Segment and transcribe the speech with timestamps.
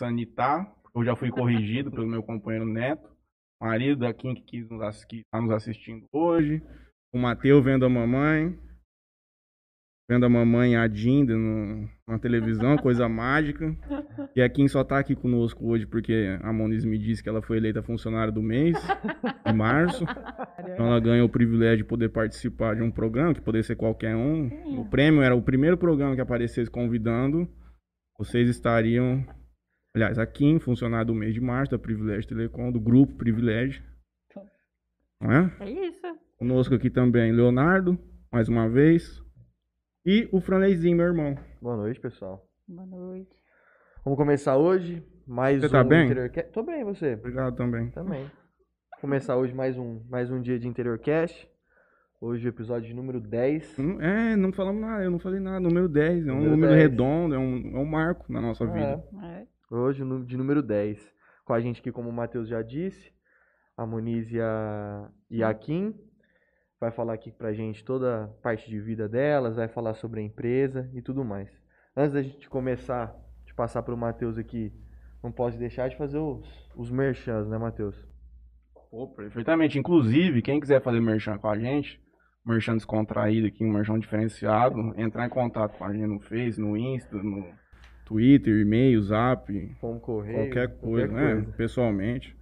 [0.00, 0.74] sanitar.
[0.94, 3.08] Eu já fui corrigido pelo meu companheiro Neto,
[3.60, 4.66] marido da Kim que
[5.12, 6.62] está nos assistindo hoje.
[7.12, 8.58] O Matheus vendo a mamãe.
[10.10, 13.76] Vendo a mamãe e a Dinda no, na televisão, coisa mágica.
[14.34, 17.40] E a Kim só tá aqui conosco hoje porque a Moniz me disse que ela
[17.40, 18.76] foi eleita funcionária do mês,
[19.46, 20.04] de março.
[20.72, 24.16] Então ela ganhou o privilégio de poder participar de um programa, que poderia ser qualquer
[24.16, 24.80] um.
[24.80, 27.48] O prêmio era o primeiro programa que aparecesse convidando.
[28.18, 29.24] Vocês estariam.
[29.94, 33.82] Aliás, a Kim, funcionária do mês de março, da Privilégio Telecom, do grupo Privilégio.
[35.20, 35.56] Não é?
[35.60, 36.06] É isso.
[36.38, 37.98] Conosco aqui também, Leonardo,
[38.32, 39.20] mais uma vez.
[40.06, 41.36] E o Franleizinho, meu irmão.
[41.60, 42.48] Boa noite, pessoal.
[42.66, 43.36] Boa noite.
[44.04, 46.04] Vamos começar hoje mais Você um tá bem?
[46.06, 46.52] Interiorcast.
[46.52, 47.14] Tô bem, você?
[47.14, 47.90] Obrigado também.
[47.90, 48.30] Também.
[49.00, 51.50] Começar hoje mais um, mais um dia de Interiorcast.
[52.20, 53.76] Hoje o episódio número 10.
[53.76, 55.58] Não- É, não falamos nada, eu não falei nada.
[55.60, 56.82] Número 10, é um Número número 10.
[56.90, 59.02] redondo, é um, é um marco na nossa vida.
[59.24, 59.46] É.
[59.72, 61.14] Hoje, de número 10.
[61.44, 63.12] Com a gente aqui, como o Matheus já disse,
[63.76, 65.94] a Moniz e a, e a Kim.
[66.80, 70.24] Vai falar aqui pra gente toda a parte de vida delas, vai falar sobre a
[70.24, 71.48] empresa e tudo mais.
[71.96, 73.14] Antes da gente começar,
[73.46, 74.72] de passar pro Matheus aqui,
[75.22, 77.94] não posso deixar de fazer os, os merchans, né, Matheus?
[78.74, 79.78] Pô, perfeitamente.
[79.78, 82.02] Inclusive, quem quiser fazer merchan com a gente,
[82.44, 86.76] merchan descontraído aqui, um merchan diferenciado, entrar em contato com a gente no Face, no
[86.76, 87.59] Insta, no
[88.10, 90.36] Twitter, e-mail, Zap, Como correio.
[90.36, 91.46] qualquer coisa, né?
[91.56, 92.36] Pessoalmente.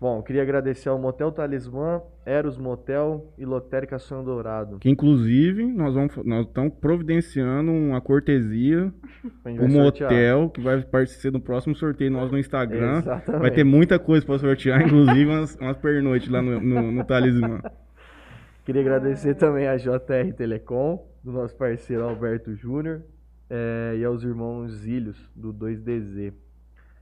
[0.00, 4.78] Bom, queria agradecer ao Motel Talismã, Eros Motel e Lotérica Sonho Dourado.
[4.78, 8.92] Que inclusive nós vamos nós estamos providenciando uma cortesia
[9.42, 9.68] sortear.
[9.68, 12.98] motel que vai participar do próximo sorteio nosso no Instagram.
[12.98, 13.40] Exatamente.
[13.40, 17.60] Vai ter muita coisa para sortear, inclusive umas, umas pernoites lá no, no, no Talismã.
[18.64, 23.02] Queria agradecer também a JR Telecom, do nosso parceiro Alberto Júnior,
[23.50, 26.32] eh, e aos irmãos Zílios, do 2DZ.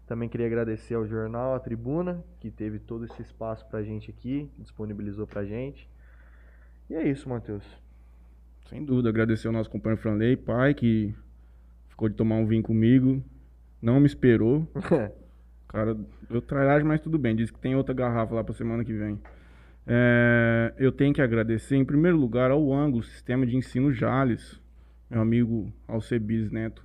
[0.06, 4.48] Também queria agradecer ao jornal A Tribuna, que teve todo esse espaço pra gente aqui,
[4.58, 5.88] disponibilizou pra gente.
[6.88, 7.64] E é isso, Matheus.
[8.68, 11.14] Sem dúvida, agradecer ao nosso companheiro Franley, pai, que
[11.88, 13.22] ficou de tomar um vinho comigo,
[13.82, 14.66] não me esperou.
[15.68, 15.96] Cara,
[16.30, 17.34] eu trairagem, mas tudo bem.
[17.34, 19.20] Diz que tem outra garrafa lá pra semana que vem.
[19.86, 24.60] É, eu tenho que agradecer, em primeiro lugar, ao Ângulo, Sistema de Ensino Jales,
[25.10, 26.84] meu amigo Alcebis Neto.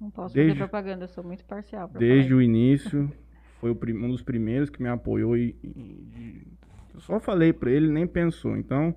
[0.00, 1.88] Não posso Desde- fazer propaganda, eu sou muito parcial.
[1.98, 3.10] Desde o início,
[3.60, 6.42] foi um dos primeiros que me apoiou e, e-
[6.94, 8.56] eu só falei pra ele, nem pensou.
[8.56, 8.94] Então,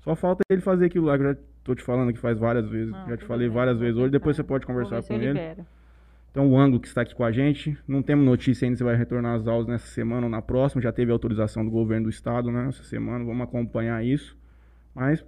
[0.00, 2.68] só falta ele fazer aquilo lá que eu já tô te falando que faz várias
[2.68, 2.90] vezes.
[2.92, 5.28] Não, já te falei bem, várias vezes hoje, depois você pode conversar com ele.
[5.28, 5.66] libero.
[6.30, 8.96] Então, o Ângulo que está aqui com a gente, não temos notícia ainda se vai
[8.96, 10.80] retornar às aulas nessa semana ou na próxima.
[10.80, 12.68] Já teve autorização do governo do estado, né?
[12.68, 14.34] Essa semana, vamos acompanhar isso.
[14.94, 15.22] Mas,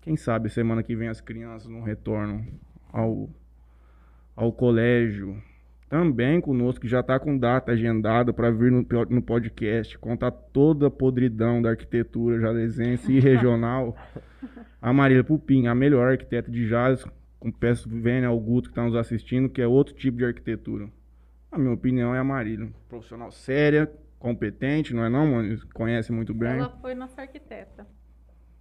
[0.00, 2.46] quem sabe, semana que vem as crianças não retornam
[2.92, 3.28] ao,
[4.34, 5.42] ao colégio.
[5.88, 10.88] Também conosco, que já está com data agendada para vir no, no podcast, contar toda
[10.88, 13.96] a podridão da arquitetura jalesense e regional.
[14.80, 17.04] A Marília Pupim, a melhor arquiteta de Jales,
[17.40, 20.88] com peço Vênia ao Guto que está nos assistindo, que é outro tipo de arquitetura.
[21.50, 22.68] A minha opinião é a Marília.
[22.88, 25.58] Profissional séria, competente, não é não, mano?
[25.74, 26.58] Conhece muito bem.
[26.58, 27.86] Ela foi nossa arquiteta.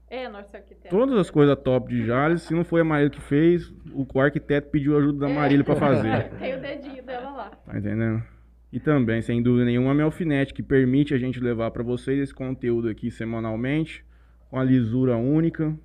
[0.10, 0.90] É nossa arquiteta.
[0.90, 4.20] Todas as coisas top de Jales, se não foi a Marília que fez, o, o
[4.22, 5.34] arquiteto pediu ajuda da É.
[5.34, 6.30] Marília para fazer.
[6.40, 7.50] Tem o dedinho dela lá.
[7.50, 8.24] Tá entendendo?
[8.72, 12.34] E também, sem dúvida nenhuma, a Melfinet, que permite a gente levar para vocês esse
[12.34, 14.06] conteúdo aqui semanalmente,
[14.50, 15.76] com a lisura única.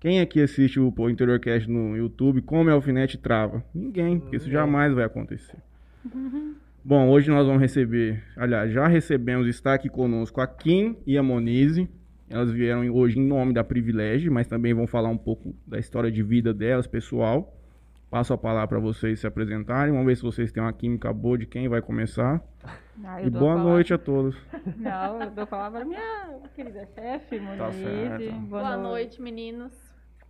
[0.00, 3.64] Quem aqui assiste o Interiorcast no YouTube, como a Melfinet trava?
[3.74, 4.60] Ninguém, porque isso Ninguém.
[4.60, 5.56] jamais vai acontecer.
[6.84, 11.22] Bom, hoje nós vamos receber, aliás, já recebemos, está aqui conosco a Kim e a
[11.22, 11.88] Monize.
[12.30, 16.10] Elas vieram hoje em nome da Privilégio, mas também vão falar um pouco da história
[16.10, 17.54] de vida delas, pessoal.
[18.10, 19.92] Passo a palavra para vocês se apresentarem.
[19.92, 22.42] Vamos ver se vocês têm uma química boa de quem vai começar.
[23.04, 24.36] Ah, E boa a noite a todos.
[24.76, 27.58] Não, eu dou a palavra à minha querida chefe, Monize.
[27.58, 28.32] Tá certo.
[28.32, 29.72] Boa, Boa noite, meninos.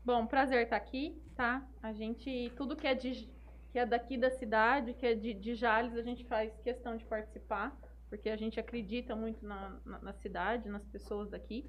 [0.05, 1.63] Bom, prazer estar aqui, tá?
[1.83, 3.29] A gente, tudo que é, de,
[3.71, 7.05] que é daqui da cidade, que é de, de Jales, a gente faz questão de
[7.05, 7.77] participar,
[8.09, 11.67] porque a gente acredita muito na, na, na cidade, nas pessoas daqui.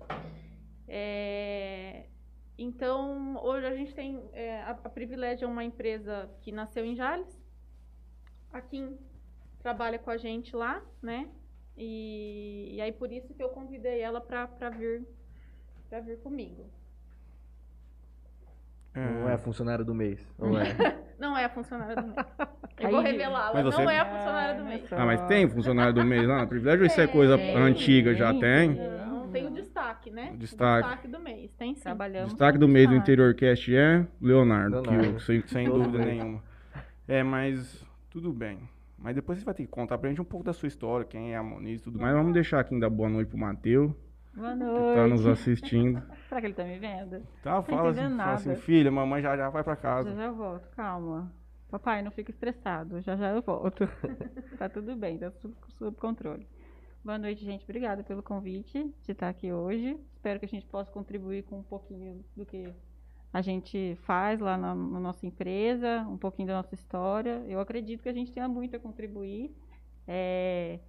[0.88, 2.08] É,
[2.58, 6.96] então, hoje a gente tem é, a, a Privilégio é uma empresa que nasceu em
[6.96, 7.40] Jales.
[8.52, 8.98] A Kim
[9.60, 11.30] trabalha com a gente lá, né?
[11.78, 15.08] E, e aí por isso que eu convidei ela para vir
[15.90, 16.70] para vir comigo.
[18.96, 20.20] Não é funcionário do mês.
[20.38, 20.66] Não é.
[21.20, 22.16] Não é a funcionária do mês.
[22.80, 24.94] Eu vou Mas ela você- não é a funcionária do mês.
[24.94, 26.86] Ah, mas tem funcionário do mês lá Privilégio?
[26.86, 28.76] Isso é coisa Tem, antiga, já tem?
[28.76, 30.30] Não, tem o destaque, né?
[30.32, 31.08] O O destaque.
[31.10, 31.82] do mês, tem sim.
[31.84, 33.12] Trabalhamos Destaque do mês do destaque.
[33.12, 35.02] Interiorcast é Leonardo, Leonardo.
[35.08, 36.42] que eu- sem, sem dúvida nenhuma.
[37.06, 38.60] É, mas tudo bem.
[38.98, 41.34] Mas depois você vai ter que contar pra gente um pouco da sua história, quem
[41.34, 42.16] é a Moniz e tudo mais.
[42.16, 43.92] Vamos deixar aqui ainda boa noite pro Matheus,
[44.34, 44.96] Boa que noite.
[44.96, 46.02] tá nos assistindo.
[46.30, 47.26] Será que ele tá me vendo?
[47.42, 50.16] Tá, fala assim, fala assim, filha, mamãe já já vai pra Já casa.
[50.16, 51.32] já eu volto, calma.
[51.70, 53.88] Papai, não fica estressado, já já eu volto.
[54.58, 56.48] tá tudo bem, tá sob, sob controle.
[57.04, 57.64] Boa noite, gente.
[57.64, 59.98] Obrigada pelo convite de estar aqui hoje.
[60.16, 62.74] Espero que a gente possa contribuir com um pouquinho do que
[63.32, 67.44] a gente faz lá na, na nossa empresa, um pouquinho da nossa história.
[67.48, 69.56] Eu acredito que a gente tenha muito a contribuir.
[70.08, 70.80] É,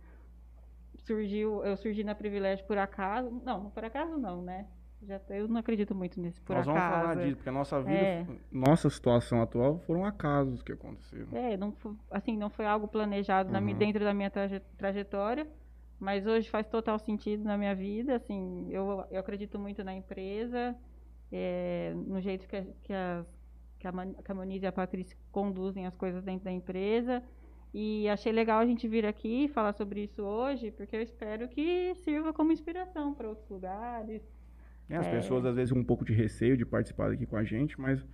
[1.15, 3.31] surgiu, eu surgi na privilégio por acaso.
[3.45, 4.67] Não, por acaso não, né?
[5.03, 6.79] Já, eu não acredito muito nesse por Nós acaso.
[6.91, 8.27] vamos falar disso, porque a nossa vida, É.
[8.53, 11.29] nossa situação atual foram acasos que aconteceram.
[11.33, 13.75] É, não foi, assim, não foi algo planejado na Uhum.
[13.75, 15.49] dentro da minha traje- trajetória,
[15.99, 20.77] mas hoje faz total sentido na minha vida, assim, eu, eu acredito muito na empresa,
[21.33, 23.27] é, no jeito que a, que, as,
[23.79, 23.93] que, a,
[24.23, 27.23] que a Moniz e a Patrícia conduzem as coisas dentro da empresa,
[27.72, 31.94] e achei legal a gente vir aqui falar sobre isso hoje, porque eu espero que
[31.96, 34.22] sirva como inspiração para outros lugares.
[34.88, 35.11] Né, As É.
[35.11, 38.05] pessoas às vezes com um pouco de receio de participar aqui com a gente, mas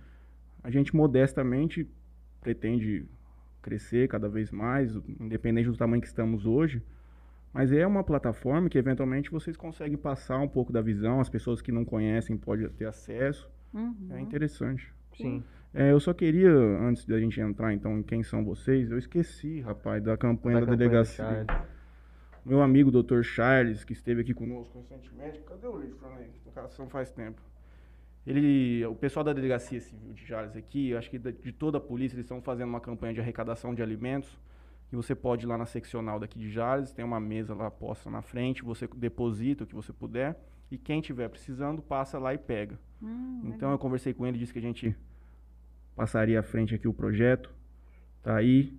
[0.63, 1.89] a gente modestamente
[2.41, 3.05] pretende
[3.61, 6.81] crescer cada vez mais, independente do tamanho que estamos hoje.
[7.51, 11.61] Mas é uma plataforma que eventualmente vocês conseguem passar um pouco da visão, as pessoas
[11.61, 13.49] que não conhecem podem ter acesso.
[13.73, 13.95] Uhum.
[14.11, 14.93] É interessante.
[15.15, 15.43] Sim.
[15.79, 19.61] É, eu só queria, antes da gente entrar então em quem são vocês, eu esqueci,
[19.61, 21.23] rapaz, da campanha da, campanha do delegacia.
[21.45, 21.67] Charles.
[22.43, 23.21] Meu amigo Dr.
[23.21, 26.29] Charles, que esteve aqui conosco recentemente, cadê o livro, Franley?
[26.45, 27.39] Educação faz tempo.
[28.25, 31.77] Ele, o pessoal da Delegacia Civil de Jales aqui, eu acho que da- de toda
[31.77, 34.37] a polícia, eles estão fazendo uma campanha de arrecadação de alimentos.
[34.91, 38.09] E você pode ir lá na seccional daqui de Jales, tem uma mesa lá posta
[38.09, 40.37] na frente, você deposita o que você puder.
[40.71, 42.79] E quem tiver precisando, passa lá e pega.
[43.01, 44.95] Hum, Então eu conversei com ele, disse que a gente
[45.97, 47.49] passaria à frente aqui o projeto.
[48.23, 48.71] Tá aí.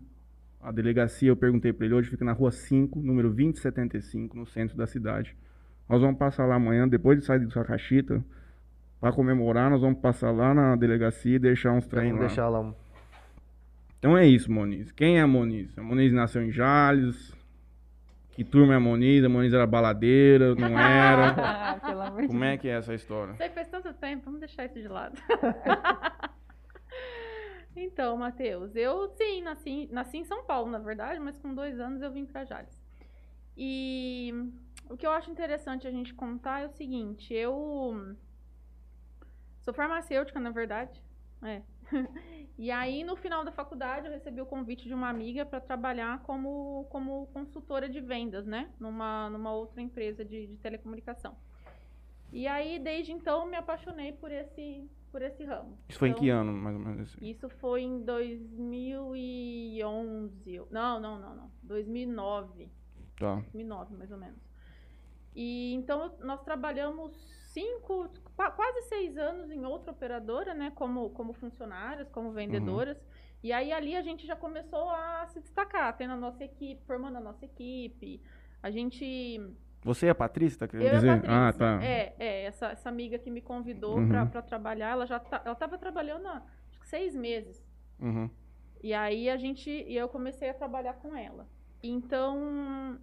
[0.61, 4.76] A delegacia, eu perguntei para ele hoje, fica na rua 5, número 2075, no centro
[4.76, 5.37] da cidade.
[5.88, 8.25] Nós vamos passar lá amanhã, depois de sair do Sacachita,
[9.00, 12.26] para comemorar, nós vamos passar lá na delegacia e deixar uns treinos Vamos lá.
[12.29, 12.75] deixar lá um.
[13.99, 14.91] Então é isso, Moniz.
[14.93, 15.76] Quem é a Moniz?
[15.79, 17.32] A Moniz nasceu em Jales.
[18.31, 19.25] Que turma é a Moniz?
[19.25, 21.75] A Moniz era baladeira, não era?
[21.87, 23.35] Pelo amor Como é que é essa história?
[23.41, 25.17] Aí faz tanto tempo, vamos deixar isso de lado.
[27.84, 32.02] então, Matheus, eu sim, nasci, nasci em São Paulo, na verdade, mas com dois anos
[32.02, 32.82] eu vim para Jales.
[33.56, 34.32] E
[34.88, 38.16] o que eu acho interessante a gente contar é o seguinte, eu
[39.60, 41.02] sou farmacêutica, na verdade,
[41.42, 41.62] é.
[42.58, 46.20] E aí, no final da faculdade, eu recebi o convite de uma amiga para trabalhar
[46.25, 48.69] como, como consultora de vendas, né?
[48.80, 51.36] Numa, numa outra empresa de, de telecomunicação.
[52.32, 55.78] E aí, desde então, me apaixonei por esse, por esse ramo.
[55.88, 57.16] Isso foi em Então, que ano, mais ou menos?
[57.20, 60.62] Isso foi em 2011.
[60.70, 61.50] Não, não, não, não.
[61.62, 62.70] 2009.
[63.19, 63.34] Tá.
[63.37, 64.38] 2009, mais ou menos.
[65.34, 67.12] E então nós trabalhamos
[67.52, 70.70] cinco, qua- quase seis anos em outra operadora, né?
[70.75, 72.96] Como, como funcionárias, como vendedoras.
[73.43, 77.16] E aí ali a gente já começou a se destacar, tendo a nossa equipe, formando
[77.19, 78.20] a nossa equipe.
[78.62, 79.40] A gente
[79.88, 81.14] Você é a Patrícia, tá querendo eu dizer?
[81.23, 81.49] Patrícia.
[81.49, 81.85] ah, tá.
[81.85, 84.08] É, é, essa, essa amiga que me convidou Uhum.
[84.08, 86.43] pra, pra trabalhar, ela já tá, ela tava trabalhando há
[86.85, 87.67] seis meses.
[87.99, 88.29] Uhum.
[88.82, 91.46] E aí a gente, e eu comecei a trabalhar com ela.
[91.82, 92.99] Então,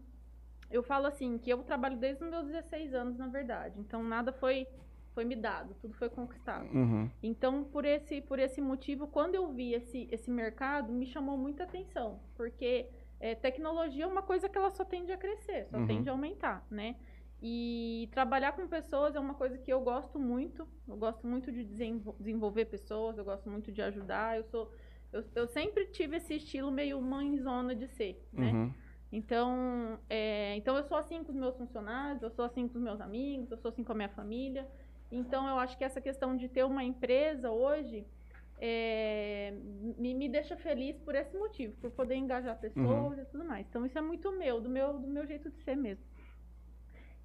[0.70, 3.80] eu falo assim, que eu trabalho desde os meus 16 anos, na verdade.
[3.80, 4.68] Então, nada foi
[5.14, 6.66] foi me dado, tudo foi conquistado.
[6.76, 7.10] Uhum.
[7.24, 11.64] Então, por esse, por esse motivo, quando eu vi esse, esse mercado, me chamou muita
[11.64, 12.90] atenção, porque
[13.26, 15.88] é, tecnologia é uma coisa que ela só tende a crescer, só Uhum.
[15.88, 16.96] tende a aumentar, né?
[17.42, 21.64] E trabalhar com pessoas é uma coisa que eu gosto muito, eu gosto muito de
[21.72, 24.64] desenvol- desenvolver pessoas, eu gosto muito de ajudar, eu sou...
[25.14, 28.52] Eu, eu sempre tive esse estilo meio mãezona de ser, né?
[28.52, 28.74] Uhum.
[29.12, 29.50] Então,
[30.10, 33.00] é, então eu sou assim com os meus funcionários, eu sou assim com os meus
[33.00, 34.68] amigos, eu sou assim com a minha família.
[35.12, 38.06] Então eu acho que essa questão de ter uma empresa hoje
[38.58, 39.54] é,
[39.98, 43.66] me, me deixa feliz por esse motivo, por poder engajar pessoas e tudo mais.
[43.68, 46.06] Então isso é muito meu, do meu, do meu jeito de ser mesmo.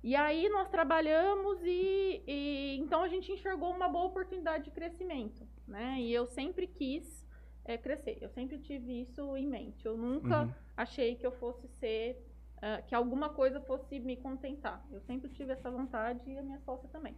[0.03, 5.47] E aí nós trabalhamos e, e então a gente enxergou uma boa oportunidade de crescimento,
[5.69, 5.97] né?
[6.01, 7.27] E eu sempre quis
[7.65, 9.85] é, crescer, eu sempre tive isso em mente.
[9.85, 10.55] Eu nunca Uhum.
[10.77, 12.19] achei que eu fosse ser,
[12.63, 14.83] ah, que alguma coisa fosse me contentar.
[14.91, 17.15] Eu sempre tive essa vontade e a minha sócia também.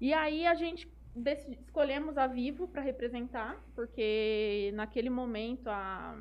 [0.00, 0.86] E aí a gente
[1.26, 6.16] escolhemos a Vivo para representar, porque naquele momento, há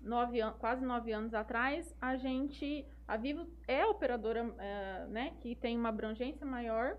[0.00, 5.54] nove quase nove anos atrás, a gente, a Vivo é a operadora, eh, né, que
[5.54, 6.96] tem uma abrangência maior.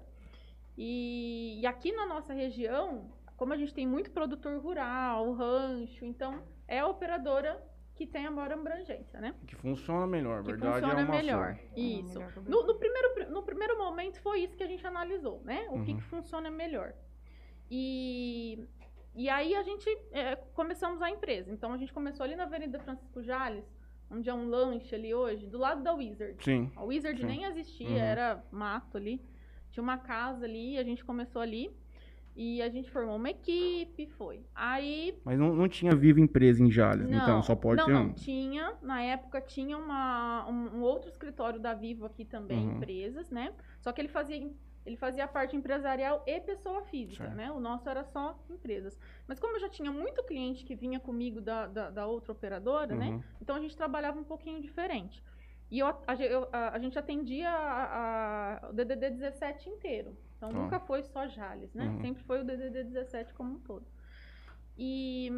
[0.78, 6.44] E, e aqui na nossa região, como a gente tem muito produtor rural, rancho, então
[6.68, 7.62] é a operadora
[8.00, 9.36] que tem a maior abrangência, né?
[9.46, 11.56] Que funciona melhor, Que verdade funciona é uma melhor.
[11.56, 11.62] só.
[11.76, 12.20] Isso.
[12.34, 15.68] que No, no primeiro, no primeiro momento foi isso que a gente analisou, né?
[15.70, 15.98] O que, Uhum.
[15.98, 16.94] que funciona melhor.
[17.70, 18.68] E,
[19.16, 21.52] e aí a gente é, começamos a empresa.
[21.52, 23.66] Então a gente começou ali na Avenida Francisco Jales,
[24.10, 26.42] onde é um lanche ali hoje, do lado da Wizard.
[26.44, 26.72] Sim.
[26.78, 27.28] A Wizard Sim.
[27.28, 27.98] nem existia, Uhum.
[27.98, 29.22] era mato ali.
[29.72, 31.70] Tinha uma casa ali, a gente começou ali.
[32.42, 34.46] E a gente formou uma equipe, foi.
[34.56, 38.04] Aí Mas não, não tinha viva empresa em Jales, então só pode não, ter não,
[38.04, 38.14] um.
[38.14, 38.78] tinha.
[38.82, 42.78] Na época tinha uma, um, um outro escritório da Vivo aqui também, Uhum.
[42.78, 43.54] empresas, né?
[43.82, 44.50] Só que ele fazia,
[44.86, 47.36] ele fazia a parte empresarial e pessoa física, Certo.
[47.36, 47.52] né?
[47.52, 48.98] O nosso era só empresas.
[49.28, 52.96] Mas como eu já tinha muito cliente que vinha comigo da, da, da outra operadora,
[52.96, 53.10] né?
[53.10, 53.24] Uhum.
[53.42, 55.22] Então a gente trabalhava um pouquinho diferente.
[55.70, 60.16] E eu, a, eu- a- a gente atendia a- a- o DDD 17 inteiro.
[60.40, 60.58] Então Tá.
[60.58, 61.86] nunca foi só Jales, né?
[61.86, 62.02] Uhum.
[62.02, 63.86] Sempre foi o DDD 17 como um todo.
[64.78, 65.30] E,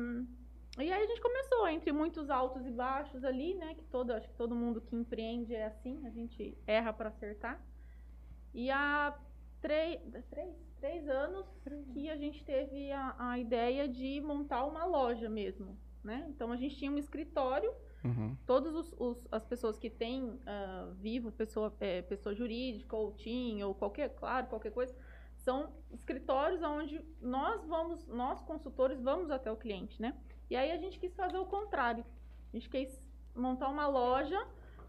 [0.77, 3.73] e aí a gente começou, entre muitos altos e baixos ali, né?
[3.73, 7.59] Que todo, acho que todo mundo que empreende é assim, a gente erra para acertar.
[8.53, 9.17] E há
[9.59, 11.47] três, três, três anos
[11.91, 16.27] que a gente teve a, a ideia de montar uma loja mesmo, né?
[16.29, 18.35] Então a gente tinha um escritório Uhum.
[18.47, 23.61] todas os, os- as pessoas que têm ah, vivo, pessoa, é, pessoa jurídica, ou TIM,
[23.61, 24.95] ou qualquer, claro, qualquer coisa,
[25.35, 30.15] são escritórios onde nós vamos, nós consultores vamos até o cliente, né?
[30.49, 32.03] E aí a gente quis fazer o contrário.
[32.51, 32.99] A gente quis
[33.35, 34.39] montar uma loja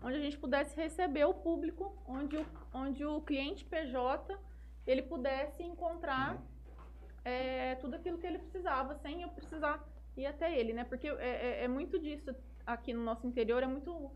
[0.02, 4.37] onde a gente pudesse receber o público, onde o, onde o cliente PJ
[4.87, 6.42] ele pudesse encontrar
[7.25, 10.85] é, tudo aquilo que ele precisava, sem eu precisar ir até ele, né?
[10.85, 11.12] Porque é,
[11.61, 12.35] é- é muito disso
[12.66, 14.11] aqui no nosso interior, é muito.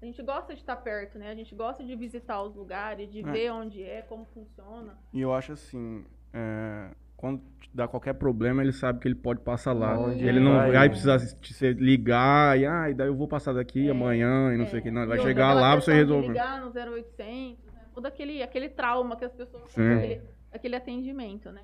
[0.00, 1.30] A gente gosta de estar perto, né?
[1.30, 3.22] A gente gosta de visitar os lugares, de É.
[3.32, 4.96] ver onde é, como funciona.
[5.12, 9.72] E eu acho assim, é, quando dá qualquer problema, ele sabe que ele pode passar
[9.72, 9.98] lá.
[9.98, 13.14] Onde ele ele não vai, vai precisar se se ligar e, ah, e daí eu
[13.16, 14.90] vou passar daqui É, amanhã e não É, sei o que.
[14.90, 16.28] Não, ele e vai chegar lá pra você resolver.
[16.28, 17.80] ligar no 0800, né?
[17.94, 20.20] Todo aquele, aquele trauma que as pessoas têm, aquele,
[20.52, 21.62] aquele atendimento, né?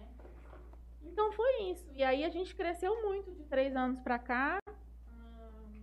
[1.05, 1.87] Então foi isso.
[1.95, 4.59] E aí a gente cresceu muito de três anos pra cá.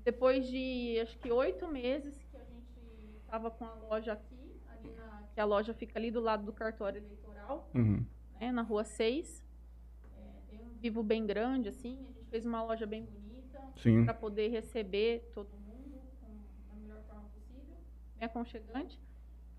[0.03, 4.59] Depois de acho que oito meses que a gente estava com a loja aqui,
[4.95, 8.05] na- que a loja fica ali do lado do cartório eleitoral Uhum.
[8.39, 9.43] né, na rua 6.
[10.17, 11.97] É, tem um vivo bem grande, assim.
[12.09, 13.59] A gente fez uma loja bem bonita
[14.05, 17.75] para poder receber todo mundo com- da melhor forma possível,
[18.17, 18.99] bem aconchegante.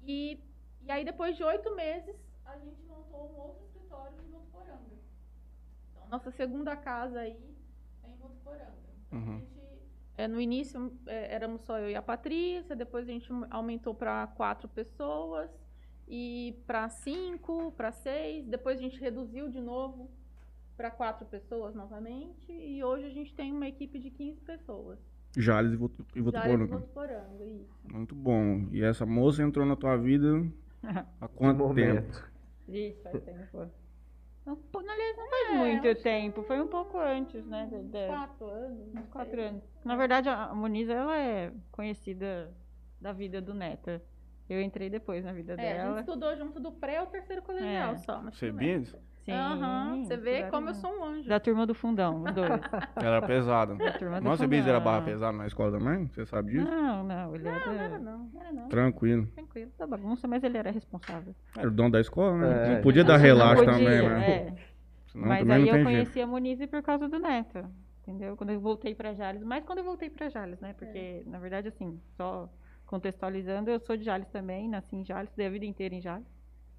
[0.02, 0.40] E,
[0.82, 4.97] e aí, depois de oito meses, a gente montou um outro escritório em Votuporanga.
[5.92, 7.37] Então, nossa segunda casa aí
[8.02, 8.73] é em Votuporanga.
[9.06, 9.37] Então, Uhum.
[9.37, 9.60] a gente,
[10.23, 14.27] é, no início é, éramos só eu e a Patrícia, depois a gente aumentou para
[14.29, 15.50] quatro pessoas
[16.07, 20.11] e para cinco, para seis, depois a gente reduziu de novo
[20.77, 24.99] para quatro pessoas novamente e hoje a gente tem uma equipe de 15 pessoas.
[25.37, 26.67] Jales e Votu- e Já em Votuporanga.
[26.79, 27.79] Votuporanga, isso.
[27.93, 28.67] Muito bom.
[28.73, 30.29] E essa moça entrou na tua vida
[31.21, 32.31] há quanto tempo?
[32.69, 33.71] Isso, faz tempo.
[34.50, 37.66] Não, pô, aliás, não faz muito tempo, foi um pouco antes, né?
[37.71, 38.95] de- de- Quatro anos.
[38.97, 39.62] uns quatro anos.
[39.85, 42.52] Na verdade, a Moniz, ela é conhecida
[43.00, 44.02] da vida do Neta.
[44.49, 46.00] Eu entrei depois na vida É, a gente dela.
[46.00, 47.97] estudou junto do pré ao terceiro colegial É.
[47.99, 48.21] só.
[48.21, 48.85] Mas tudo bem.
[49.25, 51.29] Sim, Aham, Você vê como eu sou um anjo.
[51.29, 52.61] Da turma do fundão, os dois.
[52.97, 53.75] Era pesada.
[53.75, 56.07] Da turma do Nossa, era barra pesada na escola também?
[56.09, 56.65] Você sabe disso?
[56.71, 58.19] Não, não, ele era, Não, não era não.
[58.33, 58.69] não Era não.
[58.69, 59.27] Tranquilo.
[59.35, 59.71] Tranquilo.
[59.79, 61.35] da bagunça, mas ele era responsável.
[61.57, 62.67] Era o dono da escola, né?
[62.67, 62.75] É.
[62.77, 64.31] Não podia dar Não relaxo podia, também, né?
[64.31, 64.55] é.
[65.07, 65.85] Senão Mas aí não eu tem jeito.
[65.85, 67.65] conheci a Monize por causa do Neto,
[68.03, 68.37] entendeu?
[68.37, 70.73] Quando eu voltei pra Jales, mas quando eu voltei pra Jales, né?
[70.73, 72.49] Porque, na verdade, assim, só
[72.87, 76.27] contextualizando, eu sou de Jales também, nasci em Jales, dei a vida inteira em Jales,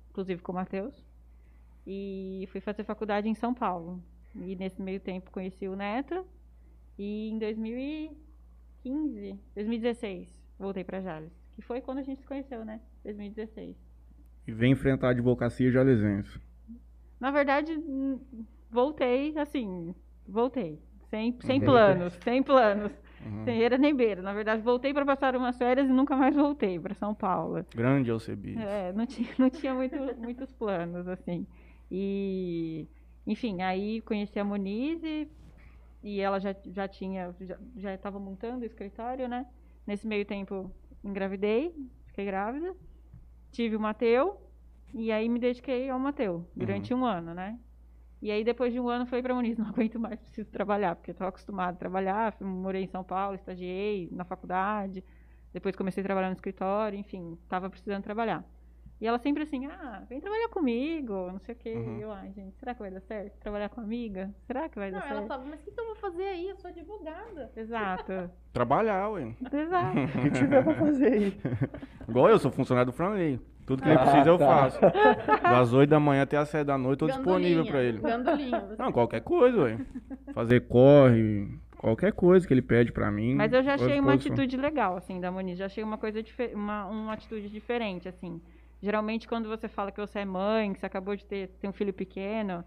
[0.09, 1.05] inclusive com o Matheus.
[1.85, 4.01] E fui fazer faculdade em São Paulo.
[4.35, 6.25] E nesse meio tempo conheci o Neto.
[6.97, 7.39] E em
[8.83, 11.31] 2015, 2016, voltei pra Jales.
[11.55, 12.79] Que foi quando a gente se conheceu, né?
[13.03, 13.75] 2016.
[14.47, 16.39] E vem enfrentar a advocacia jalesense.
[17.19, 18.19] Na verdade, hum,
[18.69, 19.93] voltei, assim,
[20.27, 20.79] voltei.
[21.09, 21.65] Sem, sem Uhum.
[21.65, 22.91] planos, sem planos.
[23.23, 23.43] Uhum.
[23.43, 24.21] Sem eira nem beira.
[24.21, 27.65] Na verdade, voltei para passar umas férias e nunca mais voltei para São Paulo.
[27.75, 28.63] Grande Alcebias.
[28.63, 31.45] É, não tinha, não tinha muito, muitos planos, assim.
[31.91, 32.87] E,
[33.27, 35.29] enfim, aí conheci a Monize
[36.03, 37.35] e ela já, já tinha,
[37.77, 39.45] já- estava montando o escritório, né?
[39.85, 40.71] Nesse meio tempo,
[41.03, 41.75] engravidei,
[42.07, 42.75] fiquei grávida,
[43.51, 44.41] tive o Mateu
[44.93, 47.59] e aí me dediquei ao Mateu durante um ano, né?
[48.21, 51.11] E aí, depois de um ano, falei pra Moniz, não aguento mais, preciso trabalhar, porque
[51.11, 55.03] eu estava acostumada a trabalhar, morei em São Paulo, estagiei na faculdade,
[55.53, 58.45] depois comecei a trabalhar no escritório, enfim, estava precisando trabalhar.
[59.01, 61.73] E ela sempre assim, ah, vem trabalhar comigo, não sei o quê.
[61.73, 61.97] Uhum.
[61.97, 63.35] E eu, ai, gente, será que vai dar certo?
[63.39, 64.29] Trabalhar com amiga?
[64.45, 65.27] Será que vai Não, dar ela certo?
[65.27, 66.49] falava, mas o que, que eu vou fazer aí?
[66.49, 67.51] Eu sou advogada.
[67.57, 69.35] Exato, Trabalhar, ué.
[69.51, 69.97] exato.
[70.19, 71.37] O que tiver pra fazer aí.
[72.07, 73.39] Igual eu, sou funcionário do Franley.
[73.65, 74.45] Tudo que ele Ah, precisa eu tá.
[74.47, 74.79] faço.
[75.41, 77.97] Das 8 da manhã até as 7 da noite, tô disponível pra ele.
[77.99, 78.67] Gandolinha.
[78.77, 79.79] Não, qualquer coisa, ué.
[80.33, 83.33] Fazer corre, qualquer coisa que ele pede pra mim.
[83.33, 85.57] Mas eu já achei uma atitude legal, assim, da Moniz.
[85.57, 88.39] Já achei uma coisa uma, uma atitude diferente, assim.
[88.81, 91.73] Geralmente, quando você fala que você é mãe, que você acabou de ter, ter um
[91.73, 92.63] filho pequeno,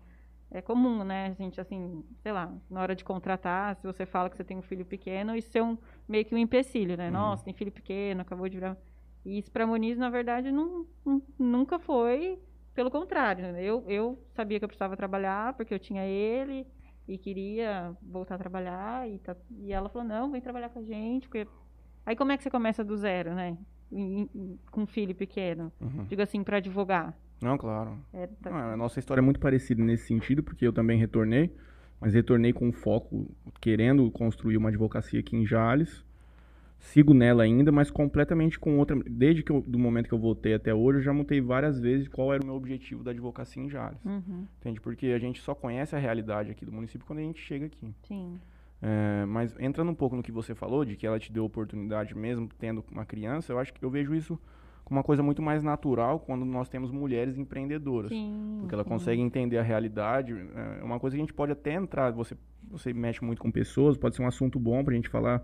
[0.50, 4.36] é comum, né, gente, assim, sei lá, na hora de contratar, se você fala que
[4.36, 5.76] você tem um filho pequeno, isso é um,
[6.08, 7.06] meio que um empecilho, né?
[7.06, 7.12] Uhum.
[7.14, 8.76] Nossa, tem filho pequeno, acabou de virar...
[9.24, 12.38] E isso pra Moniz, na verdade, não, não- nunca foi,
[12.74, 13.52] pelo contrário.
[13.52, 13.64] né?
[13.64, 16.66] Eu, eu sabia que eu precisava trabalhar, porque eu tinha ele,
[17.08, 20.82] e queria voltar a trabalhar, e, tá- e ela falou, não, vem trabalhar com a
[20.84, 21.48] gente, porque...
[22.06, 23.56] Aí como é que você começa do zero, né?
[23.92, 25.72] Em- em- com um filho pequeno?
[25.80, 26.04] Uhum.
[26.04, 27.16] Digo assim, pra advogar.
[27.40, 27.98] Não, claro.
[28.12, 31.50] É, tá- Não, a nossa história é muito parecida nesse sentido, porque eu também retornei,
[32.00, 36.04] mas retornei com foco, querendo construir uma advocacia aqui em Jales.
[36.78, 38.94] Sigo nela ainda, mas completamente com outra.
[39.08, 42.08] Desde que eu, do momento que eu voltei até hoje, eu já montei várias vezes
[42.08, 43.98] qual era o meu objetivo da advocacia em Jales.
[44.04, 44.80] Uhum, Entende?
[44.82, 47.94] Porque a gente só conhece a realidade aqui do município quando a gente chega aqui.
[48.06, 48.38] sim.
[48.86, 52.14] É, mas entrando um pouco no que você falou, de que ela te deu oportunidade
[52.14, 54.38] mesmo tendo uma criança, eu acho que eu vejo isso
[54.84, 58.10] como uma coisa muito mais natural quando nós temos mulheres empreendedoras.
[58.10, 58.58] Sim.
[58.60, 58.90] Porque ela sim.
[58.90, 60.34] consegue entender a realidade.
[60.80, 62.10] É uma coisa que a gente pode até entrar.
[62.12, 62.36] Você,
[62.70, 65.42] você mexe muito com pessoas, pode ser um assunto bom pra gente falar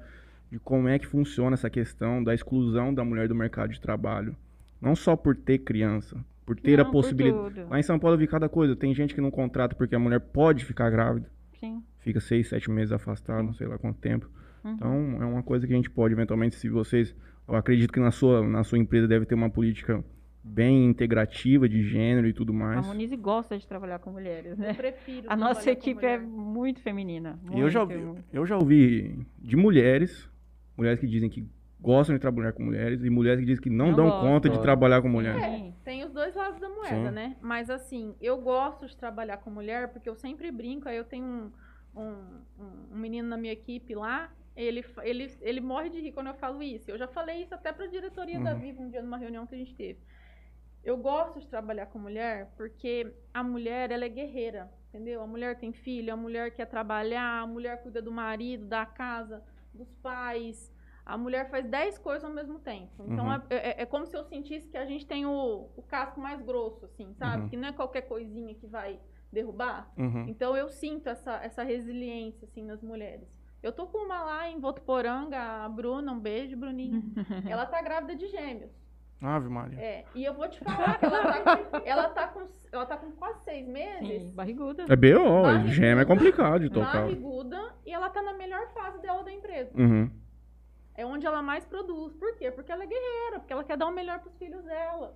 [0.51, 4.37] de como é que funciona essa questão da exclusão da mulher do mercado de trabalho.
[4.79, 7.63] Não só por ter criança, por ter Não, a possibilidade.
[7.71, 8.77] Lá em São Paulo eu vi cada coisa.
[8.77, 11.83] Tem gente que não contrata porque a mulher pode ficar grávida, Sim.
[12.00, 14.28] Fica seis, sete meses afastada, não sei lá quanto tempo.
[14.64, 14.73] Uhum.
[14.73, 17.14] Então é uma coisa que a gente pode eventualmente, se vocês.
[17.49, 20.04] Eu acredito que na sua, na sua empresa deve ter uma política
[20.42, 22.87] bem integrativa de gênero e tudo A mais.
[22.87, 24.73] Monize gosta de trabalhar com mulheres, Eu né?
[24.75, 25.26] prefiro.
[25.28, 27.38] A nossa equipe é muito feminina.
[27.52, 28.07] E eu já, muito.
[28.07, 30.28] ouvi, eu já ouvi de mulheres,
[30.76, 31.47] mulheres que dizem que
[31.80, 34.28] gostam de trabalhar com mulheres, e mulheres que dizem que não, Não dão gostam.
[34.30, 35.42] conta de trabalhar com mulheres.
[35.42, 35.75] Sim.
[35.85, 37.15] Tem os dois lados da moeda, Sim.
[37.15, 37.36] né?
[37.41, 40.89] Mas assim, eu gosto de trabalhar com mulher porque eu sempre brinco.
[40.89, 41.50] Aí eu tenho um,
[41.95, 42.03] um,
[42.59, 44.33] um- um menino na minha equipe lá.
[44.57, 46.91] Ele, ele, ele morre de rir quando eu falo isso.
[46.91, 48.61] Eu já falei isso até pra diretoria da Uhum.
[48.61, 50.00] Viva um dia numa reunião que a gente teve.
[50.83, 55.23] Eu gosto de trabalhar com mulher porque a mulher, ela é guerreira, entendeu?
[55.23, 59.43] A mulher tem filho, a mulher quer trabalhar, a mulher cuida do marido, da casa,
[59.73, 60.73] dos pais.
[61.07, 63.05] A mulher faz 10 coisas ao mesmo tempo.
[63.07, 63.33] Então Uhum.
[63.35, 66.41] é, é- é como se eu sentisse que a gente tem o, o casco mais
[66.43, 67.45] grosso, assim, sabe?
[67.45, 67.49] Uhum.
[67.49, 68.99] Que não é qualquer coisinha que vai
[69.32, 69.90] derrubar.
[69.97, 70.26] Uhum.
[70.28, 73.28] Então eu sinto essa, essa resiliência, assim, nas mulheres.
[73.62, 77.02] Eu tô com uma lá em Votuporanga, a Bruna, um beijo, Bruninha.
[77.49, 78.71] ela tá grávida de gêmeos.
[79.23, 79.78] Ave Maria.
[79.78, 82.97] É, e eu vou te falar que ela tá, com- ela tá, com, ela tá
[82.97, 84.23] com quase seis meses.
[84.23, 84.84] Sim, barriguda.
[84.88, 85.69] É BO, Barriguda.
[85.75, 87.02] gêmeo é complicado de tocar.
[87.02, 89.71] Nariguda, e ela tá na melhor fase dela da empresa.
[89.78, 90.10] Uhum.
[90.95, 92.14] É onde ela mais produz.
[92.14, 92.50] Por quê?
[92.50, 95.14] Porque ela é guerreira, porque ela quer dar o melhor pros filhos dela.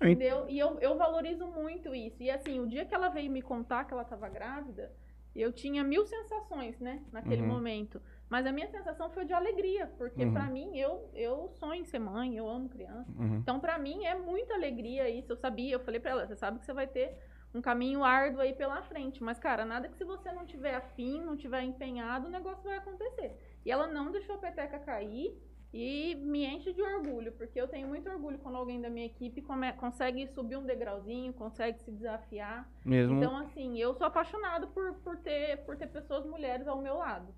[0.00, 0.46] Eu ent- Entendeu?
[0.48, 2.22] E eu, eu valorizo muito isso.
[2.22, 4.90] E assim, o dia que ela veio me contar que ela estava grávida,
[5.36, 7.02] eu tinha mil sensações, né?
[7.12, 7.48] Naquele Uhum.
[7.48, 8.00] momento.
[8.28, 10.32] Mas a minha sensação foi de alegria, porque Uhum.
[10.32, 13.10] pra mim, eu, eu sonho em ser mãe, eu amo criança.
[13.18, 13.36] Uhum.
[13.36, 15.32] Então, pra mim, é muita alegria isso.
[15.32, 17.16] Eu sabia, eu falei pra ela, você sabe que você vai ter
[17.52, 19.22] um caminho árduo aí pela frente.
[19.22, 22.78] Mas, cara, nada que se você não tiver afim, não tiver empenhado, o negócio vai
[22.78, 23.36] acontecer.
[23.66, 25.36] E ela não deixou a peteca cair
[25.72, 29.40] e me enche de orgulho, porque eu tenho muito orgulho quando alguém da minha equipe
[29.42, 32.68] come- consegue subir um degrauzinho, consegue se desafiar.
[32.84, 33.16] Mesmo.
[33.16, 37.28] Então, assim, eu sou apaixonado por, por, ter, por ter pessoas mulheres ao meu lado.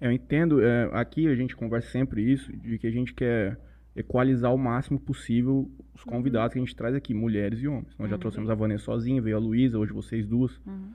[0.00, 3.58] Eu entendo, é, aqui a gente conversa sempre isso, de que a gente quer
[3.94, 7.94] equalizar o máximo possível os convidados que a gente traz aqui, mulheres e homens.
[7.98, 8.20] Nós já Uhum.
[8.20, 10.56] trouxemos a Vanessa sozinha, veio a Luísa, hoje vocês duas.
[10.66, 10.92] Uhum.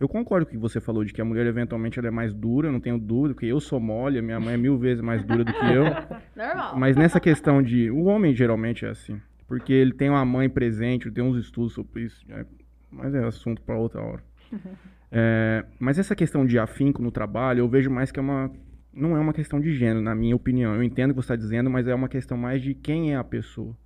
[0.00, 2.32] Eu concordo com o que você falou de que a mulher eventualmente ela é mais
[2.34, 5.22] dura, não tenho dúvida, porque eu sou mole, a minha mãe é mil vezes mais
[5.24, 5.84] dura do que eu.
[6.36, 6.76] Normal.
[6.78, 7.90] Mas nessa questão de.
[7.90, 9.20] O homem geralmente é assim.
[9.46, 12.24] Porque ele tem uma mãe presente, tem uns estudos sobre isso.
[12.30, 12.44] é-
[12.90, 14.22] mas é assunto para outra hora.
[15.16, 18.50] É, mas essa questão de afinco no trabalho, eu vejo mais que é uma.
[18.92, 20.74] Não é uma questão de gênero, na minha opinião.
[20.74, 23.16] Eu entendo o que você está dizendo, mas é uma questão mais de quem é
[23.16, 23.76] a pessoa.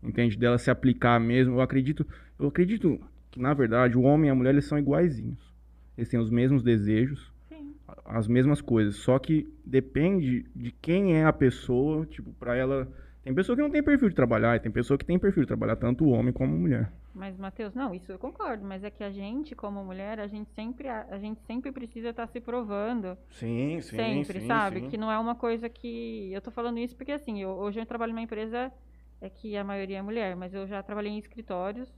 [0.00, 0.38] Entende?
[0.38, 1.56] Dela se aplicar mesmo.
[1.56, 2.06] Eu acredito.
[2.38, 5.54] Eu acredito que, na verdade, o homem e a mulher eles são iguaizinhos.
[5.96, 7.74] Eles têm os mesmos desejos Sim.
[8.04, 8.96] as mesmas coisas.
[8.96, 12.88] Só que depende de quem é a pessoa, tipo, pra ela.
[13.22, 15.48] Tem pessoa que não tem perfil de trabalhar, e tem pessoa que tem perfil de
[15.48, 16.92] trabalhar, tanto o homem como a mulher.
[17.14, 20.48] Mas, Matheus, não, isso eu concordo, mas é que a gente, como mulher, a gente
[20.50, 23.18] sempre, a, gente sempre precisa estar se provando.
[23.30, 24.82] Sim, sempre, sabe?
[24.82, 26.30] Que não é uma coisa que.
[26.32, 28.72] Eu tô falando isso porque, assim, eu- hoje eu trabalho numa empresa
[29.20, 31.92] é que a maioria é mulher, mas eu já trabalhei em escritórios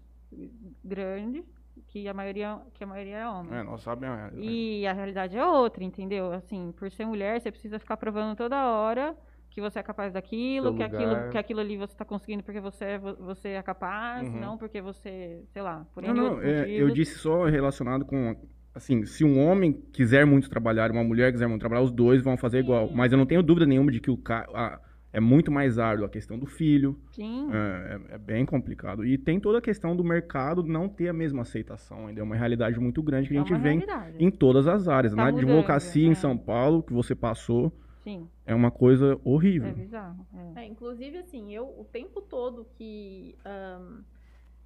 [0.84, 1.44] grandes
[1.88, 3.54] que a maioria que a maioria é homem.
[3.58, 4.18] É, nós sabemos.
[4.34, 6.32] É, E a realidade é outra, entendeu?
[6.32, 9.16] Assim, por ser mulher, você precisa ficar provando toda hora
[9.50, 12.84] que você é capaz daquilo, que aquilo, que aquilo ali você está conseguindo porque você
[12.84, 14.38] é, vo- você é capaz, Uhum.
[14.40, 18.36] não porque você, sei lá, por Não, não, é, eu disse só relacionado com.
[18.72, 22.22] Assim, se um homem quiser muito trabalhar e uma mulher quiser muito trabalhar, os dois
[22.22, 22.88] vão fazer igual.
[22.94, 24.80] Mas eu não tenho dúvida nenhuma de que o cara.
[25.12, 26.96] É muito mais árduo a questão do filho.
[27.12, 27.48] Sim.
[27.52, 29.04] É, é- é bem complicado.
[29.04, 32.20] E tem toda a questão do mercado não ter a mesma aceitação ainda.
[32.20, 34.16] É uma realidade muito grande que a é gente uma vê em- realidade.
[34.24, 35.12] em todas as áreas.
[35.12, 36.10] Tá Na mudando, advocacia é.
[36.10, 37.72] em São Paulo, que você passou,
[38.04, 39.72] Sim, é uma coisa é horrível.
[39.74, 40.24] bizarro.
[40.54, 40.62] é.
[40.62, 44.02] É, inclusive, assim, eu, o tempo todo que ahn,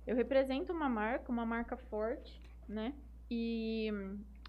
[0.06, 2.92] eu represento uma marca, uma marca forte, né?
[3.30, 3.90] E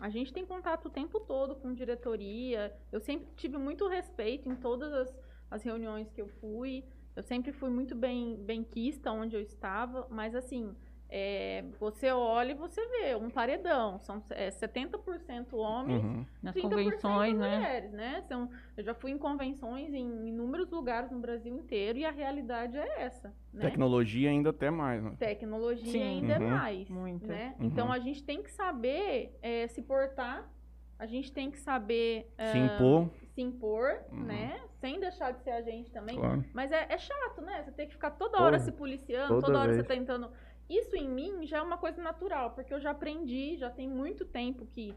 [0.01, 2.73] a gente tem contato o tempo todo com diretoria.
[2.91, 5.17] Eu sempre tive muito respeito em todas as,
[5.49, 6.84] as reuniões que eu fui.
[7.15, 10.75] Eu sempre fui muito bem, bem quista onde eu estava, mas assim,
[11.08, 13.99] é, você olha e você vê um paredão.
[13.99, 16.25] São é, 70% homens Uhum.
[16.41, 17.55] Nas 30% convenções, né?
[17.58, 18.21] mulheres, né?
[18.27, 22.77] São, eu já fui em convenções em inúmeros lugares no Brasil inteiro e a realidade
[22.77, 23.62] é essa, né?
[23.62, 25.15] Tecnologia ainda até mais, né?
[25.17, 26.03] Tecnologia Sim.
[26.03, 26.47] ainda Uhum.
[26.47, 27.27] é mais, Muito.
[27.27, 27.55] né?
[27.60, 27.67] Uhum.
[27.67, 30.51] Então a gente tem que saber é, se portar,
[30.99, 34.23] a gente tem que saber é, Se impor, se impor, Uhum.
[34.23, 34.60] né?
[34.86, 36.15] Sem deixar de ser a gente também.
[36.17, 36.43] claro.
[36.54, 37.63] Mas é, é chato, né?
[37.63, 39.82] Você tem que ficar toda hora Porra, se policiando, toda toda, hora vez.
[39.82, 40.32] você tentando.
[40.69, 44.26] Isso em mim já é uma coisa natural, porque eu já aprendi, já tem muito
[44.26, 44.95] tempo que,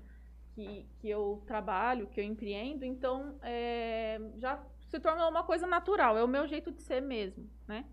[0.54, 6.16] que, que eu trabalho, que eu empreendo, então é, já se tornou uma coisa natural,
[6.16, 7.84] é o meu jeito de ser mesmo, né?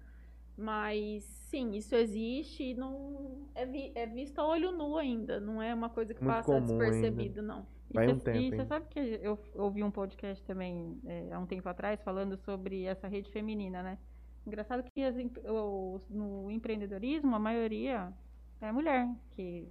[0.58, 5.62] Mas sim, isso existe e não é, vi- é visto a olho nu ainda, não
[5.62, 7.68] é uma coisa que Muito passa comum despercebido, não.
[7.96, 11.46] Vai um tempo e você sabe que eu ouvi um podcast também é, há um
[11.46, 13.98] tempo atrás falando sobre essa rede feminina, né?
[14.46, 15.16] Engraçado que as
[16.10, 18.14] no empreendedorismo a maioria
[18.62, 19.68] é mulher, que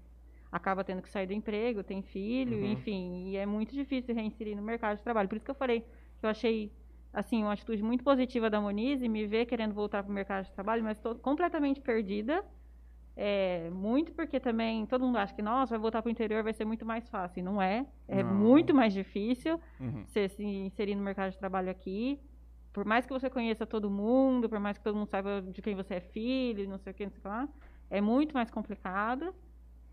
[0.50, 2.72] acaba tendo que sair do emprego, tem filho, Uhum.
[2.72, 5.28] enfim, e é muito difícil reinserir no mercado de trabalho.
[5.28, 5.80] Por isso que eu falei
[6.18, 6.72] que eu achei
[7.12, 10.44] assim uma atitude muito positiva da Moniz e me ver querendo voltar para o mercado
[10.46, 12.44] de trabalho, mas estou completamente perdida.
[13.16, 16.52] É, muito porque também todo mundo acha que, nossa, vai voltar para o interior, vai
[16.52, 17.44] ser muito mais fácil.
[17.44, 17.86] Não é.
[18.08, 18.34] É Não.
[18.34, 20.04] muito mais difícil Uhum.
[20.04, 22.20] você se inserir no mercado de trabalho aqui.
[22.72, 25.76] Por mais que você conheça todo mundo, por mais que todo mundo saiba de quem
[25.76, 27.48] você é filho, não sei o que, não sei o que lá,
[27.88, 29.32] é muito mais complicado.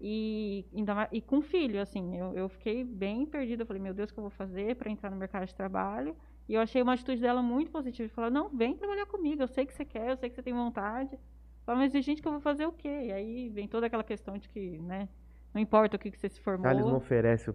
[0.04, 3.62] E, ainda mais- e com filho, assim, eu, eu fiquei bem perdida.
[3.62, 6.16] Eu falei, meu Deus, o que eu vou fazer para entrar no mercado de trabalho?
[6.50, 8.08] E eu achei uma atitude dela muito positiva.
[8.08, 10.42] De falar, não, vem trabalhar comigo, eu sei que você quer, eu sei que você
[10.42, 11.20] tem vontade.
[11.66, 12.88] Fala, mas gente, que eu vou fazer o quê?
[13.08, 15.08] E aí vem toda aquela questão de que, né,
[15.54, 16.64] não importa o que, que você se formou.
[16.64, 17.54] Thales não oferece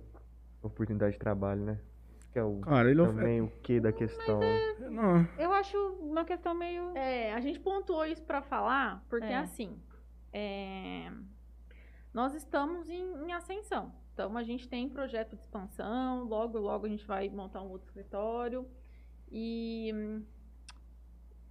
[0.62, 1.80] oportunidade de trabalho, né?
[2.32, 3.18] Que é o, Cara, ele oferece.
[3.18, 4.40] também o que da questão.
[4.90, 6.94] Não, Eu acho uma questão meio...
[6.96, 9.36] É, a gente pontuou isso pra falar, porque É.
[9.38, 9.78] assim,
[10.32, 11.10] é,
[12.12, 13.92] nós estamos em, em ascensão.
[14.12, 17.86] Então a gente tem projeto de expansão, logo, logo a gente vai montar um outro
[17.86, 18.66] escritório.
[19.30, 19.92] E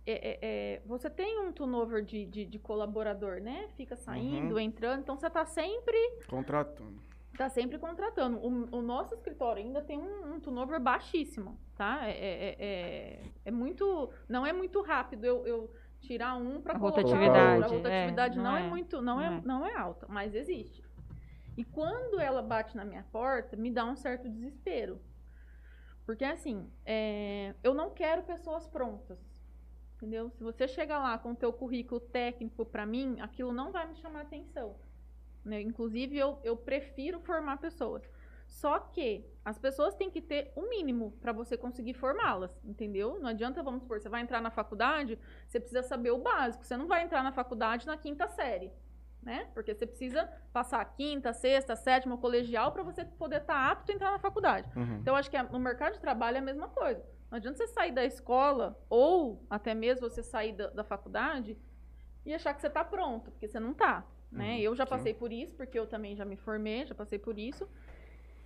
[0.06, 3.68] é, é, é, você tem um turnover de, de, de colaborador, né?
[3.76, 4.60] Fica saindo, Uhum.
[4.60, 7.02] entrando, então você está sempre contratando.
[7.38, 8.38] Tá sempre contratando.
[8.38, 12.08] O, o nosso escritório ainda tem um, um turnover baixíssimo, tá?
[12.08, 17.02] É, é, é, é muito, não é muito rápido eu, eu tirar um para colocar
[17.02, 17.76] rotatividade, outro.
[17.76, 19.42] A rotatividade é, não, não é, é, muito, não, é, não é.
[19.42, 20.84] não é alta, mas existe.
[21.58, 25.02] E quando ela bate na minha porta, me dá um certo desespero.
[26.06, 29.35] Porque assim, é, eu não quero pessoas prontas.
[30.06, 30.30] Entendeu?
[30.30, 33.96] Se você chegar lá com o teu currículo técnico para mim, aquilo não vai me
[33.96, 34.76] chamar atenção.
[35.44, 35.60] né?
[35.62, 38.04] Inclusive, eu, eu prefiro formar pessoas.
[38.46, 43.20] Só que as pessoas têm que ter o mínimo para você conseguir formá-las, entendeu?
[43.20, 46.64] Não adianta, vamos supor, você vai entrar na faculdade, você precisa saber o básico.
[46.64, 48.72] Você não vai entrar na faculdade na quinta série,
[49.24, 49.50] né?
[49.56, 53.96] Porque você precisa passar a quinta, sexta, sétima, colegial para você poder estar apto a
[53.96, 54.70] entrar na faculdade.
[54.78, 54.98] Uhum.
[55.02, 57.04] Então, eu acho que a- no mercado de trabalho é a mesma coisa.
[57.30, 61.58] Não adianta você sair da escola ou até mesmo você sair da, da faculdade
[62.26, 64.06] e achar que você está pronto, porque você não está.
[64.32, 64.56] Né?
[64.56, 64.90] Uhum, eu já sim.
[64.90, 67.68] passei por isso, porque eu também já me formei, já passei por isso.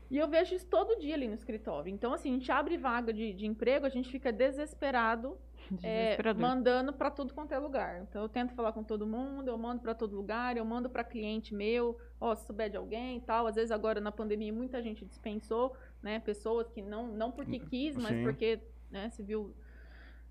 [0.09, 1.91] E eu vejo isso todo dia ali no escritório.
[1.91, 5.37] Então, assim, a gente abre vaga de, de emprego, a gente fica desesperado
[5.83, 8.01] é, mandando para tudo quanto é lugar.
[8.01, 11.03] Então eu tento falar com todo mundo, eu mando para todo lugar, eu mando para
[11.03, 13.45] cliente meu, ó, se souber de alguém e tal.
[13.45, 17.95] Às vezes agora na pandemia muita gente dispensou, né, pessoas que não não porque quis,
[17.97, 18.23] mas Sim.
[18.23, 18.59] porque,
[18.89, 19.53] né, se viu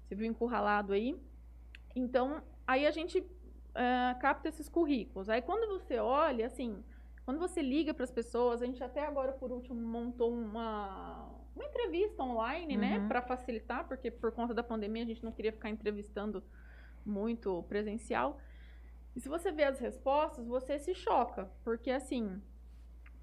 [0.06, 1.20] se viu encurralado aí.
[1.94, 3.24] Então, aí a gente
[3.74, 5.28] é, capta esses currículos.
[5.28, 6.82] Aí quando você olha, assim,
[7.24, 11.64] quando você liga para as pessoas, a gente até agora por último montou uma uma
[11.64, 13.08] entrevista online, né, Uhum.
[13.08, 16.42] para facilitar, porque por conta da pandemia a gente não queria ficar entrevistando
[17.04, 18.38] muito presencial.
[19.16, 22.40] E se você vê as respostas, você se choca, porque assim,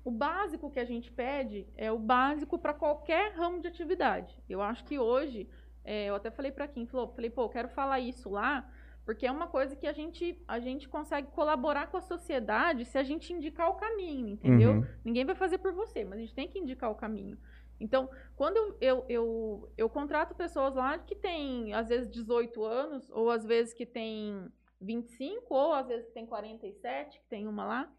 [0.05, 4.39] o básico que a gente pede é o básico para qualquer ramo de atividade.
[4.47, 5.49] Eu acho que hoje,
[5.83, 8.71] é, eu até falei para quem falou, falei, pô, eu quero falar isso lá,
[9.03, 12.99] porque é uma coisa que a gente, a gente consegue colaborar com a sociedade se
[12.99, 14.73] a gente indicar o caminho, entendeu?
[14.73, 14.85] Uhum.
[15.03, 17.37] Ninguém vai fazer por você, mas a gente tem que indicar o caminho.
[17.79, 23.09] Então, quando eu, eu, eu, eu contrato pessoas lá que têm, às vezes, 18 anos,
[23.09, 27.65] ou às vezes que tem 25, ou às vezes que tem 47, que tem uma
[27.65, 27.91] lá.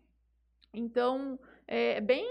[0.79, 2.27] Então, é bem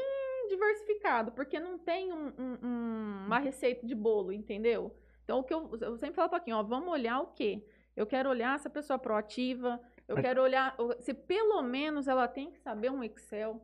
[0.49, 4.95] diversificado, porque não tem um- um- um- uma receita de bolo, entendeu?
[5.23, 7.65] Então, o que eu, eu sempre falo para quem, ó, vamos olhar o quê?
[7.95, 12.27] Eu quero olhar se a pessoa é proativa, eu quero olhar se pelo menos ela
[12.27, 13.59] tem que saber um Excel,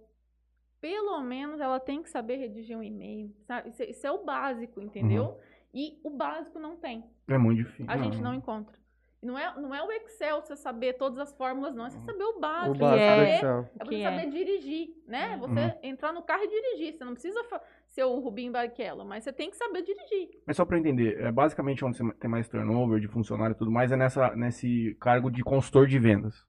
[0.80, 3.70] pelo menos ela tem que saber redigir um e-mail, sabe?
[3.70, 5.38] Isso, é- isso é o básico, entendeu?
[5.74, 7.04] E o básico não tem.
[7.28, 7.86] É muito difícil.
[7.88, 8.81] A gente não encontra.
[9.21, 11.86] E Não é, não é o Excel você saber todas as fórmulas, não.
[11.86, 12.05] É você Uhum.
[12.05, 12.77] saber o O básico.
[12.79, 13.60] básico é saber, Excel.
[13.79, 14.25] é você Que saber é.
[14.29, 15.38] dirigir, né?
[15.38, 15.71] Você Uhum.
[15.84, 16.93] entrar no carro e dirigir.
[16.97, 17.39] Você não precisa
[17.88, 20.29] ser o Rubinho Barrichello, mas você tem que saber dirigir.
[20.47, 23.69] Mas só pra entender, é basicamente onde você tem mais turnover de funcionário e tudo
[23.69, 26.43] mais, é nessa, nesse cargo de consultor de vendas.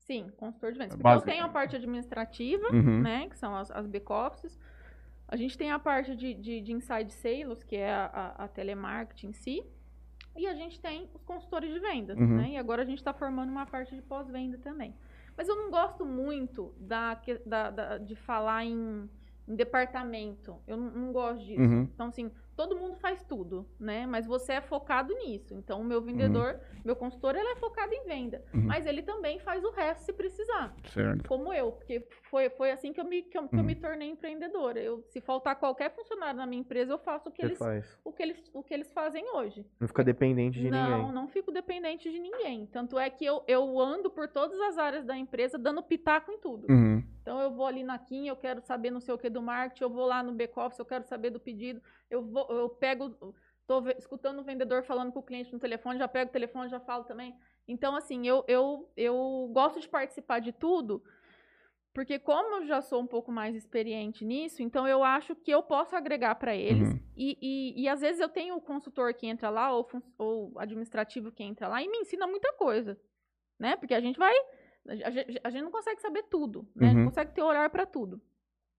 [0.00, 0.94] Sim, consultor de vendas.
[0.94, 1.30] Porque Básico.
[1.30, 3.00] eu tenho a parte administrativa, Uhum.
[3.00, 3.28] né?
[3.30, 4.58] Que são as, as back-offices.
[5.28, 8.48] A gente tem a parte de, de, de inside sales, que é a, a, a
[8.48, 9.64] telemarketing em si.
[10.36, 12.36] E a gente tem os consultores de vendas, Uhum.
[12.38, 12.50] né?
[12.50, 14.94] E agora a gente está formando uma parte de pós-venda também.
[15.36, 19.08] Mas eu não gosto muito da, da- da- de falar em,
[19.48, 20.56] em departamento.
[20.66, 21.60] Eu não, não gosto disso.
[21.60, 21.82] Uhum.
[21.82, 24.06] Então, assim, todo mundo faz tudo, né?
[24.06, 25.54] Mas você é focado nisso.
[25.54, 28.44] Então, o meu vendedor, meu consultor, ele é focado em venda.
[28.54, 28.62] Uhum.
[28.62, 31.26] Mas ele também faz o resto se precisar Certo.
[31.28, 33.64] como eu, porque foi, foi assim que eu, me, que, eu, que eu Uhum.
[33.66, 34.78] me tornei empreendedora.
[34.80, 37.98] Eu, se faltar qualquer funcionário na minha empresa, eu faço o que, Você eles, faz.
[38.04, 39.64] o, que eles, o que eles fazem hoje.
[39.80, 41.12] Não fica dependente de não, ninguém.
[41.14, 42.66] não fico dependente de ninguém.
[42.66, 46.38] Tanto é que eu, eu ando por todas as áreas da empresa dando pitaco em
[46.38, 46.66] tudo.
[46.70, 47.02] Uhum.
[47.22, 49.84] Então eu vou ali na Kim, eu quero saber não sei o que do marketing,
[49.84, 51.80] eu vou lá no back-office, eu quero saber do pedido,
[52.12, 53.16] eu, vou, eu pego,
[53.82, 56.78] ve- escutando o vendedor falando com o cliente no telefone, já pego o telefone, já
[56.80, 57.34] falo também.
[57.66, 61.02] Então, assim, eu, eu, eu gosto de participar de tudo,
[61.94, 65.62] porque como eu já sou um pouco mais experiente nisso, então eu acho que eu
[65.62, 66.88] posso agregar para eles.
[66.88, 67.00] Uhum.
[67.16, 71.30] E, e, e às vezes eu tenho o consultor que entra lá, ou, ou administrativo
[71.30, 72.98] que entra lá, e me ensina muita coisa.
[73.58, 73.76] Né?
[73.76, 74.34] Porque a gente vai.
[74.88, 76.88] A gente, a gente não consegue saber tudo, né?
[76.88, 76.94] Uhum.
[76.94, 78.20] Não consegue ter olhar para tudo.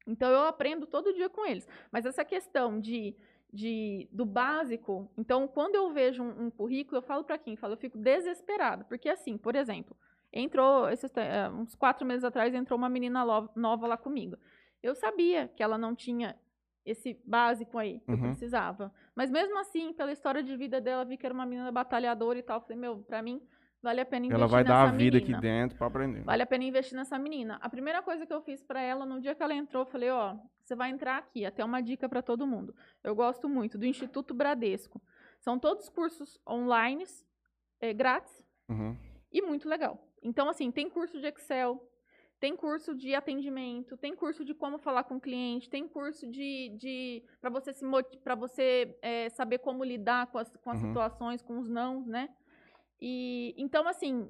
[0.06, 1.68] Então eu aprendo todo dia com eles.
[1.92, 3.16] Mas essa questão de,
[3.52, 7.54] de do básico, então quando eu vejo um, um currículo, eu falo para quem?
[7.54, 9.96] Eu falo, eu fico desesperado, porque assim, por exemplo,
[10.32, 13.24] entrou esses, eh, uns quatro meses atrás entrou uma menina
[13.56, 14.36] nova lá comigo.
[14.82, 16.38] Eu sabia que ela não tinha
[16.86, 18.22] esse básico aí que eu Uhum.
[18.24, 22.38] precisava, mas mesmo assim, pela história de vida dela, vi que era uma menina batalhadora
[22.38, 22.60] e tal.
[22.60, 23.42] Falei, meu, para mim
[23.84, 25.38] vale a pena investir Ela vai dar a vida menina.
[25.38, 26.24] aqui dentro pra aprender.
[26.24, 27.60] Vale a pena investir nessa menina.
[27.62, 30.10] A primeira coisa que eu fiz pra ela no dia que ela entrou, eu falei,
[30.10, 32.74] ó, você vai entrar aqui, até uma dica pra todo mundo.
[33.04, 35.02] Eu gosto muito do Instituto Bradesco.
[35.40, 37.04] São todos cursos online,
[37.82, 38.96] é, grátis Uhum.
[39.32, 40.00] e muito legal.
[40.24, 41.86] Então, assim, tem curso de Excel,
[42.40, 46.70] tem curso de atendimento, tem curso de como falar com o cliente, tem curso de,
[46.78, 47.84] de para você se
[48.24, 50.88] para você é, saber como lidar com as, com as Uhum.
[50.88, 52.30] situações, com os não, né?
[53.06, 54.30] E então, assim,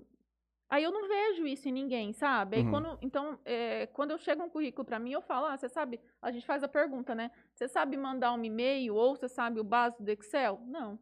[0.67, 2.55] aí eu não vejo isso em ninguém, sabe?
[2.57, 2.69] Aí Uhum.
[2.71, 5.99] quando, então, é, quando eu chego um currículo para mim, eu falo, ah, você sabe,
[6.19, 7.29] a gente faz a pergunta, né?
[7.53, 10.59] Você sabe mandar um e-mail ou você sabe o básico do Excel?
[10.65, 10.97] Não.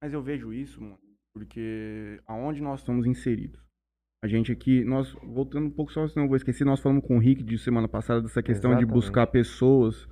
[0.00, 1.00] Mas eu vejo isso, mano,
[1.34, 3.60] porque aonde nós estamos inseridos.
[4.22, 7.16] A gente aqui, nós, voltando um pouco só, senão eu vou esquecer, nós falamos com
[7.16, 8.94] o Rick de semana passada dessa questão de Exatamente.
[8.94, 10.06] buscar pessoas,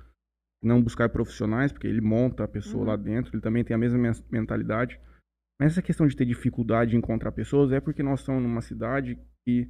[0.61, 2.89] não buscar profissionais, porque ele monta a pessoa Uhum.
[2.89, 4.99] lá dentro, ele também tem a mesma men- mentalidade.
[5.59, 9.17] Mas essa questão de ter dificuldade em encontrar pessoas é porque nós estamos numa cidade
[9.45, 9.69] que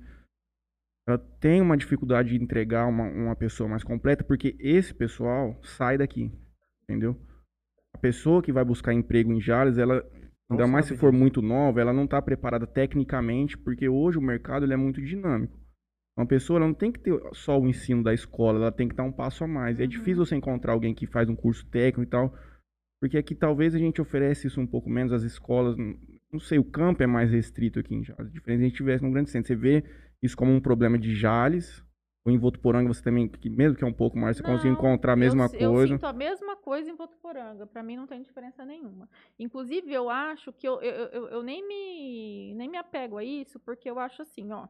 [1.08, 5.98] ela tem uma dificuldade de entregar uma, uma pessoa mais completa, porque esse pessoal sai
[5.98, 6.32] daqui,
[6.84, 7.16] entendeu?
[7.94, 10.04] A pessoa que vai buscar emprego em Jales, ela,
[10.50, 14.22] Não ainda mais se for muito nova, ela não está preparada tecnicamente, porque hoje o
[14.22, 15.56] mercado ele é muito dinâmico.
[16.18, 18.96] Uma pessoa ela não tem que ter só o ensino da escola, ela tem que
[18.96, 19.80] dar um passo a mais.
[19.80, 19.88] É Uhum.
[19.88, 22.34] difícil você encontrar alguém que faz um curso técnico e tal,
[23.00, 26.64] porque aqui talvez a gente oferece isso um pouco menos, as escolas, não- sei, o
[26.64, 28.32] campo é mais restrito aqui em Jales.
[28.32, 29.48] Diferente se a gente tivesse num grande centro.
[29.48, 29.84] Você vê
[30.22, 31.84] isso como um problema de Jales,
[32.26, 34.74] ou em Votuporanga você também, que mesmo que é um pouco mais, você consegue Não,
[34.74, 35.94] encontrar a eu mesma Eu coisa.
[35.94, 37.68] sinto a mesma coisa em Votuporanga.
[37.68, 39.08] Pra mim não tem diferença nenhuma.
[39.38, 43.60] Inclusive, eu acho que eu, eu, eu, eu nem, me, nem me apego a isso,
[43.60, 44.68] porque eu acho assim, ó.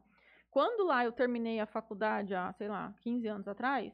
[0.52, 3.94] Quando lá eu terminei a faculdade há, sei lá, 15 anos atrás,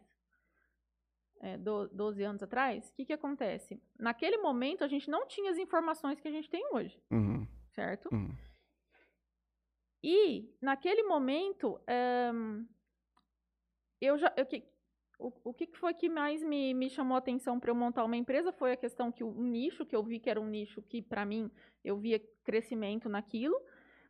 [1.41, 3.81] é, do- 12 anos atrás, o que, que acontece?
[3.99, 8.09] Naquele momento a gente não tinha as informações que a gente tem hoje, Uhum, certo?
[8.13, 8.35] uhum.
[10.03, 12.31] E, naquele momento, eh,
[13.99, 14.33] eu já.
[14.35, 14.63] Eu, que,
[15.19, 18.17] o, o que foi que mais me, me chamou a atenção para eu montar uma
[18.17, 20.81] empresa foi a questão que o, o nicho, que eu vi que era um nicho
[20.81, 21.51] que, para mim,
[21.83, 23.55] eu via crescimento naquilo.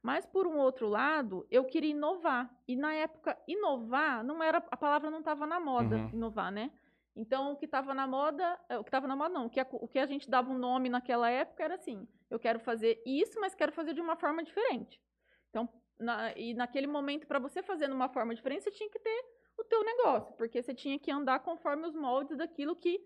[0.01, 2.49] Mas, por um outro lado, eu queria inovar.
[2.67, 6.09] E, na época, inovar, não era a palavra não estava na moda, Uhum.
[6.13, 6.71] inovar, né?
[7.15, 9.59] Então, o que estava na moda, eh, o que estava na moda não, o que,
[9.59, 13.01] a, o que a gente dava um nome naquela época era assim, eu quero fazer
[13.05, 15.01] isso, mas quero fazer de uma forma diferente.
[15.49, 15.67] Então,
[15.99, 19.25] na, e naquele momento, para você fazer de uma forma diferente, você tinha que ter
[19.57, 23.05] o teu negócio, porque você tinha que andar conforme os moldes daquilo que,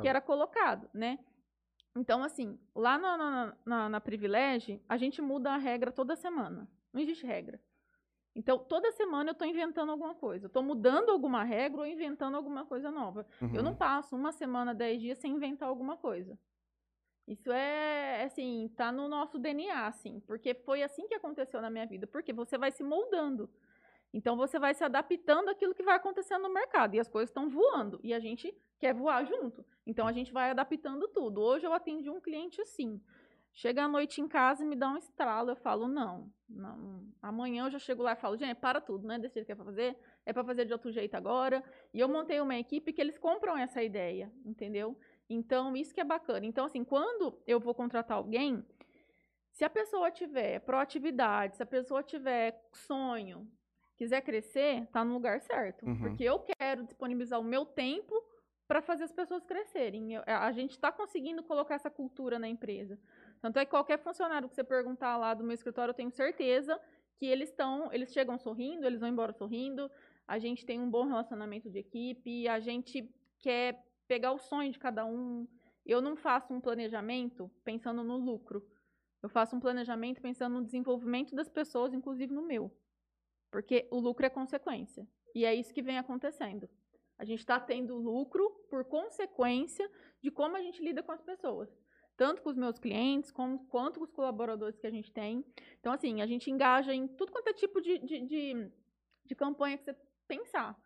[0.00, 1.18] que era colocado, né?
[1.94, 6.66] Então, assim, lá na, na, na, na Privilege, a gente muda a regra toda semana.
[6.90, 7.60] Não existe regra.
[8.34, 10.46] Então, toda semana eu estou inventando alguma coisa.
[10.46, 13.26] Estou mudando alguma regra ou inventando alguma coisa nova.
[13.40, 13.54] Uhum.
[13.54, 16.38] Eu não passo uma semana, dez dias sem inventar alguma coisa.
[17.26, 21.86] Isso é, assim, tá no nosso DNA, assim, porque foi assim que aconteceu na minha
[21.86, 22.06] vida.
[22.06, 23.50] Porque você vai se moldando.
[24.14, 26.94] Então, você vai se adaptando àquilo que vai acontecendo no mercado.
[26.94, 28.00] E as coisas estão voando.
[28.02, 29.64] E a gente quer voar junto.
[29.86, 31.40] Então, a gente vai adaptando tudo.
[31.40, 33.00] Hoje eu atendi um cliente assim.
[33.54, 35.50] Chega à noite em casa e me dá um estralo.
[35.50, 37.06] Eu falo, não, não.
[37.20, 39.52] Amanhã eu já chego lá e falo, gente, para tudo, não é desse jeito que
[39.52, 39.96] é pra fazer.
[40.24, 41.62] É para fazer de outro jeito agora.
[41.92, 44.98] E eu montei uma equipe que eles compram essa ideia, entendeu?
[45.28, 46.46] Então, isso que é bacana.
[46.46, 48.64] Então, assim, quando eu vou contratar alguém,
[49.52, 53.46] se a pessoa tiver proatividade, se a pessoa tiver sonho,
[53.96, 55.86] quiser crescer, tá no lugar certo.
[55.86, 55.98] Uhum.
[55.98, 58.14] Porque eu quero disponibilizar o meu tempo
[58.66, 60.14] para fazer as pessoas crescerem.
[60.14, 62.98] Eu- a gente está conseguindo colocar essa cultura na empresa.
[63.42, 66.80] Tanto é que qualquer funcionário que você perguntar lá do meu escritório, eu tenho certeza
[67.16, 69.90] que eles estão, eles chegam sorrindo, eles vão embora sorrindo.
[70.28, 74.78] A gente tem um bom relacionamento de equipe, a gente quer pegar o sonho de
[74.78, 75.48] cada um.
[75.84, 78.64] Eu não faço um planejamento pensando no lucro.
[79.20, 82.72] Eu faço um planejamento pensando no desenvolvimento das pessoas, inclusive no meu.
[83.50, 85.04] Porque o lucro é consequência.
[85.34, 86.68] E é isso que vem acontecendo.
[87.18, 91.68] A gente está tendo lucro por consequência de como a gente lida com as pessoas.
[92.16, 95.44] Tanto com os meus clientes, como, quanto com os colaboradores que a gente tem.
[95.80, 98.70] Então, assim, a gente engaja em tudo quanto é tipo de, de, de,
[99.24, 99.96] de campanha que você
[100.28, 100.78] pensar.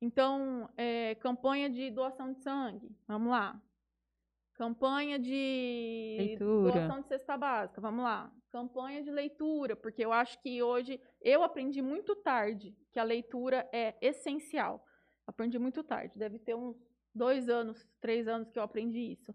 [0.00, 3.62] Então, é, campanha de doação de sangue, vamos lá.
[4.54, 6.72] Campanha de Leitura.
[6.72, 8.32] doação de cesta básica, vamos lá.
[8.50, 13.68] Campanha de leitura, porque eu acho que hoje eu aprendi muito tarde que a leitura
[13.72, 14.84] é essencial.
[15.26, 16.76] Aprendi muito tarde, deve ter uns
[17.14, 19.34] dois anos, três anos que eu aprendi isso.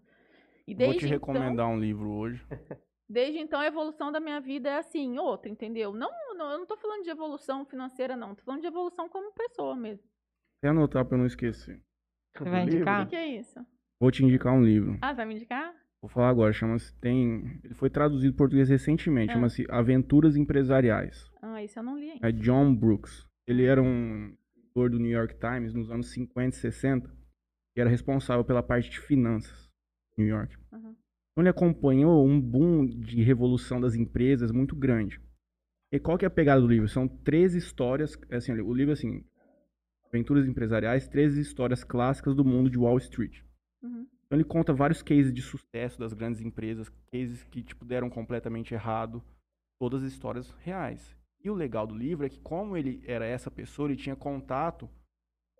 [0.70, 2.44] E Vou te então- recomendar um livro hoje.
[3.10, 5.94] Desde então, a evolução da minha vida é assim, outra, entendeu?
[5.94, 8.34] Não, não, eu não tô falando de evolução financeira, não.
[8.34, 10.04] Tô falando de evolução como pessoa mesmo.
[10.58, 11.80] Até anotar pra eu não esquecer.
[12.36, 13.00] Você vai indicar?
[13.02, 13.58] O que, que é isso?
[13.98, 14.98] Vou te indicar um livro.
[15.00, 15.74] Ah, vai me indicar?
[16.02, 19.34] Vou falar agora, chama-se tem, ele foi traduzido em português recentemente, Ah.
[19.34, 21.28] chama-se Aventuras Empresariais.
[21.42, 22.28] Ah, isso eu não li ainda.
[22.28, 23.26] É John Brooks.
[23.46, 27.10] Ele era um editor do New York Times nos anos 50 e 60,
[27.74, 29.67] e era responsável pela parte de finanças
[30.18, 30.56] New York.
[30.72, 30.90] Uhum.
[30.90, 35.20] Então ele acompanhou um boom de revolução das empresas muito grande.
[35.92, 36.88] E qual que é a pegada do livro?
[36.88, 39.24] São três histórias, assim, o livro assim,
[40.06, 43.40] Aventuras Empresariais, três histórias clássicas do mundo de Wall Street.
[43.82, 44.06] Uhum.
[44.26, 48.74] Então ele conta vários cases de sucesso das grandes empresas, cases que tipo deram completamente
[48.74, 49.22] errado,
[49.78, 51.16] todas as histórias reais.
[51.42, 54.90] E o legal do livro é que como ele era essa pessoa, ele tinha contato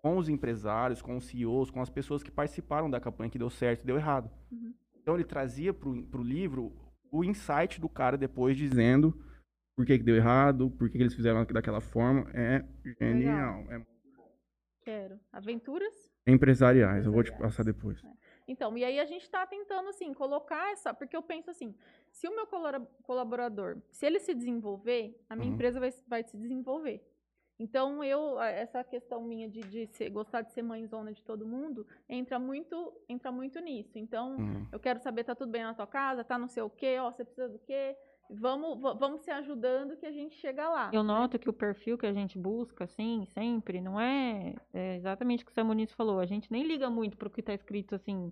[0.01, 3.49] com os empresários, com os CEOs, com as pessoas que participaram da campanha que deu
[3.49, 4.29] certo e deu errado.
[4.51, 4.73] Uhum.
[5.01, 6.73] Então ele trazia pro, pro livro
[7.11, 9.13] o insight do cara depois dizendo
[9.75, 12.29] por que, que deu errado, por que, que eles fizeram daquela forma.
[12.33, 12.63] É
[12.99, 13.65] genial.
[13.69, 13.81] É
[14.81, 15.19] Quero.
[15.31, 16.09] Aventuras?
[16.27, 18.01] empresariais, eu vou te passar depois.
[18.47, 20.93] Então, e aí a gente está tentando, assim, colocar essa...
[20.93, 21.75] Porque eu penso assim,
[22.11, 22.47] se o meu
[23.03, 25.53] colaborador, se ele se desenvolver, a minha Uhum.
[25.55, 27.03] empresa vai, vai se desenvolver.
[27.59, 31.45] Então, eu, a- essa questão minha de, de ser- gostar de ser mãezona de todo
[31.45, 33.97] mundo, entra muito, entra muito nisso.
[33.99, 34.65] Então, Hum.
[34.71, 37.11] eu quero saber, tá tudo bem na tua casa, tá não sei o quê, ó,
[37.11, 37.95] você precisa do quê?
[38.31, 40.89] Vamos, va- vamos se ajudando que a gente chega lá.
[40.93, 45.43] Eu noto que o perfil que a gente busca, assim, sempre, não é, é exatamente
[45.43, 46.19] o que o Samunis falou.
[46.19, 48.31] A gente nem liga muito pro que tá escrito, assim,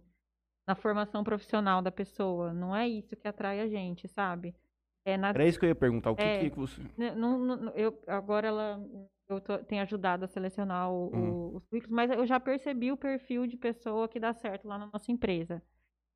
[0.68, 2.54] na formação profissional da pessoa.
[2.54, 4.56] Não é isso que atrai a gente, sabe?
[5.04, 6.12] É na Era isso que eu ia perguntar.
[6.12, 6.48] O que, É.
[6.50, 6.82] que você.
[6.98, 8.80] Né, não- não- eu, agora ela
[9.30, 11.32] eu tô- tenho ajudado a selecionar o- Uhum.
[11.32, 14.78] o- os currículos, mas eu já percebi o perfil de pessoa que dá certo lá
[14.78, 15.62] na nossa empresa.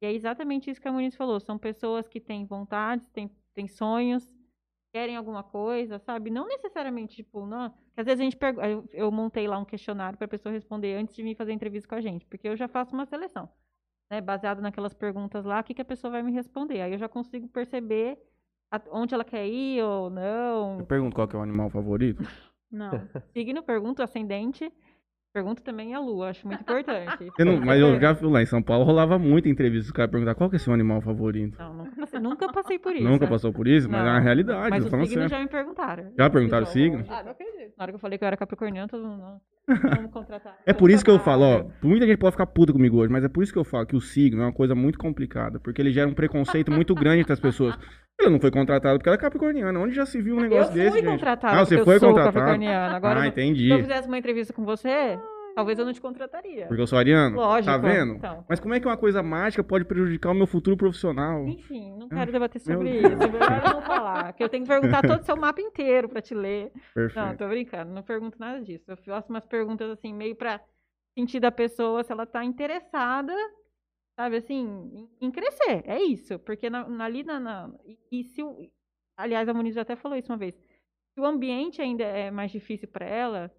[0.01, 1.39] E é exatamente isso que a Muniz falou.
[1.39, 4.27] São pessoas que têm vontades, têm, têm sonhos,
[4.93, 6.29] querem alguma coisa, sabe?
[6.29, 7.69] Não necessariamente, tipo, não.
[7.69, 8.67] que Às vezes a gente pergunta.
[8.67, 11.87] Eu, eu montei lá um questionário para a pessoa responder antes de vir fazer entrevista
[11.87, 13.49] com a gente, porque eu já faço uma seleção.
[14.11, 16.81] Né, baseado naquelas perguntas lá, o que, que a pessoa vai me responder.
[16.81, 18.17] Aí eu já consigo perceber
[18.69, 20.79] a- onde ela quer ir ou não.
[20.79, 22.17] Eu pergunto qual que é o animal favorito.
[22.71, 22.91] Não.
[23.35, 24.71] Signo, pergunta, ascendente.
[25.33, 27.25] Pergunta também a lua, acho muito importante.
[27.33, 30.11] Você não- mas eu já fui lá em São Paulo, rolava muita entrevista, os caras
[30.11, 31.57] perguntavam qual que é seu animal favorito.
[31.57, 33.03] Não, nunca passei, nunca passei por isso.
[33.05, 34.23] Nunca passou por isso, mas é uma Não.
[34.23, 34.69] realidade.
[34.69, 36.11] Mas eu o signo já me perguntaram.
[36.17, 37.05] Já perguntaram o signo?
[37.07, 37.73] Ah, não acredito.
[37.77, 39.41] Na hora que eu falei que eu era capricorniano, todo mundo não.
[39.67, 40.57] Vamos contratar.
[40.65, 43.23] É por isso que eu falo, ó, muita gente pode ficar puta comigo hoje, mas
[43.23, 45.81] é por isso que eu falo que o signo é uma coisa muito complicada, porque
[45.81, 47.77] ele gera um preconceito muito grande entre as pessoas.
[48.19, 49.79] Ele não foi contratado porque ela é capricorniana.
[49.79, 51.07] Onde já se viu um Eu negócio fui desse, gente?
[51.09, 52.35] contratada Ah, você foi eu sou contratado?
[52.35, 52.95] capricorniana.
[52.95, 53.69] Agora, ah, se entendi.
[53.71, 55.17] eu fizesse uma entrevista com você,
[55.55, 56.67] talvez eu não te contrataria.
[56.67, 57.35] Porque eu sou ariano?
[57.35, 57.65] Lógico.
[57.71, 58.13] Tá vendo?
[58.15, 58.45] Então.
[58.49, 61.45] Mas como é que uma coisa mágica pode prejudicar o meu futuro profissional?
[61.47, 63.07] Enfim, não quero debater Meu sobre isso.
[63.07, 64.33] É melhor eu não falar.
[64.33, 66.71] Que eu tenho que perguntar todo o seu mapa inteiro pra te ler.
[66.75, 67.37] Não, Perfeito.
[67.37, 67.91] tô brincando.
[67.93, 68.85] Não pergunto nada disso.
[68.89, 70.61] Eu faço umas perguntas assim, meio pra
[71.17, 73.33] sentir da pessoa se ela tá interessada,
[74.19, 75.83] sabe, assim, em, crescer.
[75.85, 76.39] É isso.
[76.39, 77.39] Porque na, na- ali na.
[77.39, 77.69] na-
[78.11, 78.41] e, se.
[79.17, 80.55] Aliás, a Moniz já até falou isso uma vez.
[81.13, 83.51] Se o ambiente ainda é mais difícil pra ela,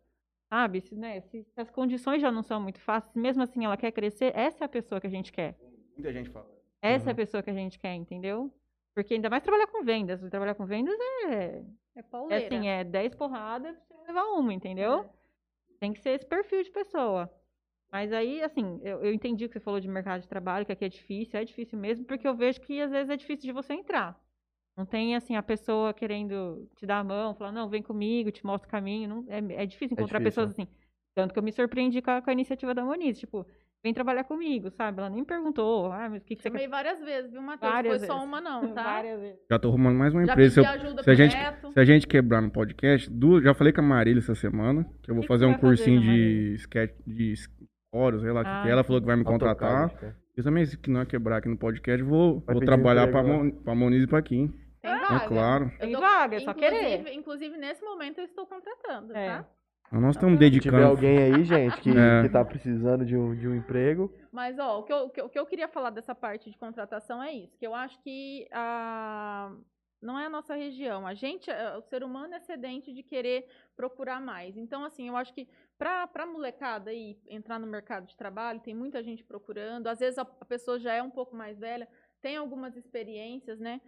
[0.53, 0.83] sabe?
[0.83, 4.37] Se, né, se as condições já não são muito fáceis, mesmo assim ela quer crescer,
[4.37, 5.57] essa é a pessoa que a gente quer.
[5.97, 6.47] Muita gente fala.
[6.83, 7.17] Essa é a Uhum.
[7.17, 8.53] pessoa que a gente quer, entendeu?
[8.95, 10.21] Porque ainda mais trabalhar com vendas.
[10.29, 10.95] Trabalhar com vendas
[11.27, 12.45] é, É é pauleira.
[12.45, 15.09] assim, é 10 porradas pra você levar uma, entendeu?
[15.81, 17.33] Tem que ser esse perfil de pessoa.
[17.91, 20.73] Mas aí, assim, eu, eu entendi o que você falou de mercado de trabalho, que
[20.73, 23.53] aqui é difícil, é difícil mesmo, porque eu vejo que às vezes é difícil de
[23.53, 24.21] você entrar.
[24.77, 28.45] Não tem, assim, a pessoa querendo te dar a mão, falar, não, vem comigo, te
[28.45, 29.09] mostro o caminho.
[29.09, 30.43] Não, é, é difícil encontrar difícil.
[30.45, 30.67] pessoas assim.
[31.15, 33.19] Tanto que eu me surpreendi com a, com a iniciativa da Moniz.
[33.21, 33.47] Tipo,
[33.85, 34.99] vem trabalhar comigo, sabe?
[34.99, 36.67] Ela nem perguntou, ah, mas o que, que você quer?
[36.69, 37.71] várias vezes, viu, Matheus?
[37.71, 38.29] Várias Foi só vezes.
[38.29, 38.83] uma não, tá?
[38.83, 39.41] Várias vezes.
[39.51, 40.55] Já tô arrumando mais uma Já empresa.
[40.55, 41.37] Se, pedi eu- ajuda se a gente,
[41.73, 45.11] se a gente quebrar no podcast, du- já falei com a Marília essa semana, que
[45.11, 48.33] eu vou Que que fazer você um fazer cursinho na de sketch, de stories, sei
[48.33, 48.73] lá, que Ah, que é.
[48.73, 49.83] ela falou que vai me contratar.
[49.83, 50.17] AutoCAD.
[50.37, 53.07] Eu também, se não é quebrar aqui no podcast, vou, Vai vou trabalhar.
[53.23, 54.49] Mon, pra Moniz e pra Kim.
[54.81, 55.29] Tem É vaga.
[55.29, 55.65] claro.
[55.75, 57.13] Eu Tem tô- vaga, é só querer.
[57.15, 59.29] inclusive- nesse momento, eu estou contratando, É.
[59.39, 59.49] tá?
[59.93, 60.87] Nós estamos Se tiver dedicando.
[60.87, 62.23] alguém aí, gente, que, É.
[62.23, 65.21] que tá precisando de um, de um emprego, Mas, ó, o que, eu, o que
[65.21, 68.03] eu- o que eu queria falar dessa parte de contratação é isso, que eu acho
[68.03, 69.53] que a,
[70.01, 71.07] não é a nossa região.
[71.07, 73.45] A gente, é- o ser humano é sedente de querer
[73.77, 74.57] procurar mais.
[74.57, 75.47] Então, assim, eu acho que
[75.79, 79.89] para a molecada aí entrar no mercado de trabalho, tem muita gente procurando.
[79.89, 81.89] Às vezes a, a pessoa já é um pouco mais velha,
[82.21, 83.81] tem algumas experiências, né?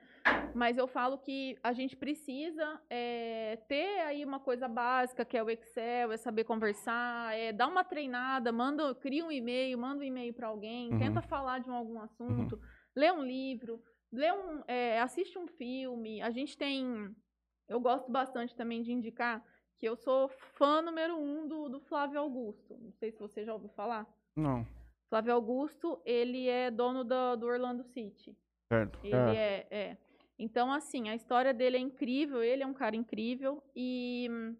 [0.55, 5.43] Mas eu falo que a gente precisa é, ter aí uma coisa básica, que é
[5.43, 10.05] o Excel, é saber conversar, é dar uma treinada, manda, cria um e-mail, manda um
[10.07, 10.99] e-mail para alguém, Uhum.
[10.99, 12.61] tenta falar de um, algum assunto,
[12.97, 13.81] lê um livro,
[14.13, 16.21] lê um, é, assiste um filme.
[16.21, 17.15] A gente tem.
[17.69, 19.43] Eu gosto bastante também de indicar
[19.85, 22.75] que eu sou fã número um do, do Flávio Augusto.
[22.81, 24.07] Não sei se você já ouviu falar.
[24.35, 24.67] Não,
[25.11, 28.35] Flávio Augusto, ele é dono do, do Orlando City.
[28.73, 28.99] certo.
[29.05, 29.35] Ele Ah.
[29.35, 29.99] é, é.
[30.39, 34.57] Então, assim, a história dele é incrível, ele é um cara incrível e hum,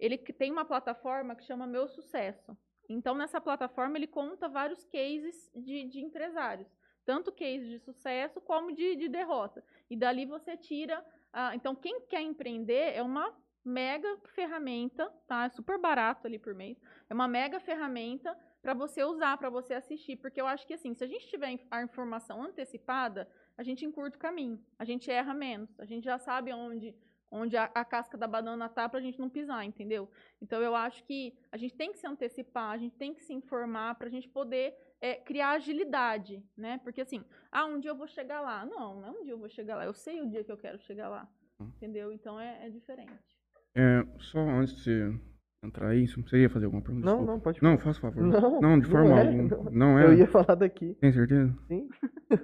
[0.00, 2.56] ele tem uma plataforma que chama Meu Sucesso.
[2.88, 6.66] Então, nessa plataforma, ele conta vários cases de, de empresários.
[7.04, 9.62] Tanto cases de sucesso como de, de derrota.
[9.90, 11.04] E dali você tira.
[11.30, 15.44] ah, então, quem quer empreender é uma mega ferramenta, tá?
[15.44, 16.80] É super barato ali por mês.
[17.08, 20.16] É uma mega ferramenta para você usar, para você assistir.
[20.16, 24.16] Porque eu acho que, assim, se a gente tiver a informação antecipada, a gente encurta
[24.16, 26.94] o caminho, a gente erra menos, a gente já sabe onde,
[27.30, 30.10] onde a, a casca da banana tá pra gente não pisar, entendeu?
[30.40, 33.32] Então eu acho que a gente tem que se antecipar, a gente tem que se
[33.32, 36.78] informar pra gente poder é, criar agilidade, né?
[36.78, 38.64] Porque assim, ah, um dia eu vou chegar lá.
[38.64, 40.58] Não, não é um dia eu vou chegar lá, eu sei o dia que eu
[40.58, 41.28] quero chegar lá,
[41.60, 42.12] entendeu?
[42.12, 43.41] Então é, é diferente.
[43.76, 45.20] É, só antes de você
[45.64, 47.06] entrar aí, você ia fazer alguma pergunta?
[47.06, 47.32] Não, Desculpa.
[47.32, 48.22] não, pode Não, faça favor.
[48.22, 49.42] Não, Não, de não forma é, alguma.
[49.48, 49.70] não.
[49.70, 50.06] Não é?
[50.06, 50.94] eu ia falar daqui.
[51.00, 51.56] Tem certeza?
[51.68, 51.88] Sim.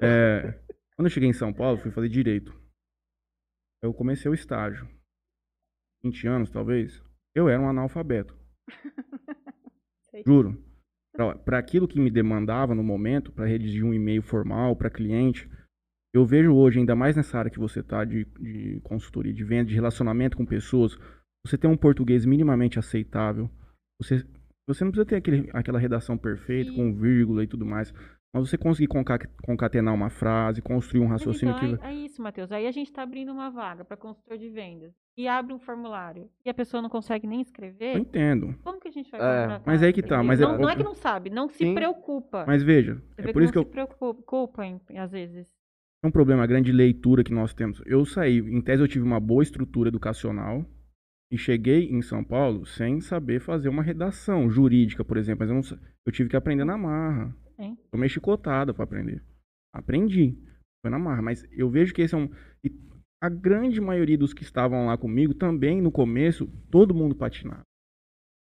[0.00, 0.58] É,
[0.96, 2.52] quando eu cheguei em São Paulo, fui fazer direito.
[3.82, 4.88] Eu comecei o estágio.
[6.04, 7.02] 20 anos, talvez.
[7.34, 8.36] Eu era um analfabeto.
[10.10, 10.22] Sei.
[10.26, 10.62] Juro.
[11.44, 15.50] Para aquilo que me demandava no momento, para redigir um e-mail formal para cliente,
[16.14, 19.68] eu vejo hoje, ainda mais nessa área que você está de, de consultoria, de venda,
[19.68, 20.96] de relacionamento com pessoas,
[21.49, 23.51] você tem um português minimamente aceitável.
[24.01, 24.24] Você,
[24.68, 27.92] você não precisa ter aquele, aquela redação perfeita, com vírgula e tudo mais.
[28.34, 31.84] Mas você conseguir conca- concatenar uma frase, construir um Mas raciocínio então, que.
[31.84, 32.53] é, é isso, Matheus.
[32.53, 36.28] Aí a gente está abrindo uma vaga para consultor de vendas e abre um formulário
[36.44, 37.96] e a pessoa não consegue nem Eu escrever.
[37.99, 38.55] entendo.
[38.62, 40.76] Como que a gente vai É, mas aí que tá, mas é não, não é
[40.76, 41.74] que não sabe, não se Sim.
[41.74, 42.44] preocupa.
[42.46, 45.51] Mas veja, é por isso que não eu, se preocupa, em- às vezes.
[46.05, 47.82] É um problema grande de leitura que nós temos.
[47.86, 50.64] Eu saí, em tese eu tive uma boa estrutura educacional
[51.30, 55.40] e cheguei em São Paulo sem saber fazer uma redação jurídica, por exemplo.
[55.40, 57.34] Mas eu, não eu tive que aprender na marra.
[57.56, 57.76] Sim.
[57.90, 59.22] Tomei chicotada para aprender.
[59.74, 60.36] Aprendi.
[60.82, 61.22] Foi na marra.
[61.22, 62.30] Mas eu vejo que esse é um.
[62.64, 62.70] e
[63.20, 67.62] a grande maioria dos que estavam lá comigo também no começo, todo mundo patinava.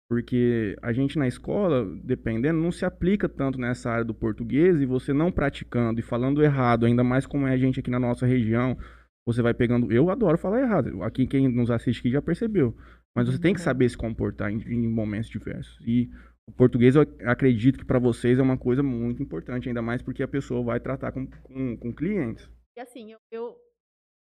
[0.09, 4.85] Porque a gente na escola, dependendo, não se aplica tanto nessa área do português e
[4.85, 8.25] você não praticando e falando errado, ainda mais como é a gente aqui na nossa
[8.25, 8.77] região,
[9.25, 9.91] você vai pegando.
[9.91, 11.01] Eu adoro falar errado.
[11.03, 12.75] Aqui quem nos assiste aqui já percebeu.
[13.15, 15.79] Mas você tem que saber se comportar em, em momentos diversos.
[15.81, 16.09] E
[16.47, 20.23] o português, eu acredito que para vocês é uma coisa muito importante, ainda mais porque
[20.23, 22.49] a pessoa vai tratar com, com, com clientes.
[22.75, 23.57] E assim, eu, eu,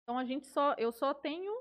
[0.04, 1.54] então a gente só, eu só tenho,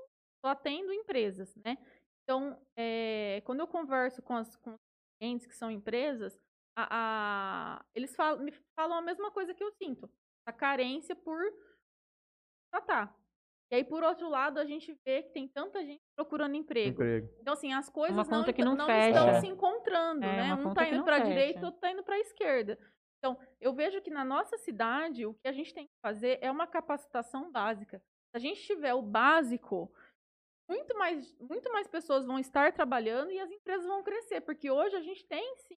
[0.43, 1.77] só atendo empresas, né?
[2.23, 4.77] Então, é, quando eu converso com, as, com os
[5.19, 6.37] clientes que são empresas,
[6.77, 6.87] a,
[7.77, 10.09] a, eles falam, me falam a mesma coisa que eu sinto,
[10.47, 11.39] a carência por
[12.71, 13.18] tratar.
[13.71, 16.89] E aí, por outro lado, a gente vê que tem tanta gente procurando emprego.
[16.89, 17.29] Emprego.
[17.39, 19.09] Então, assim, as coisas Uma não, não não fecha.
[19.19, 20.53] estão se encontrando, É, né?
[20.55, 22.79] Um tá que indo para a direita, outro tá indo para a esquerda.
[23.19, 26.49] Então, eu vejo que na nossa cidade, o que a gente tem que fazer é
[26.49, 27.99] uma capacitação básica.
[27.99, 29.91] Se a gente tiver o básico,
[30.67, 34.41] muito mais, muito mais pessoas vão estar trabalhando e as empresas vão crescer.
[34.41, 35.75] Porque hoje a gente tem, sim,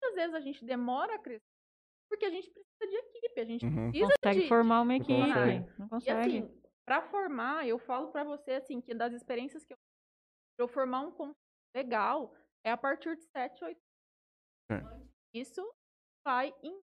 [0.00, 1.42] muitas vezes a gente demora a crescer,
[2.08, 3.90] porque a gente precisa de equipe, a gente Uhum.
[3.90, 5.20] precisa Consegue de, formar uma Não equipe.
[5.20, 5.72] consegue.
[5.78, 6.38] Não e consegue.
[6.38, 6.57] assim,
[6.88, 9.76] para formar, eu falo para você assim que das experiências que eu
[10.58, 11.36] eu formar um consultor
[11.76, 12.34] legal
[12.64, 13.78] é a partir de 7, 8
[14.72, 14.80] É.
[15.34, 15.62] Isso
[16.26, 16.80] vai in-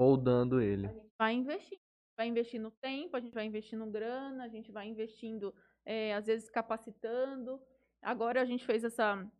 [0.00, 0.86] Moldando ele.
[0.86, 1.78] a gente vai investir.
[2.16, 5.54] Vai investir no tempo, a gente vai investindo grana, a gente vai investindo,
[5.84, 7.60] eh, às vezes capacitando.
[8.02, 9.30] Agora a gente fez essa,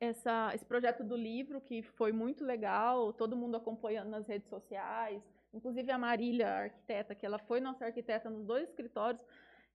[0.00, 5.22] essa, esse projeto do livro, que foi muito legal, todo mundo acompanhando nas redes sociais.
[5.52, 9.22] Inclusive a Marília, a arquiteta, que ela foi nossa arquiteta nos dois escritórios.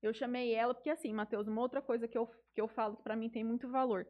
[0.02, 3.04] Eu chamei ela, porque assim, Matheus, uma outra coisa que eu, que eu falo que
[3.04, 4.08] para mim tem muito valor.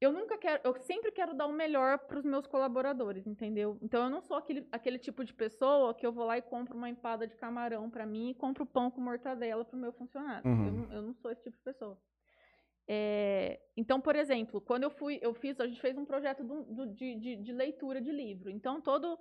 [0.00, 3.78] Eu nunca quero, eu sempre quero dar o melhor para os meus colaboradores, entendeu?
[3.80, 6.76] Então eu não sou aquele, aquele tipo de pessoa que eu vou lá e compro
[6.76, 10.46] uma empada de camarão para mim e compro pão com mortadela para o meu funcionário.
[10.50, 10.66] Uhum.
[10.66, 11.98] Eu, não, eu não sou esse tipo de pessoa.
[12.86, 16.64] É, então, por exemplo, quando eu fui, eu fiz, a gente fez um projeto do-
[16.64, 18.50] do- de, de- de leitura de livro.
[18.50, 19.18] Então, todo,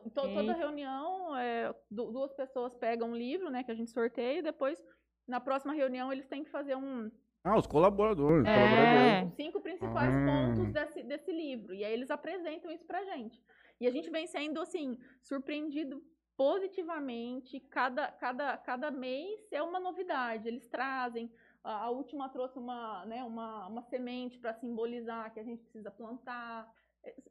[0.00, 3.90] to- to- toda reunião, é, du- duas pessoas pegam um livro, né, que a gente
[3.90, 4.82] sorteia, e depois,
[5.26, 7.10] na próxima reunião, eles têm que fazer um,
[7.44, 8.44] Ah, os colaboradores.
[8.46, 9.24] É.
[9.24, 10.26] os cinco principais Ah.
[10.26, 11.72] pontos desse, desse livro.
[11.74, 13.40] E aí eles apresentam isso pra gente.
[13.80, 16.02] E a gente vem sendo, assim, surpreendido
[16.36, 17.60] positivamente.
[17.70, 20.48] Cada, cada, cada mês é uma novidade.
[20.48, 21.30] Eles trazem.
[21.62, 25.90] A, a última trouxe uma, né, uma, uma semente para simbolizar que a gente precisa
[25.90, 26.68] plantar.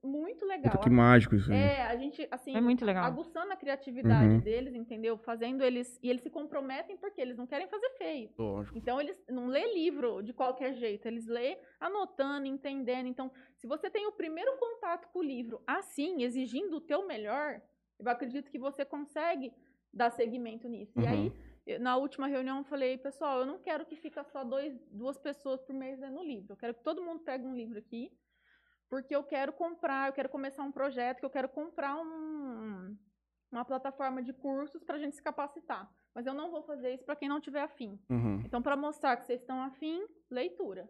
[0.03, 0.71] Muito legal.
[0.73, 1.51] Puta, que mágico isso.
[1.51, 3.03] É, a gente, assim, É muito legal.
[3.05, 4.39] aguçando a criatividade Uhum.
[4.39, 5.17] deles, entendeu?
[5.17, 5.99] Fazendo eles.
[6.03, 8.30] E eles se comprometem porque eles não querem fazer feio.
[8.38, 8.78] Lógico.
[8.78, 13.07] Então, eles não lê livro de qualquer jeito, eles lê anotando, entendendo.
[13.07, 17.61] Então, se você tem o primeiro contato com o livro assim, exigindo o teu melhor,
[17.99, 19.51] eu acredito que você consegue
[19.93, 20.99] dar seguimento nisso.
[20.99, 21.32] E aí,
[21.65, 25.17] eu- na última reunião, eu falei, pessoal, eu não quero que fica só dois, duas
[25.17, 26.53] pessoas por mês lendo livro.
[26.53, 28.11] Eu quero que todo mundo pegue um livro aqui,
[28.90, 32.96] porque eu quero comprar, eu quero começar um projeto, que eu quero comprar um,
[33.52, 35.90] uma plataforma de cursos para a gente se capacitar.
[36.14, 38.00] Mas eu não vou fazer isso para quem não tiver afim.
[38.10, 38.42] Uhum.
[38.46, 40.90] Então, para mostrar que vocês estão afim, leitura.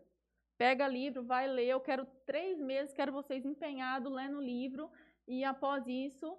[0.58, 1.68] Pega livro, vai ler.
[1.68, 4.90] Eu quero três meses, quero vocês empenhados lendo o livro.
[5.28, 6.38] E após isso,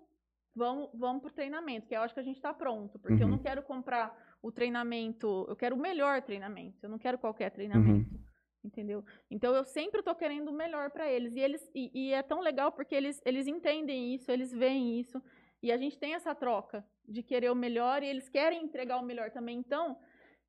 [0.55, 2.99] vamos, vamos para o treinamento, que eu acho que a gente está pronto.
[2.99, 3.33] Porque eu Uhum.
[3.33, 6.79] não quero comprar o treinamento, eu quero o melhor treinamento.
[6.85, 8.09] Eu não quero qualquer treinamento.
[8.67, 9.05] Entendeu?
[9.31, 11.37] Então eu sempre estou querendo o melhor para eles.
[11.37, 15.23] E eles e, e é tão legal porque eles, eles entendem isso, eles veem isso.
[15.63, 19.05] E a gente tem essa troca de querer o melhor e eles querem entregar o
[19.05, 19.57] melhor também.
[19.57, 19.97] Então,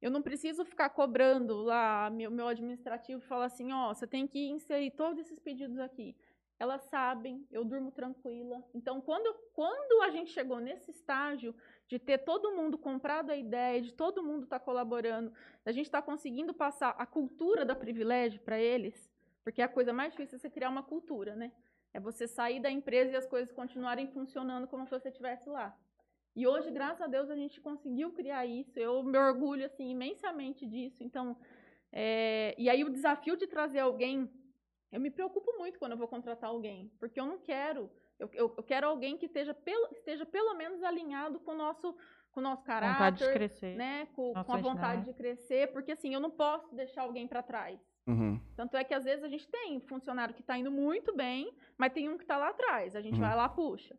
[0.02, 4.50] eu não preciso ficar cobrando lá meu, meu administrativo falar assim, ó, você tem que
[4.50, 6.16] inserir todos esses pedidos aqui.
[6.60, 8.64] Elas sabem, eu durmo tranquila.
[8.74, 11.54] Então, quando, quando a gente chegou nesse estágio
[11.88, 15.32] de ter todo mundo comprado a ideia, de todo mundo estar colaborando,
[15.66, 19.10] a gente está conseguindo passar a cultura da privilégio para eles,
[19.44, 21.52] porque a coisa mais difícil é você criar uma cultura, né?
[21.94, 25.76] É você sair da empresa e as coisas continuarem funcionando como se você estivesse lá.
[26.36, 28.78] E hoje, graças a Deus, a gente conseguiu criar isso.
[28.78, 31.04] Eu me orgulho assim imensamente disso.
[31.04, 31.36] Então,
[31.92, 34.30] é, e aí o desafio de trazer alguém,
[34.92, 37.90] eu me preocupo muito quando eu vou contratar alguém, porque eu não quero,
[38.20, 41.96] eu, eu, eu quero alguém que esteja pelo, esteja pelo menos alinhado com o nosso,
[42.32, 43.76] com o nosso caráter, Vontade de crescer.
[43.76, 45.04] né, com, com a vontade né?
[45.06, 47.80] de crescer, porque assim eu não posso deixar alguém para trás.
[48.08, 48.40] Uhum.
[48.56, 51.92] Tanto é que às vezes a gente tem funcionário que está indo muito bem, mas
[51.94, 52.96] tem um que está lá atrás.
[52.96, 53.20] A gente Uhum.
[53.22, 53.98] vai lá, puxa.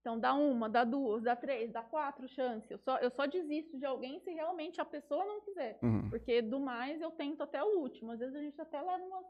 [0.00, 2.70] Então dá uma, dá duas, dá três, dá quatro chances.
[2.70, 5.78] Eu só, eu só desisto de alguém se realmente a pessoa não quiser.
[5.82, 6.08] Uhum.
[6.10, 8.12] Porque do mais eu tento até o último.
[8.12, 9.26] Às vezes a gente até leva umas,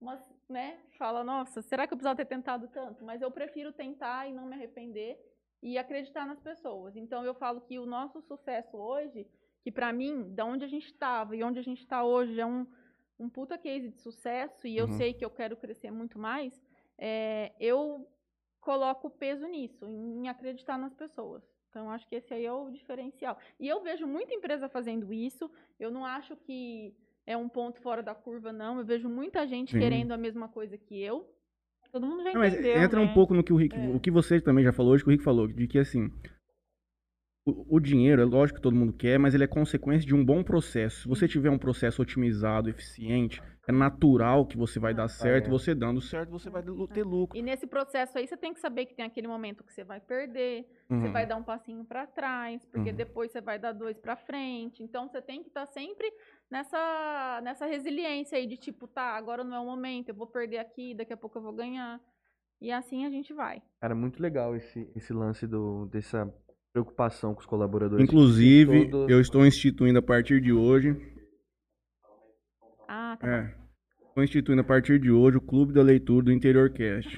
[0.00, 0.78] umas, né?
[0.98, 3.04] Fala, nossa, será que eu precisava ter tentado tanto?
[3.04, 5.18] Mas eu prefiro tentar e não me arrepender
[5.62, 6.96] e acreditar nas pessoas.
[6.96, 9.26] Então eu falo que o nosso sucesso hoje,
[9.62, 12.46] que pra mim, da onde a gente tava e onde a gente tá hoje é
[12.46, 12.66] um,
[13.18, 14.92] um puta case de sucesso e eu Uhum.
[14.98, 16.62] sei que eu quero crescer muito mais,
[16.98, 18.06] é, eu
[18.60, 21.42] coloco peso nisso, em acreditar nas pessoas.
[21.68, 23.38] Então, acho que esse aí é o diferencial.
[23.60, 25.50] E eu vejo muita empresa fazendo isso.
[25.78, 26.96] Eu não acho que
[27.26, 28.78] é um ponto fora da curva, não.
[28.78, 29.78] Eu vejo muita gente Sim.
[29.80, 31.28] querendo a mesma coisa que eu.
[31.90, 33.06] Todo mundo já Não, mas entendeu, entra né?
[33.06, 33.88] um pouco no que o Rick, É.
[33.88, 36.10] o que você também já falou hoje, que o Rick falou, de que assim,
[37.46, 40.24] o, o dinheiro, é lógico que todo mundo quer, mas ele é consequência de um
[40.24, 41.02] bom processo.
[41.02, 45.50] Se você tiver um processo otimizado, eficiente, é natural que você vai dar certo, é.
[45.50, 47.38] você dando certo, você vai lu- ter lucro.
[47.38, 50.00] E nesse processo aí, você tem que saber que tem aquele momento que você vai
[50.00, 51.12] perder, você Uhum.
[51.12, 52.96] vai dar um passinho para trás, porque Uhum.
[52.96, 54.82] depois você vai dar dois para frente.
[54.82, 56.12] Então, você tem que estar sempre
[56.50, 60.58] nessa, nessa resiliência aí de tipo, tá, agora não é o momento, eu vou perder
[60.58, 62.00] aqui, daqui a pouco eu vou ganhar.
[62.60, 63.62] E assim a gente vai.
[63.80, 66.32] Cara, muito legal esse, esse lance do, dessa
[66.80, 68.04] preocupação com os colaboradores.
[68.04, 70.94] Inclusive, Todo- eu estou instituindo a partir de hoje,
[72.86, 73.54] Ah, tá é,
[74.08, 77.16] estou instituindo a partir de hoje o Clube da Leitura do Interior Cast.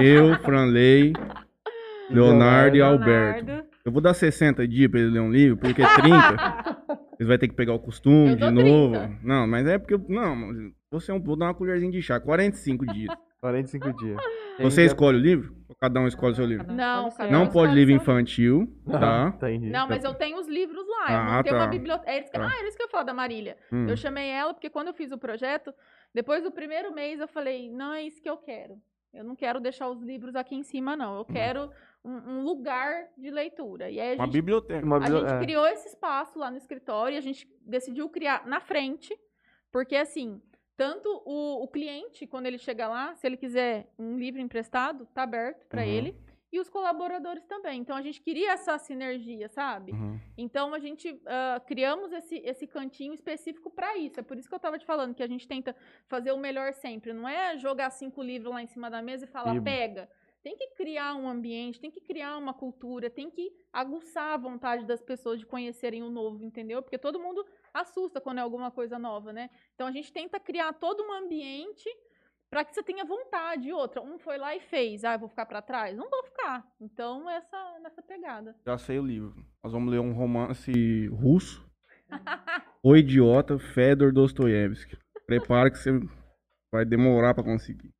[0.00, 1.12] eu, Franley,
[2.08, 3.44] Leonardo e Alberto.
[3.46, 3.68] Leonardo.
[3.84, 5.82] Eu vou dar 60 dias pra ele ler um livro, porque 30
[7.18, 8.94] eles vão ter que pegar o costume de novo.
[8.94, 9.18] 30.
[9.24, 9.98] Não, mas é porque.
[10.12, 11.20] Não, você é um.
[11.20, 13.12] Vou dar uma colherzinha de chá, 45 dias.
[13.40, 14.16] 45 dias.
[14.60, 15.56] Você Ainda- escolhe o livro?
[15.80, 16.66] Cada um escolhe o seu livro?
[16.66, 17.30] Cada um Não, cada seu.
[17.30, 19.32] Não pode livro infantil, tá?
[19.34, 19.70] Entendi.
[19.70, 21.06] Não, mas eu tenho os livros lá.
[21.10, 21.66] eu Ah, montei uma tá.
[21.68, 22.10] biblioteca.
[22.10, 22.38] Era isso que...
[22.38, 22.46] Tá.
[22.46, 23.56] Ah, era isso que eu ia falar da Marília.
[23.72, 23.86] Hum.
[23.88, 25.72] Eu chamei ela porque quando eu fiz o projeto,
[26.12, 28.78] depois do primeiro mês eu falei, não é isso que eu quero.
[29.14, 31.16] Eu não quero deixar os livros aqui em cima, não.
[31.16, 31.70] Eu quero
[32.04, 33.88] um, um lugar de leitura.
[33.90, 34.84] E aí a Uma gente, biblioteca.
[34.84, 35.38] Uma a gente é.
[35.40, 39.16] criou esse espaço lá no escritório e a gente decidiu criar na frente,
[39.72, 40.42] porque assim,
[40.84, 45.24] tanto o, o cliente, quando ele chega lá, se ele quiser um livro emprestado, tá
[45.24, 45.88] aberto para Uhum.
[45.96, 46.16] ele.
[46.52, 47.80] E os colaboradores também.
[47.80, 49.92] Então a gente queria essa sinergia, sabe?
[49.92, 50.18] Uhum.
[50.38, 54.18] Então a gente ah, criamos esse, esse cantinho específico para isso.
[54.18, 55.76] É por isso que eu estava te falando que a gente tenta
[56.08, 57.12] fazer o melhor sempre.
[57.12, 60.08] Não é jogar cinco livros lá em cima da mesa e falar, E- pega.
[60.42, 64.86] Tem que criar um ambiente, tem que criar uma cultura, tem que aguçar a vontade
[64.86, 66.80] das pessoas de conhecerem o novo, entendeu?
[66.82, 69.50] Porque todo mundo assusta quando é alguma coisa nova, né?
[69.74, 71.88] Então a gente tenta criar todo um ambiente
[72.50, 73.68] para que você tenha vontade.
[73.68, 75.96] E outra, um foi lá e fez, ah, eu vou ficar para trás?
[75.96, 76.66] Não vou ficar.
[76.80, 78.56] Então essa nessa pegada.
[78.66, 79.34] Já sei o livro.
[79.62, 81.64] Nós vamos ler um romance russo.
[82.82, 84.96] O Idiota, Fedor Dostoiévski.
[85.26, 86.00] Prepara que você
[86.72, 87.92] vai demorar pra conseguir.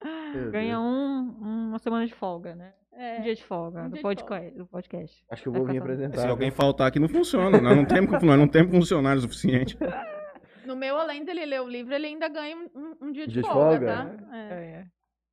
[0.51, 2.73] Ganha um, uma semana de folga, né?
[3.03, 3.19] É.
[3.19, 5.25] Um dia de folga Um do, dia de podcast, do podcast.
[5.31, 6.19] Acho que eu vou vir apresentar.
[6.19, 7.59] Se alguém faltar aqui, não funciona.
[7.61, 9.77] Nós não temos, nós não temos funcionário suficiente.
[10.67, 13.43] No meu, além dele ler o livro, ele ainda ganha um, um- dia de Dia
[13.43, 14.19] de folga, folga?
[14.25, 14.37] tá?
[14.37, 14.53] É.
[14.53, 14.85] É.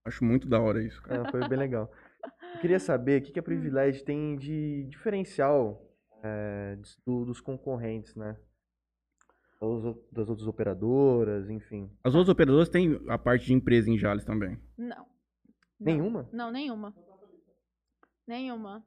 [0.05, 1.27] Acho muito da hora isso, cara.
[1.27, 1.91] É, foi bem legal.
[2.55, 5.79] Eu queria saber o que, que a Privilege tem de diferencial
[6.23, 8.35] é, dos- do- dos concorrentes, né?
[10.11, 11.91] Das outras operadoras, enfim.
[12.03, 14.57] As outras operadoras têm a parte de empresa em Jales também.
[14.77, 15.05] Não.
[15.79, 16.27] Nenhuma?
[16.31, 16.95] Não, nenhuma.
[18.27, 18.85] Nenhuma.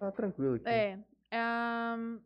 [0.00, 0.68] Ah, tranquilo aqui.
[0.68, 0.98] É.
[1.32, 2.18] ahn,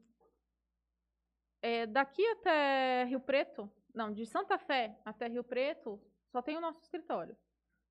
[1.62, 6.01] é, daqui até Rio Preto, não, de Santa Fé até Rio Preto,
[6.31, 7.37] só tem o nosso escritório.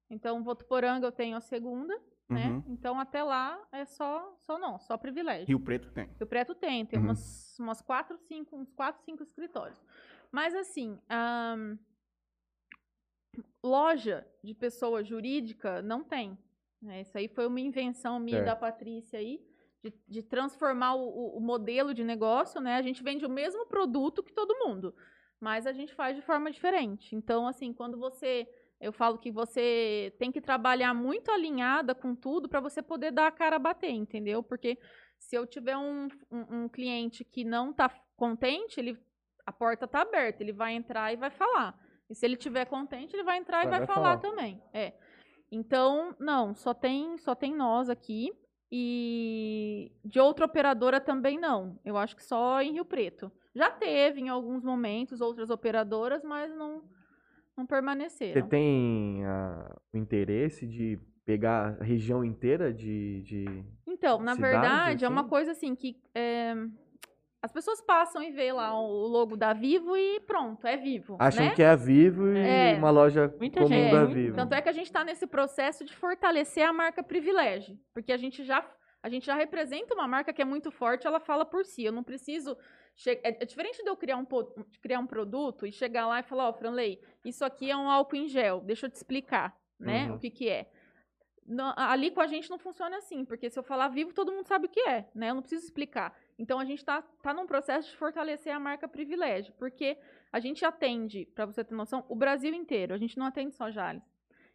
[0.10, 1.96] Então, Votuporanga eu tenho a segunda,
[2.30, 2.48] né?
[2.50, 2.64] Uhum.
[2.68, 5.48] Então, até lá é só, só não, só privilégio.
[5.48, 6.08] Rio Preto tem.
[6.18, 7.06] Rio Preto tem, tem Uhum.
[7.06, 9.82] umas, umas quatro, cinco, uns quatro, cinco escritórios.
[10.32, 11.78] Mas assim, ahn,
[13.64, 16.38] loja de pessoa jurídica não tem.
[16.84, 17.02] Né?
[17.02, 18.56] Isso aí foi uma invenção minha e da.
[18.56, 19.40] Patrícia aí,
[19.84, 22.76] de, de transformar o, o- modelo de negócio, né?
[22.76, 24.94] A gente vende o mesmo produto que todo mundo,
[25.40, 27.16] mas a gente faz de forma diferente.
[27.16, 28.48] Então, assim, quando você
[28.80, 33.28] eu falo que você tem que trabalhar muito alinhada com tudo para você poder dar
[33.28, 34.44] a cara a bater, entendeu?
[34.44, 34.78] Porque
[35.18, 39.00] se eu tiver um, um, um cliente que não está contente, ele,
[39.46, 41.80] a porta está aberta, ele vai entrar e vai falar.
[42.10, 44.22] E se ele estiver contente, ele vai entrar e Vai- vai, vai falar, falar.
[44.36, 44.62] também.
[44.74, 44.94] É.
[45.54, 48.32] Então, não, só tem, só tem nós aqui.
[48.72, 51.80] E de outra operadora também não.
[51.86, 53.32] Eu acho que só em Rio Preto.
[53.54, 56.82] Já teve em alguns momentos outras operadoras, mas não,
[57.56, 58.47] não Você permaneceram.
[58.47, 63.22] tem ah, o interesse de pegar a região inteira de.
[63.22, 63.45] de...
[63.86, 65.30] Então, na cidades, verdade, é uma assim?
[65.30, 66.56] coisa assim que é,
[67.44, 71.18] as pessoas passam e vê lá o logo da Vivo e pronto, é Vivo.
[71.20, 71.54] Acham né?
[71.54, 72.74] que é a Vivo e É.
[72.78, 74.36] uma loja Muita comum gente, da Vivo.
[74.38, 78.18] Tanto é que a gente está nesse processo de fortalecer a marca Privilégio, porque a
[78.18, 78.66] gente já
[79.06, 81.84] a gente já representa uma marca que é muito forte, ela fala por si.
[81.84, 82.58] Eu não preciso
[82.96, 84.26] che- é, é diferente de eu criar um,
[84.82, 88.16] criar um produto e chegar lá e falar, ó, Franley, isso aqui é um álcool
[88.16, 90.08] em gel, deixa eu te explicar, né?
[90.08, 90.16] Uhum.
[90.16, 90.70] O que que é.
[91.46, 94.48] Não, ali com a gente não funciona assim, porque se eu falar vivo, todo mundo
[94.48, 95.32] sabe o que é, né?
[95.32, 96.18] Eu não preciso explicar.
[96.38, 99.98] Então a gente está tá num processo de fortalecer a marca Privilégio, porque
[100.32, 102.94] a gente atende, para você ter noção, o Brasil inteiro.
[102.94, 104.04] A gente não atende só Jales.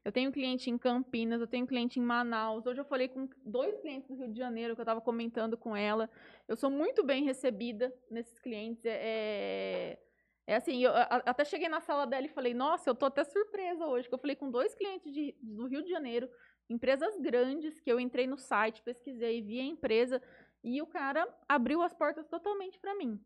[0.05, 2.67] Eu tenho cliente em Campinas, eu tenho cliente em Manaus.
[2.67, 5.77] Hoje eu falei com dois clientes do Rio de Janeiro que eu estava comentando com
[5.77, 6.09] ela.
[6.47, 8.85] Eu sou muito bem recebida nesses clientes.
[8.87, 9.99] É, é,
[10.47, 13.87] é assim, eu até cheguei na sala dela e falei, nossa, eu tô até surpresa
[13.87, 16.27] hoje, que eu falei com dois clientes de, do Rio de Janeiro,
[16.71, 20.23] empresas grandes, que eu entrei no site, pesquisei, vi a empresa,
[20.63, 23.21] e o cara abriu as portas totalmente para mim.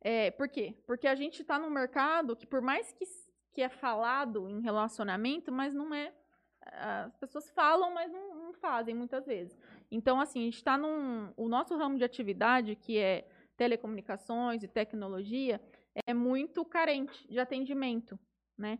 [0.00, 0.76] É, por quê?
[0.86, 3.04] Porque a gente está num mercado que, por mais que,
[3.52, 6.12] que é falado em relacionamento, mas não é.
[6.62, 9.56] As pessoas falam, mas não, não fazem muitas vezes.
[9.90, 11.32] Então, assim, a gente está num.
[11.36, 15.60] O nosso ramo de atividade, que é telecomunicações e tecnologia,
[16.06, 18.18] é muito carente de atendimento,
[18.58, 18.78] né?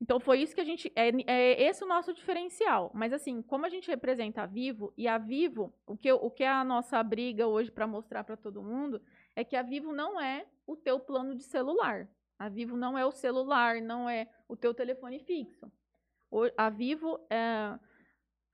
[0.00, 0.90] Então foi isso que a gente.
[0.96, 2.90] É, é esse o nosso diferencial.
[2.94, 6.42] Mas assim, como a gente representa a Vivo, e a Vivo, o que, o que
[6.42, 9.00] é a nossa briga hoje para mostrar para todo mundo,
[9.36, 12.08] é que a Vivo não é o teu plano de celular.
[12.38, 15.70] A Vivo não é o celular, não é o teu telefone fixo.
[16.56, 17.78] A Vivo, é,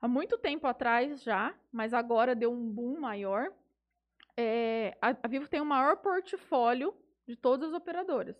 [0.01, 3.53] há muito tempo atrás já, mas agora deu um boom maior.
[4.37, 6.93] É, a, a Vivo tem o maior portfólio
[7.29, 8.37] de todas as operadoras.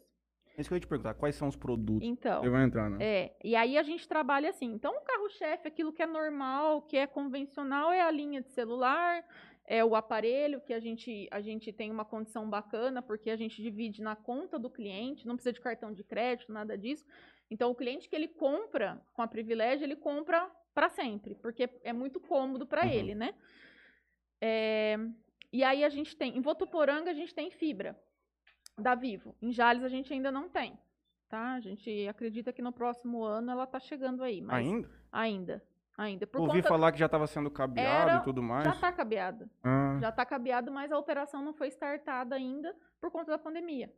[0.57, 2.89] É isso que eu ia te perguntar, quais são os produtos então, que vai entrar,
[2.89, 2.97] né?
[3.01, 4.73] É, e aí a gente trabalha assim.
[4.73, 9.23] Então, o carro-chefe, aquilo que é normal, que é convencional, é a linha de celular,
[9.67, 13.61] é o aparelho, que a gente, a gente tem uma condição bacana, porque a gente
[13.61, 17.05] divide na conta do cliente, não precisa de cartão de crédito, nada disso.
[17.51, 21.93] Então, o cliente que ele compra com a privilégio, ele compra para sempre, porque é
[21.93, 22.91] muito cômodo para uhum.
[22.91, 23.35] ele, né?
[24.41, 24.97] É,
[25.53, 27.95] e aí a gente tem, em Votuporanga a gente tem fibra
[28.79, 29.35] da Vivo.
[29.41, 30.79] Em Jales a gente ainda não tem,
[31.29, 31.55] tá?
[31.55, 34.45] A gente acredita que no próximo ano ela tá chegando aí.
[34.49, 34.91] ainda?
[35.11, 35.63] Ainda.
[35.97, 36.27] Ainda.
[36.27, 38.65] Por Ouvi falar que já estava sendo cabeado Era, e tudo mais.
[38.65, 39.49] Já está cabeado.
[39.65, 39.97] Ah.
[39.99, 43.91] Já está cabeado, mas a operação não foi startada ainda por conta da pandemia.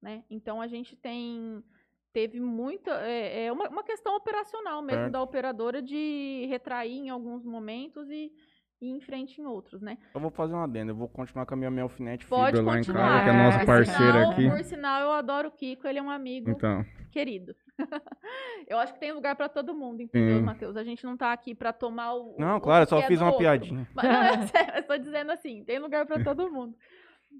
[0.00, 0.24] Né?
[0.28, 1.64] Então a gente tem
[2.12, 7.44] teve muita é, é uma, uma, questão operacional mesmo da operadora de retrair em alguns
[7.44, 8.32] momentos e
[8.80, 9.96] e em frente em outros, né?
[10.14, 12.72] Eu vou fazer uma adenda, eu vou continuar com a minha, minha alfinete Pode fibra
[12.72, 13.00] continuar.
[13.00, 14.50] lá em casa, que é nosso parceiro sinal, aqui.
[14.50, 16.84] Por sinal, eu adoro o Kiko, ele é um amigo então.
[17.10, 17.56] querido.
[18.68, 20.76] eu acho que tem lugar para todo mundo, entendeu, Matheus?
[20.76, 22.36] A gente não tá aqui para tomar o.
[22.38, 23.40] Não, o claro, eu só é fiz uma outro.
[23.40, 23.88] piadinha.
[23.94, 26.76] Mas, não, eu estou dizendo assim, tem lugar para todo mundo.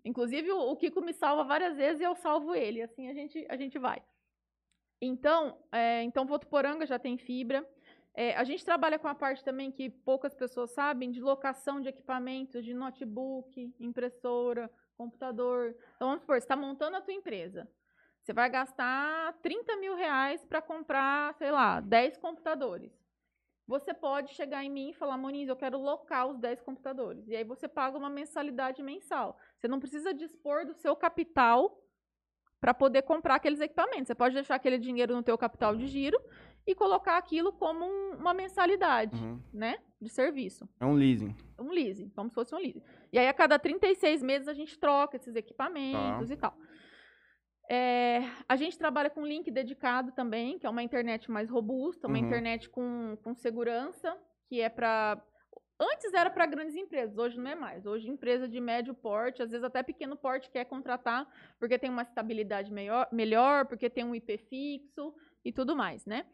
[0.05, 2.82] Inclusive, o, o Kiko me salva várias vezes e eu salvo ele.
[2.82, 4.03] Assim a gente, a gente vai.
[5.01, 7.66] Então, é, então Votuporanga já tem fibra.
[8.19, 11.91] É, a gente trabalha com a parte também que poucas pessoas sabem, de locação de
[11.91, 15.77] equipamentos, de notebook, impressora, computador.
[15.95, 17.69] Então, vamos supor, você está montando a tua empresa.
[18.23, 22.91] Você vai gastar 30 mil reais para comprar, sei lá, 10 computadores.
[23.67, 27.29] Você pode chegar em mim e falar, Moniz, eu quero locar os 10 computadores.
[27.29, 29.39] E aí você paga uma mensalidade mensal.
[29.59, 31.83] Você não precisa dispor do seu capital
[32.61, 34.07] para poder comprar aqueles equipamentos.
[34.07, 36.19] Você pode deixar aquele dinheiro no teu capital de giro
[36.67, 39.41] e colocar aquilo como um, uma mensalidade, uhum.
[39.53, 40.69] né, de serviço.
[40.81, 41.35] É um leasing.
[41.59, 42.83] Um leasing, como se fosse um leasing.
[43.12, 46.35] E aí a cada 36 meses a gente troca esses equipamentos tá.
[46.35, 46.57] e tal.
[47.69, 52.19] É, a gente trabalha com link dedicado também, que é uma internet mais robusta, uma
[52.19, 52.25] uhum.
[52.25, 54.17] internet com, com segurança,
[54.49, 55.21] que é para
[55.79, 57.85] Antes era para grandes empresas, hoje não é mais.
[57.85, 62.01] Hoje, empresa de médio porte, às vezes até pequeno porte, quer contratar porque tem uma
[62.01, 65.14] estabilidade melhor, melhor porque tem um IP fixo
[65.45, 66.25] e tudo mais, né?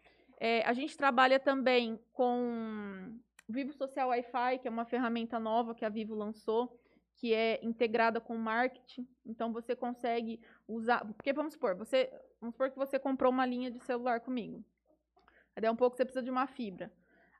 [0.44, 3.16] É, a gente trabalha também com
[3.48, 6.76] Vivo Social Wi-Fi, que é uma ferramenta nova que a Vivo lançou,
[7.14, 9.06] que é integrada com marketing.
[9.24, 11.06] Então você consegue usar.
[11.14, 12.12] Porque vamos supor, você.
[12.40, 14.64] Vamos supor que você comprou uma linha de celular comigo.
[15.54, 16.92] Aí daí um pouco você precisa de uma fibra.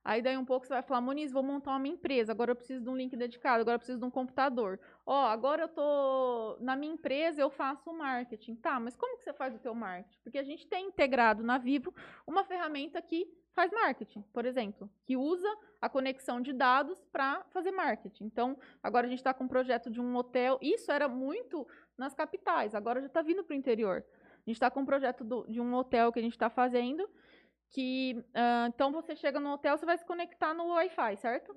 [0.04, 2.82] Aí daí um pouco você vai falar, Moniz, vou montar uma empresa, agora eu preciso
[2.82, 4.80] de um link dedicado, agora eu preciso de um computador.
[5.06, 8.56] Ó, agora eu tô na minha empresa, eu faço marketing.
[8.56, 10.18] Tá, mas como que você faz o teu marketing?
[10.24, 11.94] Porque a gente tem integrado na Vivo
[12.26, 15.48] uma ferramenta que faz marketing, por exemplo, que usa
[15.80, 18.24] a conexão de dados para fazer marketing.
[18.24, 22.14] Então, agora a gente está com um projeto de um hotel, isso era muito nas
[22.14, 24.04] capitais, agora já está vindo para o interior.
[24.44, 27.08] A gente está com um projeto do, de um hotel que a gente está fazendo,
[27.72, 31.56] que uh, então você chega no hotel, você vai se conectar no Wi-Fi, certo?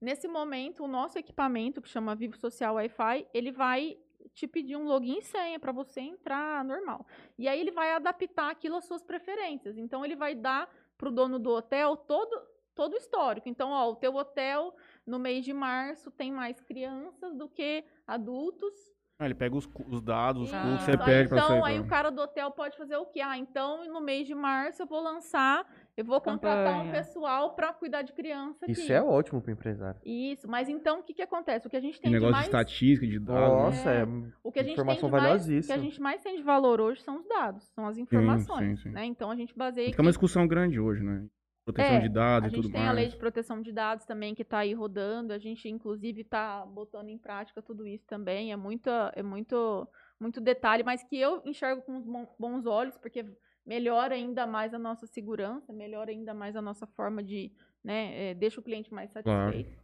[0.00, 3.98] Nesse momento, o nosso equipamento, que chama Vivo Social Wi-Fi, ele vai
[4.32, 7.06] te pedir um login e senha para você entrar normal.
[7.36, 9.76] E aí ele vai adaptar aquilo às suas preferências.
[9.76, 13.48] Então ele vai dar para o dono do hotel todo todo o histórico.
[13.48, 14.74] Então, ó, o teu hotel
[15.06, 18.74] no mês de março tem mais crianças do que adultos
[19.18, 21.86] ah, ele pega os, os dados, os custos, você pede então, pra Então, aí o
[21.86, 23.20] cara do hotel pode fazer o quê?
[23.20, 25.64] Ah, então no mês de março eu vou lançar
[25.96, 26.92] eu vou contratar um Campanha.
[26.92, 28.72] pessoal para cuidar de criança aqui.
[28.72, 30.00] Isso é ótimo pro empresário.
[30.04, 31.68] Isso, mas então o que que acontece?
[31.68, 33.40] O que a gente Tem de negócio mais de estatística, de dados.
[33.40, 33.62] né?
[33.62, 34.04] Nossa, é,
[34.42, 36.42] o que a gente informação tem de mais, o que a gente mais tem de
[36.42, 38.94] valor hoje são os dados, são as informações, sim, sim.
[38.94, 39.04] né?
[39.04, 41.24] Então a gente baseia Fica uma discussão grande hoje, né?
[41.64, 42.90] Proteção É, de dados a e gente tudo tem mais.
[42.92, 45.32] a lei de proteção de dados também que está aí rodando.
[45.32, 48.52] A gente, inclusive, está botando em prática tudo isso também.
[48.52, 49.88] É, muita, é muito,
[50.20, 53.24] muito detalhe, mas que eu enxergo com bons olhos, porque
[53.64, 57.50] melhora ainda mais a nossa segurança, melhora ainda mais a nossa forma de,
[57.82, 59.52] né, é, deixa o cliente mais Claro.
[59.52, 59.82] satisfeito.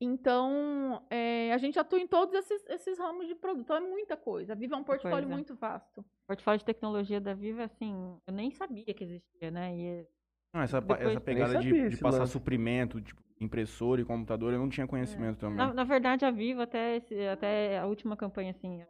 [0.00, 3.62] Então, é, a gente atua em todos esses, esses ramos de produto.
[3.64, 4.52] Então, é muita coisa.
[4.52, 5.32] A Viva é um portfólio coisa.
[5.32, 6.00] muito vasto.
[6.00, 7.94] O portfólio de tecnologia da Viva, assim,
[8.26, 9.74] eu nem sabia que existia, né?
[9.74, 10.06] E
[10.52, 12.32] Não, essa, Depois- essa pegada de, de passar lance.
[12.32, 15.56] suprimento, tipo, impressora e computador, eu não tinha conhecimento também.
[15.58, 18.86] Na, na verdade, a Vivo, até, esse- até a última campanha, assim, uma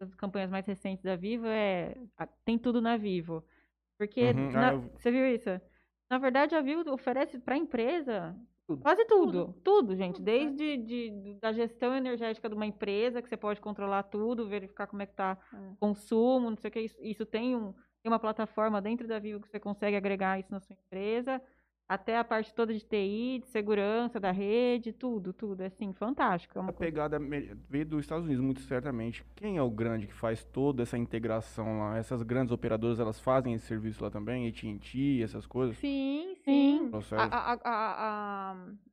[0.00, 1.94] das campanhas mais recentes da Vivo é.
[2.18, 3.44] a- Tem tudo na Vivo.
[3.98, 4.30] Porque.
[4.30, 5.48] Uhum, na- ah, eu- Você viu isso?
[6.10, 8.36] Na verdade, a Vivo oferece para a empresa
[8.66, 8.82] Tudo.
[8.82, 9.32] quase tudo.
[9.32, 9.96] Tudo, Tudo.
[9.96, 10.16] gente.
[10.16, 10.32] Tudo, né?
[10.38, 15.02] Desde de, da gestão energética de uma empresa, que você pode controlar tudo, verificar como
[15.02, 15.56] é que está É.
[15.56, 16.80] o consumo, não sei o que.
[16.80, 17.72] Isso, isso tem, um,
[18.06, 21.42] tem uma plataforma dentro da Vivo que você consegue agregar isso na sua empresa.
[21.88, 25.60] Até a parte toda de TI, de segurança da rede, tudo, tudo.
[25.60, 26.56] É assim, fantástico.
[26.56, 27.18] É uma A coisa pegada
[27.68, 29.24] veio dos Estados Unidos, muito certamente.
[29.34, 31.96] Quem é o grande que faz toda essa integração lá?
[31.96, 34.48] Essas grandes operadoras, elas fazem esse serviço lá também?
[34.48, 35.76] AT&T, essas coisas?
[35.78, 36.90] Sim, Sim.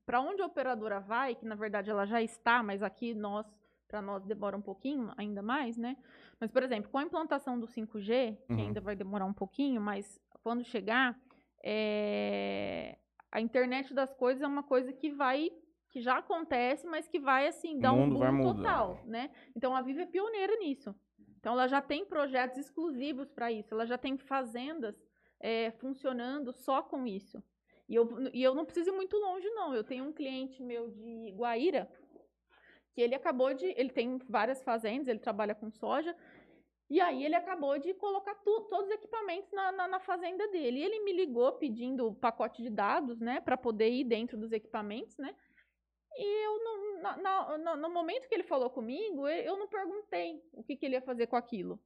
[0.05, 3.45] Para onde a operadora vai, que na verdade ela já está, mas aqui nós,
[3.93, 5.95] para nós demora um pouquinho ainda mais, né?
[6.39, 8.59] Mas, por exemplo, com a implantação do 5G, que Uhum.
[8.59, 11.15] ainda vai demorar um pouquinho, mas quando chegar,
[11.63, 12.97] é,
[13.31, 15.51] a internet das coisas é uma coisa que vai
[15.91, 19.29] que já acontece, mas que vai assim dar um boom total, né?
[19.55, 20.95] Então a Viva é pioneira nisso.
[21.37, 24.99] Então ela já tem projetos exclusivos para isso, ela já tem fazendas
[25.39, 27.43] é, funcionando só com isso.
[27.87, 29.73] E eu, e eu não preciso ir muito longe, não.
[29.75, 31.87] Eu tenho um cliente meu de Guaíra,
[32.93, 33.65] que ele acabou de.
[33.77, 36.15] Ele tem várias fazendas, ele trabalha com soja.
[36.89, 40.79] E aí ele acabou de colocar tu- todos os equipamentos na, na, na fazenda dele.
[40.79, 43.41] E ele me ligou pedindo o pacote de dados, né?
[43.41, 45.35] para poder ir dentro dos equipamentos, né?
[46.15, 47.01] E eu não,
[47.57, 50.95] na- no momento que ele falou comigo, eu eu não perguntei o que, que ele
[50.95, 51.79] ia fazer com aquilo.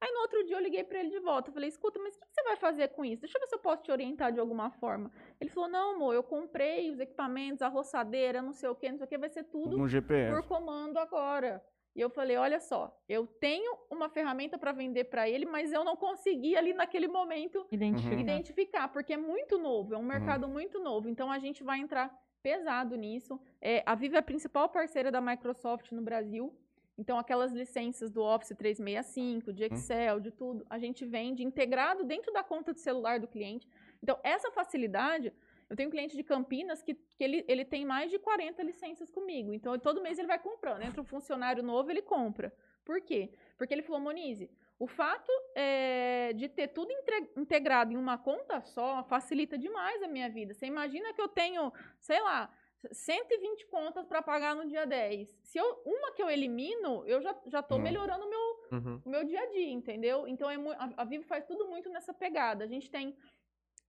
[0.00, 1.50] Aí no outro dia eu liguei pra ele de volta.
[1.50, 3.22] Eu falei, escuta, mas o que, que você vai fazer com isso?
[3.22, 5.10] Deixa eu ver se eu posso te orientar de alguma forma.
[5.40, 8.98] Ele falou, não, amor, eu comprei os equipamentos, a roçadeira, não sei o que, não
[8.98, 10.32] sei o que, vai ser tudo No GPS.
[10.32, 11.62] por comando agora.
[11.96, 15.82] E eu falei, olha só, eu tenho uma ferramenta para vender para ele, mas eu
[15.82, 18.14] não consegui ali naquele momento identificar.
[18.14, 18.20] Uhum.
[18.20, 21.08] identificar, porque é muito novo, é um mercado muito novo.
[21.08, 23.40] Então a gente vai entrar pesado nisso.
[23.60, 26.56] É, a Viva é a principal parceira da Microsoft no Brasil.
[26.98, 32.32] Então, aquelas licenças do Office 365, de Excel, de tudo, a gente vende integrado dentro
[32.32, 33.68] da conta de celular do cliente.
[34.02, 35.32] Então, essa facilidade,
[35.70, 39.10] eu tenho um cliente de Campinas que, que ele, ele tem mais de 40 licenças
[39.12, 39.54] comigo.
[39.54, 40.82] Então, todo mês ele vai comprando.
[40.82, 42.52] Entra um funcionário novo, ele compra.
[42.84, 43.30] Por quê?
[43.56, 46.90] Porque ele falou, Monize, o fato é, de ter tudo
[47.36, 50.54] integrado em uma conta só facilita demais a minha vida.
[50.54, 52.50] Você imagina que eu tenho, sei lá,
[52.92, 55.28] 120 contas para pagar no dia 10.
[55.42, 57.82] Se eu, uma que eu elimino, eu já, já tô Uhum.
[57.82, 59.02] melhorando o meu, Uhum.
[59.04, 60.26] o meu dia a dia, entendeu?
[60.28, 62.64] Então é a, a Vivo faz tudo muito nessa pegada.
[62.64, 63.16] A gente tem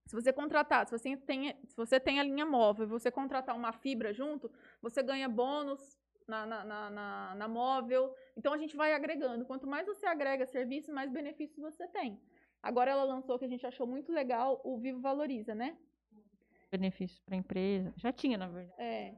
[0.07, 3.55] se você contratar, se você tem, se você tem a linha móvel e você contratar
[3.55, 5.79] uma fibra junto, você ganha bônus
[6.27, 8.15] na, na, na, na- na móvel.
[8.35, 9.45] Então a gente vai agregando.
[9.45, 12.19] Quanto mais você agrega serviço, mais benefícios você tem.
[12.61, 15.77] Agora ela lançou que a gente achou muito legal, o Vivo Valoriza, né?
[16.71, 17.93] Benefícios para a empresa.
[17.97, 18.73] Já tinha, na verdade.
[18.81, 19.13] É.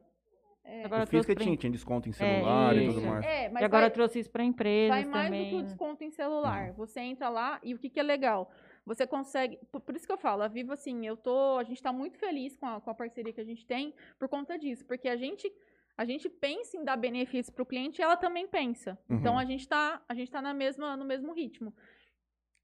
[0.64, 0.86] é.
[0.86, 3.26] Agora O Fisca trouxe pra tinha, tinha desconto em celular e tudo mais.
[3.26, 5.60] É, mas e agora vai- trouxe isso para empresas Vai mais do que também.
[5.60, 6.72] o desconto em celular.
[6.74, 8.52] Você entra lá e o que, que é legal?
[8.86, 9.58] Você consegue.
[9.72, 11.58] Por, por isso que eu falo, a Vivo, assim, eu tô.
[11.58, 14.28] A gente está muito feliz com a, com a parceria que a gente tem por
[14.28, 14.86] conta disso.
[14.86, 15.52] Porque a gente.
[15.98, 18.98] A gente pensa em dar benefício para o cliente e ela também pensa.
[19.10, 19.40] Então Uhum.
[19.40, 21.72] a gente está a gente tá na mesma, no mesmo ritmo.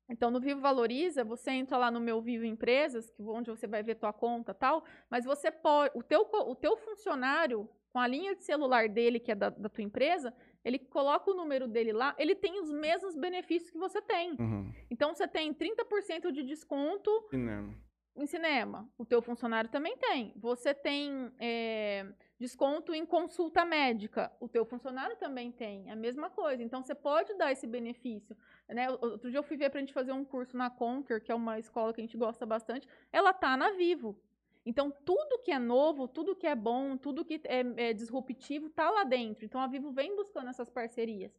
[0.10, 3.84] Então, no Vivo Valoriza, você entra lá no meu Vivo Empresas, que onde você vai
[3.84, 5.92] ver tua conta e tal, mas você pode.
[5.98, 9.68] O teu, o teu funcionário, com a linha de celular dele, que é da, da
[9.68, 10.34] tua empresa,
[10.64, 14.32] ele coloca o número dele lá, ele tem os mesmos benefícios que você tem.
[14.40, 14.72] Uhum.
[14.90, 17.74] Então, você tem 30% de desconto Cinema.
[18.16, 18.90] em cinema.
[18.98, 20.34] O teu funcionário também tem.
[20.38, 22.06] Você tem é,
[22.40, 24.32] desconto em consulta médica.
[24.40, 25.90] O teu funcionário também tem.
[25.90, 26.62] A mesma coisa.
[26.62, 28.36] Então, você pode dar esse benefício.
[28.68, 28.90] Né?
[28.90, 31.36] Outro dia eu fui ver para a gente fazer um curso na Conquer, que é
[31.36, 32.88] uma escola que a gente gosta bastante.
[33.12, 34.20] Ela tá na Vivo.
[34.66, 38.90] Então, tudo que é novo, tudo que é bom, tudo que é, é disruptivo, tá
[38.90, 39.46] lá dentro.
[39.46, 41.32] Então, a Vivo vem buscando essas parcerias.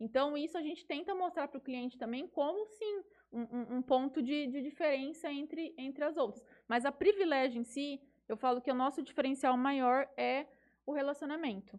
[0.00, 4.22] Então, isso a gente tenta mostrar para o cliente também como, sim, um, um ponto
[4.22, 6.42] de, de, diferença entre, entre as outras.
[6.66, 8.00] Mas a privilégio em si,
[8.30, 10.46] eu falo que o nosso diferencial maior é
[10.86, 11.78] o relacionamento.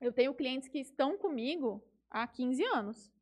[0.00, 3.12] Eu tenho clientes que estão comigo há 15 anos,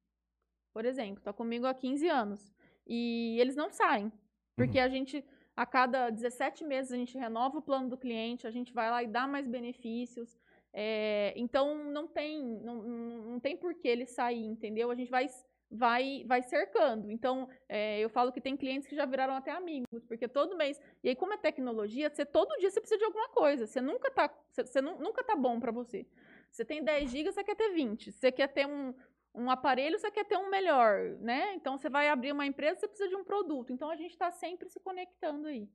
[0.71, 2.53] por exemplo, está comigo há 15 anos.
[2.87, 4.13] E eles não saem,
[4.55, 4.85] porque uhum.
[4.85, 5.25] a gente,
[5.57, 9.03] a cada 17 meses, a gente renova o plano do cliente, a gente vai lá
[9.03, 10.39] e dá mais benefícios.
[10.71, 14.91] É, então, não tem, não, não tem por que ele sair, entendeu?
[14.91, 15.27] A gente vai
[15.71, 17.11] vai, vai cercando.
[17.11, 20.81] Então, é, eu falo que tem clientes que já viraram até amigos, porque todo mês.
[21.03, 23.67] E aí, como é tecnologia, você todo dia você precisa de alguma coisa.
[23.67, 26.07] Você nunca tá, você, você nunca tá bom para você.
[26.51, 28.13] Você tem 10 GB, você quer ter 20.
[28.13, 28.95] Você quer ter um,
[29.35, 31.55] um aparelho, você quer ter um melhor, né?
[31.55, 33.73] Então, você vai abrir uma empresa, você precisa de um produto.
[33.73, 35.69] Então, a gente está sempre se conectando aí.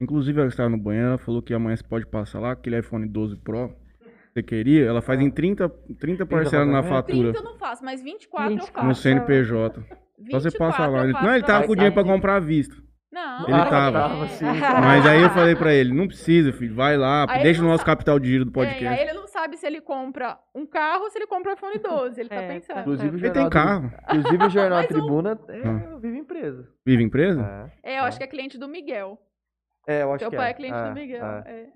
[0.00, 3.08] Inclusive, ela estava no banheiro, ela falou que amanhã você pode passar lá, aquele iPhone
[3.08, 3.83] 12 Pro
[4.34, 5.68] você queria, ela faz em 30,
[6.00, 7.32] 30 parcelas na fatura.
[7.32, 8.86] 30 eu não faço, mas 24 eu faço.
[8.86, 9.80] No CNPJ.
[10.28, 11.04] Só você passa lá.
[11.04, 12.74] Ele, não, ele tava com dinheiro pra comprar à vista.
[13.12, 14.08] Não, ele tava.
[14.80, 17.84] Mas aí eu falei pra ele, não precisa, filho, vai lá, aí deixa o nosso
[17.84, 17.92] sabe.
[17.92, 18.84] capital de giro do podcast.
[18.84, 21.54] É, aí ele não sabe se ele compra um carro ou se ele compra um
[21.54, 22.80] iPhone 12, ele tá é, pensando.
[22.80, 23.92] Inclusive, ele tem carro.
[24.02, 25.52] Inclusive o Jornal Tribuna um...
[25.52, 25.98] é, ah.
[26.00, 26.68] Vive Empresa.
[26.84, 27.70] Vive Empresa?
[27.84, 29.16] É, eu acho que é cliente do Miguel.
[29.86, 30.38] É, eu acho teu que é.
[30.38, 31.24] Teu pai é cliente do Miguel.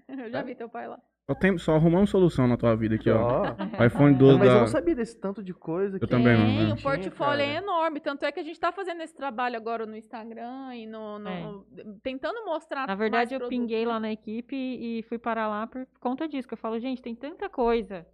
[0.24, 0.98] Eu já vi teu pai lá.
[1.30, 3.42] Só, tem, só arrumamos solução na tua vida aqui, ó.
[3.42, 3.84] Oh.
[3.84, 4.54] iPhone 12 Mas da...
[4.54, 5.98] eu não sabia desse tanto de coisa.
[5.98, 6.06] Eu que...
[6.06, 6.68] também não.
[6.68, 6.72] Né?
[6.72, 8.00] O portfólio é enorme.
[8.00, 11.18] Tanto é que a gente tá fazendo esse trabalho agora no Instagram e no...
[11.18, 11.28] no...
[11.28, 11.84] É.
[12.02, 13.58] Tentando mostrar Na verdade, eu produtos.
[13.58, 16.48] pinguei lá na equipe e fui parar lá por conta disso.
[16.48, 18.06] Que eu falo, gente, tem tanta coisa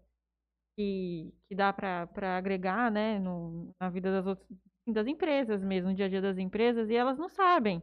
[0.76, 3.20] que, que dá pra, pra agregar, né?
[3.20, 4.48] No, na vida das outras...
[4.88, 6.90] Das empresas mesmo, no dia a dia das empresas.
[6.90, 7.80] E elas não sabem.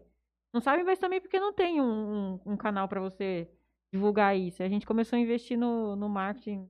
[0.54, 3.50] Não sabem, mas também porque não tem um, um, um canal para você
[3.92, 4.64] divulgar isso.
[4.64, 6.70] A gente começou a investir no, no marketing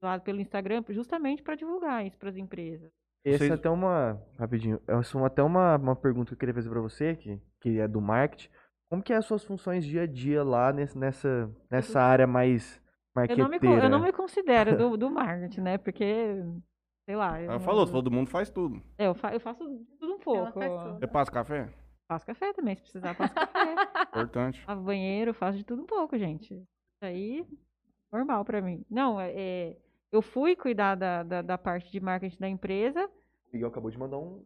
[0.00, 2.90] lá pelo Instagram justamente para divulgar isso para as empresas.
[3.24, 3.50] Essa Vocês...
[3.50, 4.20] é até uma.
[4.38, 4.80] Rapidinho.
[4.86, 7.86] Essa é até uma, uma pergunta que eu queria fazer para você, que, que é
[7.86, 8.48] do marketing.
[8.90, 12.80] Como que é as suas funções dia a dia lá nesse, nessa, nessa área mais
[13.14, 13.48] marqueteira?
[13.48, 15.78] Eu não me, eu não me considero do, do marketing, né?
[15.78, 16.44] Porque,
[17.06, 17.40] sei lá...
[17.40, 18.82] Ela falou, todo mundo faz tudo.
[18.98, 19.64] É, eu, fa eu faço
[19.98, 20.60] tudo um pouco.
[20.98, 21.72] Você passa café?
[22.12, 23.74] Faço café também, se precisar, faço café.
[24.12, 24.62] Importante.
[24.68, 26.52] Lavo banheiro, faço de tudo um pouco, gente.
[26.52, 27.46] Isso aí,
[28.12, 28.84] normal pra mim.
[28.90, 29.76] Não, é, é,
[30.10, 33.06] eu fui cuidar da, da, da, parte de marketing da empresa.
[33.06, 34.44] O Miguel acabou de mandar um.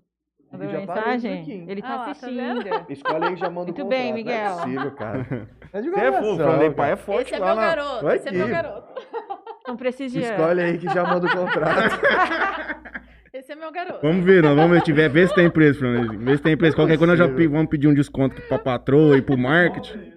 [0.52, 1.40] Mandou mensagem?
[1.40, 2.64] Aqui, Ele tá ah, tá assistindo.
[2.64, 4.44] Tá Escolhe aí já manda Muito bem, Miguel.
[4.44, 5.26] Não é possível, cara.
[5.72, 8.48] É de é fofo, falei, pai é forte Esse é meu garoto, esse é meu
[8.48, 9.02] garoto.
[9.66, 10.32] Não prestigiando.
[10.32, 11.96] Escolhe aí que já manda o contrato.
[13.36, 14.00] Esse é meu garoto.
[14.00, 16.18] Vamos ver, nós vamos ver, ver se tem preço, Fernandes.
[16.24, 16.74] Ver se tem preço.
[16.74, 20.10] Qualquer coisa nós já vamos pedir um desconto pra patroa e pro marketing.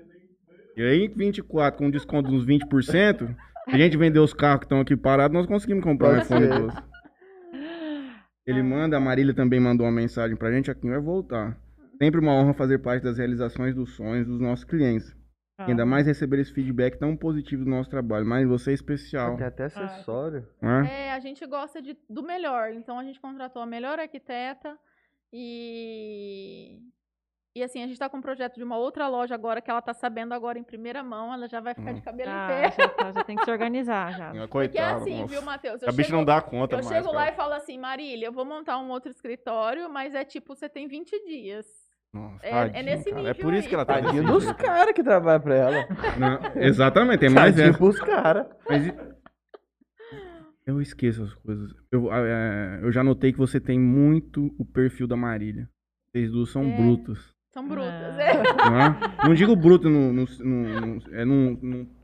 [0.78, 3.36] E aí, 24, com um desconto de uns 20%,
[3.67, 6.78] a gente vender os carros que estão aqui parados, nós conseguimos comprar um iPhone 12.
[8.47, 11.57] Ele manda, a Marília também mandou uma mensagem pra gente, aqui vai voltar.
[12.01, 15.13] Sempre uma honra fazer parte das realizações dos sonhos dos nossos clientes.
[15.60, 15.66] Ah.
[15.66, 18.26] Ainda mais receber esse feedback tão positivo do nosso trabalho.
[18.26, 19.36] Mas você é especial.
[19.36, 20.47] Tem até acessório.
[20.62, 21.07] Ah, é?
[21.07, 22.72] é, a gente gosta de, do melhor.
[22.72, 24.78] Então a gente contratou a melhor arquiteta
[25.34, 26.80] e.
[27.55, 29.82] E assim, a gente tá com um projeto de uma outra loja agora que ela
[29.82, 31.95] tá sabendo agora em primeira mão, ela já vai ficar hum.
[31.95, 32.72] de cabelo ah, em pé.
[32.72, 34.47] Já, tá, já, tem que se organizar já.
[34.47, 35.34] Coitado, Porque é assim, nossa.
[35.34, 35.84] viu, Matheus?
[35.84, 37.18] A bicha não dá conta Eu mais, chego cara.
[37.18, 40.70] lá e falo assim, Marília, eu vou montar um outro escritório, mas é tipo, você
[40.70, 41.66] tem 20 dias.
[42.14, 43.16] Nossa, é, tadinho, é nesse cara.
[43.18, 43.32] nível.
[43.32, 43.70] É por isso aí.
[43.70, 45.88] que ela tá Tadinho dos caras que trabalham pra ela.
[46.18, 48.47] Não, exatamente, tem mais Tadinho pros caras.
[48.68, 48.91] Mas
[50.66, 51.72] eu esqueço as coisas.
[51.91, 55.70] Eu, é, eu já notei que você tem muito o perfil da Marília.
[56.07, 57.36] Vocês duas são é, brutos.
[57.51, 58.43] São brutas, é.
[58.70, 59.28] Não, é?
[59.28, 61.95] não digo bruto no, no, no, no é num, num,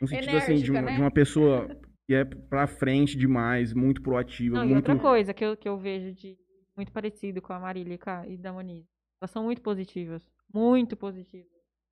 [0.00, 0.94] num sentido Enérgica, assim, de uma, né?
[0.94, 1.68] de uma pessoa
[2.06, 4.56] que é pra frente demais, muito proativa.
[4.56, 4.74] Não, muito...
[4.74, 6.36] E outra coisa que eu, que eu vejo de
[6.76, 8.91] muito parecido com a Marília e da Moniz
[9.22, 10.28] elas são muito positivas.
[10.52, 11.46] Muito positivas.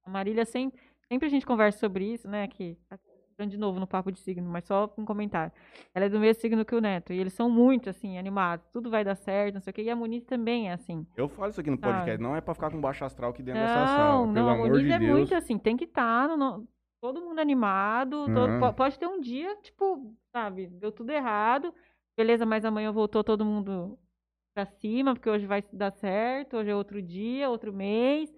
[0.04, 0.80] A Marília sempre.
[1.08, 2.46] Sempre a gente conversa sobre isso, né?
[2.48, 2.76] Que
[3.46, 5.50] de novo no papo de signo, mas só um comentário.
[5.94, 7.12] Ela é do mesmo signo que o Neto.
[7.12, 8.66] E eles são muito, assim, animados.
[8.68, 9.82] Tudo vai dar certo, não sei o quê.
[9.82, 11.06] E a Muniz também é assim.
[11.16, 12.20] Eu falo isso aqui no podcast.
[12.20, 14.20] Não é pra ficar com baixo astral aqui dentro não, dessa sala.
[14.20, 15.10] Pelo não, amor a Muniz de é Deus.
[15.10, 15.58] muito assim.
[15.58, 16.68] Tem que estar tá no,
[17.00, 18.26] todo mundo animado.
[18.26, 20.66] Todo, pode ter um dia, tipo, sabe?
[20.66, 21.72] Deu tudo errado.
[22.16, 23.98] Beleza, mas amanhã voltou todo mundo
[24.55, 28.34] pra cima, porque hoje vai dar certo, hoje é outro dia, outro mês,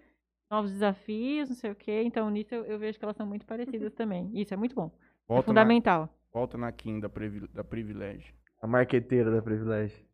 [0.50, 2.02] novos desafios, não sei o quê.
[2.04, 4.30] Então, nisso eu, eu vejo que elas são muito parecidas também.
[4.34, 4.90] Isso é muito bom.
[4.94, 6.02] É volta é fundamental.
[6.02, 7.08] Na, volta na Kim da,
[7.52, 8.34] da Privilégio.
[8.60, 10.04] A marqueteira da Privilégio.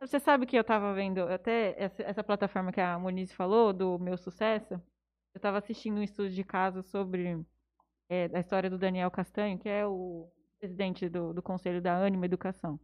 [0.00, 3.98] Você sabe que eu tava vendo, até essa, essa plataforma que a Moniz falou, do
[3.98, 4.80] meu sucesso,
[5.34, 7.44] eu tava assistindo um estudo de caso sobre
[8.08, 10.26] é, a história do Daniel Castanho, que é o
[10.58, 12.80] presidente do, do Conselho da Ânima Educação.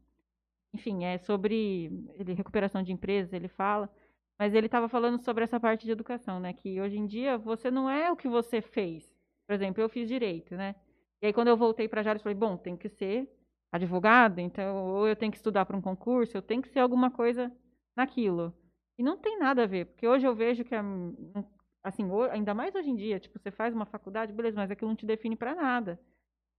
[0.74, 3.90] Enfim, é sobre ele, recuperação de empresas, ele fala.
[4.38, 6.52] Mas ele estava falando sobre essa parte de educação, né?
[6.52, 9.10] Que hoje em dia você não é o que você fez.
[9.46, 10.74] Por exemplo, eu fiz direito, né?
[11.22, 13.28] E aí quando eu voltei para Jales, falei, bom, tem que ser
[13.72, 17.10] advogado, então ou eu tenho que estudar para um concurso, eu tenho que ser alguma
[17.10, 17.52] coisa
[17.96, 18.54] naquilo.
[18.98, 20.74] E não tem nada a ver, porque hoje eu vejo que,
[21.84, 24.96] assim, ainda mais hoje em dia, tipo, você faz uma faculdade, beleza, mas aquilo não
[24.96, 26.00] te define para nada.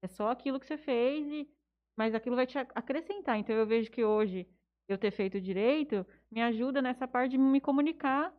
[0.03, 1.49] É só aquilo que você fez, e,
[1.97, 3.37] mas aquilo vai te acrescentar.
[3.37, 4.47] Então eu vejo que hoje
[4.87, 8.31] eu ter feito direito me ajuda nessa parte de me comunicar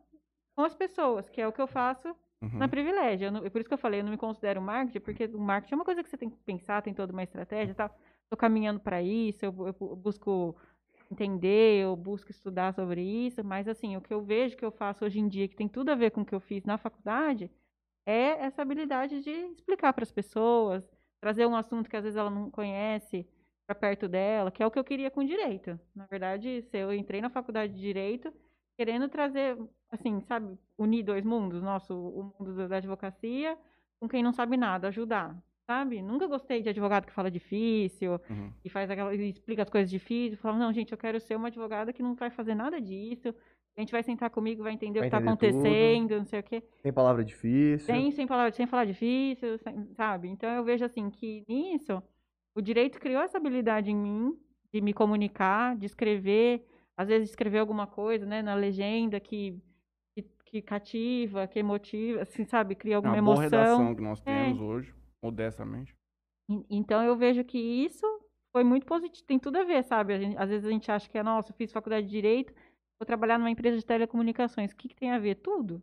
[0.55, 2.07] com as pessoas, que é o que eu faço
[2.41, 2.57] uhum.
[2.57, 3.31] na privilégio.
[3.31, 5.77] Não, por isso que eu falei, eu não me considero marketing, porque o marketing é
[5.77, 7.93] uma coisa que você tem que pensar, tem toda uma estratégia e tal.
[8.23, 10.55] Estou caminhando para isso, eu, eu busco
[11.11, 15.03] entender, eu busco estudar sobre isso, mas assim, o que eu vejo que eu faço
[15.03, 17.51] hoje em dia, que tem tudo a ver com o que eu fiz na faculdade,
[18.05, 20.87] é essa habilidade de explicar para as pessoas,
[21.19, 23.27] trazer um assunto que às vezes ela não conhece
[23.69, 25.79] para perto dela, que é o que eu queria com direito.
[25.95, 28.33] Na verdade, eu entrei na faculdade de direito
[28.75, 29.55] querendo trazer,
[29.91, 33.55] assim, sabe, unir dois mundos, nosso, o mundo da advocacia
[33.99, 36.01] com quem não sabe nada, ajudar sabe?
[36.01, 38.51] Nunca gostei de advogado que fala difícil uhum.
[38.65, 40.41] e faz aquela, e explica as coisas difíceis.
[40.41, 43.27] Fala, não, gente, eu quero ser uma advogada que não vai fazer nada disso.
[43.77, 46.17] A gente vai sentar comigo, vai entender vai o que está acontecendo, tudo.
[46.17, 46.63] não sei o quê.
[46.81, 47.85] Sem palavra difícil.
[47.85, 50.27] Sem, sem, palavra, sem falar difícil, sem, sabe?
[50.27, 52.01] Então eu vejo assim que nisso
[52.59, 54.37] o direito criou essa habilidade em mim
[54.71, 59.57] de me comunicar, de escrever, às vezes escrever alguma coisa, né, na legenda que
[60.13, 63.49] que, que cativa, que emotiva, assim, sabe, cria alguma é uma emoção.
[63.49, 64.61] Boa redação que nós temos é.
[64.61, 64.93] hoje
[65.23, 65.95] modestamente.
[66.69, 68.05] Então eu vejo que isso
[68.51, 70.13] foi muito positivo, tem tudo a ver, sabe?
[70.13, 72.53] A gente, às vezes a gente acha que é, nossa, eu fiz faculdade de Direito,
[72.99, 74.71] vou trabalhar numa empresa de telecomunicações.
[74.71, 75.35] O que, que tem a ver?
[75.35, 75.81] Tudo.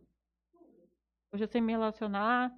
[1.33, 2.53] Hoje eu sei me relacionar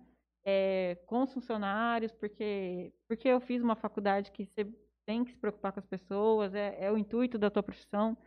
[0.50, 4.66] é, com os funcionários, porque, porque eu fiz uma faculdade que você
[5.06, 8.18] tem que se preocupar com as pessoas, é, é o intuito da tua profissão.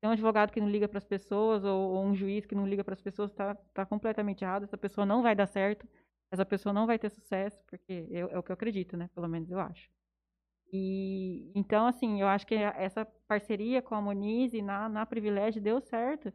[0.00, 2.66] Tem um advogado que não liga para as pessoas, ou, ou, um juiz que não
[2.66, 5.86] liga para as pessoas, está tá completamente errado, essa pessoa não vai dar certo
[6.30, 9.10] essa pessoa não vai ter sucesso, porque eu, é o que eu acredito, né?
[9.14, 9.90] Pelo menos eu acho.
[10.72, 15.80] E então, assim, eu acho que essa parceria com a Monize na, na Privilégio deu
[15.80, 16.32] certo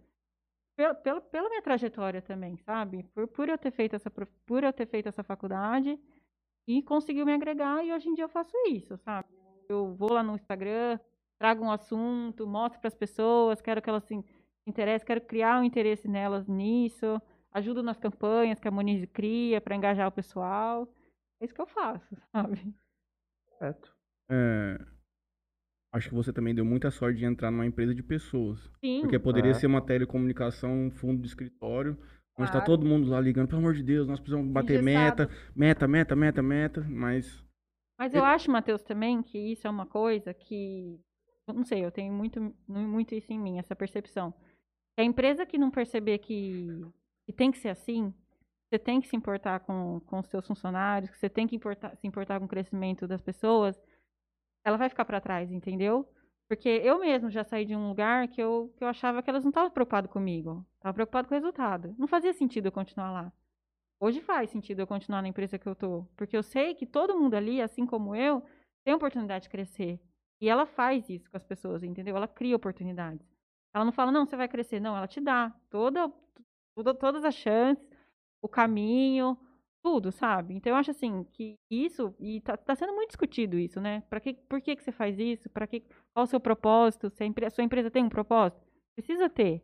[0.76, 3.04] pela, pela, pela minha trajetória também, sabe?
[3.14, 6.00] Por, por, eu ter feito essa, por eu ter feito essa faculdade
[6.68, 9.30] e conseguiu me agregar e hoje em dia eu faço isso, sabe?
[9.70, 11.00] Eu vou lá no Instagram,
[11.38, 14.24] trago um assunto, mostro para as pessoas, quero que elas se
[14.68, 17.22] interessem, quero criar um interesse nelas nisso
[17.56, 20.88] ajudo nas campanhas que a Moniz cria para engajar o pessoal.
[21.40, 22.76] É isso que eu faço, sabe?
[23.58, 23.96] Certo.
[24.30, 24.78] É,
[25.96, 28.60] acho que você também deu muita sorte de entrar numa empresa de pessoas.
[28.84, 29.02] Sim.
[29.02, 29.54] Porque poderia é.
[29.54, 31.98] ser uma telecomunicação, um fundo de escritório,
[32.38, 35.88] onde está todo mundo lá ligando, pelo amor de Deus, nós precisamos bater meta, meta,
[35.88, 37.44] meta, meta, meta, mas...
[37.98, 41.00] Mas eu acho, Matheus, também que isso é uma coisa que...
[41.48, 44.34] Não sei, eu tenho muito, muito isso em mim, essa percepção.
[44.98, 46.68] A empresa que não perceber que
[47.26, 48.14] que tem que ser assim,
[48.70, 51.96] você tem que se importar com, com os seus funcionários, que você tem que importar,
[51.96, 53.80] se importar com o crescimento das pessoas,
[54.66, 56.10] ela vai ficar para trás, entendeu?
[56.48, 59.44] Porque eu mesmo já saí de um lugar que eu, que eu achava que elas
[59.44, 60.66] não estavam preocupadas comigo.
[60.76, 61.96] Estavam preocupadas com o resultado.
[61.98, 63.34] Não fazia sentido eu continuar lá.
[64.00, 66.04] Hoje faz sentido eu continuar na empresa que eu tô.
[66.16, 68.44] Porque eu sei que todo mundo ali, assim como eu,
[68.84, 70.00] tem oportunidade de crescer.
[70.42, 72.16] E ela faz isso com as pessoas, entendeu?
[72.16, 73.26] Ela cria oportunidades.
[73.74, 74.80] Ela não fala, não, você vai crescer.
[74.80, 76.12] Não, ela te dá toda,
[77.00, 77.88] todas as chances,
[78.42, 79.38] o caminho,
[79.86, 80.56] tudo, sabe?
[80.56, 84.02] Então eu acho assim que isso e tá, tá sendo muito discutido isso, né?
[84.10, 85.48] Para que, por que que você faz isso?
[85.48, 85.82] Para que,
[86.12, 87.12] qual o seu propósito?
[87.12, 88.66] Se a, empre, a sua empresa tem um propósito,
[88.96, 89.64] precisa ter.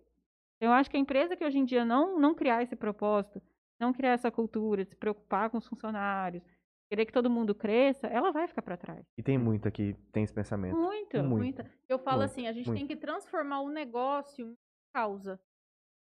[0.58, 3.42] Então, eu acho que a empresa que hoje em dia não não criar esse propósito,
[3.80, 6.44] não criar essa cultura, de se preocupar com os funcionários,
[6.88, 9.04] querer que todo mundo cresça, ela vai ficar para trás.
[9.18, 10.78] E tem muito aqui, tem esse pensamento.
[10.78, 11.64] Muito, muito.
[11.90, 12.78] Eu falo muito, assim, a gente muito.
[12.78, 14.56] tem que transformar o negócio em
[14.94, 15.42] causa.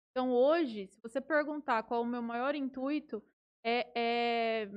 [0.09, 3.21] Então, hoje, se você perguntar qual é o meu maior intuito,
[3.63, 4.67] é, é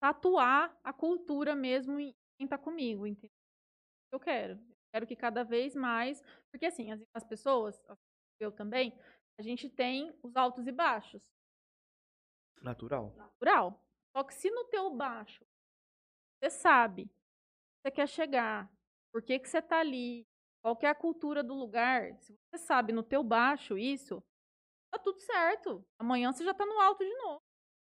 [0.00, 3.36] tatuar a cultura mesmo em quem está comigo, entendeu?
[4.12, 4.54] Eu quero.
[4.54, 6.22] Eu quero que cada vez mais.
[6.50, 7.80] Porque, assim, as, as pessoas,
[8.40, 8.98] eu também,
[9.38, 11.22] a gente tem os altos e baixos.
[12.62, 13.14] Natural.
[13.16, 13.82] Natural.
[14.16, 15.44] Só que se no teu baixo
[16.38, 17.10] você sabe
[17.86, 18.70] você quer chegar,
[19.12, 20.26] por que, que você está ali,
[20.60, 24.20] qual é a cultura do lugar, se você sabe no teu baixo isso,
[24.90, 25.86] tá tudo certo.
[25.96, 27.45] Amanhã você já tá no alto de novo.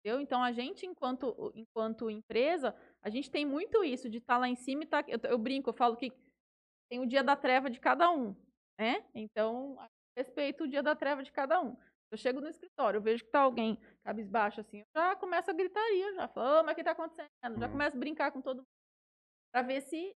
[0.07, 0.21] Entendeu?
[0.21, 2.73] Então a gente, enquanto, enquanto empresa,
[3.03, 5.05] a gente tem muito isso de estar tá lá em cima e tá.
[5.09, 6.13] Eu, eu, brinco, eu falo que
[6.89, 8.33] tem o dia da treva de cada um.
[8.79, 9.05] Né?
[9.13, 9.77] Então,
[10.17, 11.77] respeito o dia da treva de cada um.
[12.09, 15.55] Eu chego no escritório, eu vejo que tá alguém cabisbaixo assim, eu já começo a
[15.55, 17.29] gritaria, já falo, oh, mas o que tá acontecendo?
[17.43, 17.73] Já uhum.
[17.73, 18.69] começo a brincar com todo mundo.
[19.53, 20.15] Pra ver se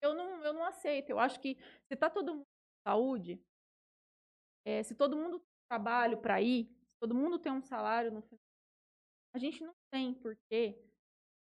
[0.00, 1.10] eu não, eu não aceito.
[1.10, 1.56] Eu acho que
[1.88, 3.42] se tá todo mundo com saúde,
[4.64, 8.22] é, se todo mundo tem trabalho para ir, se todo mundo tem um salário no
[8.22, 8.47] final,
[9.32, 10.78] a gente não tem porque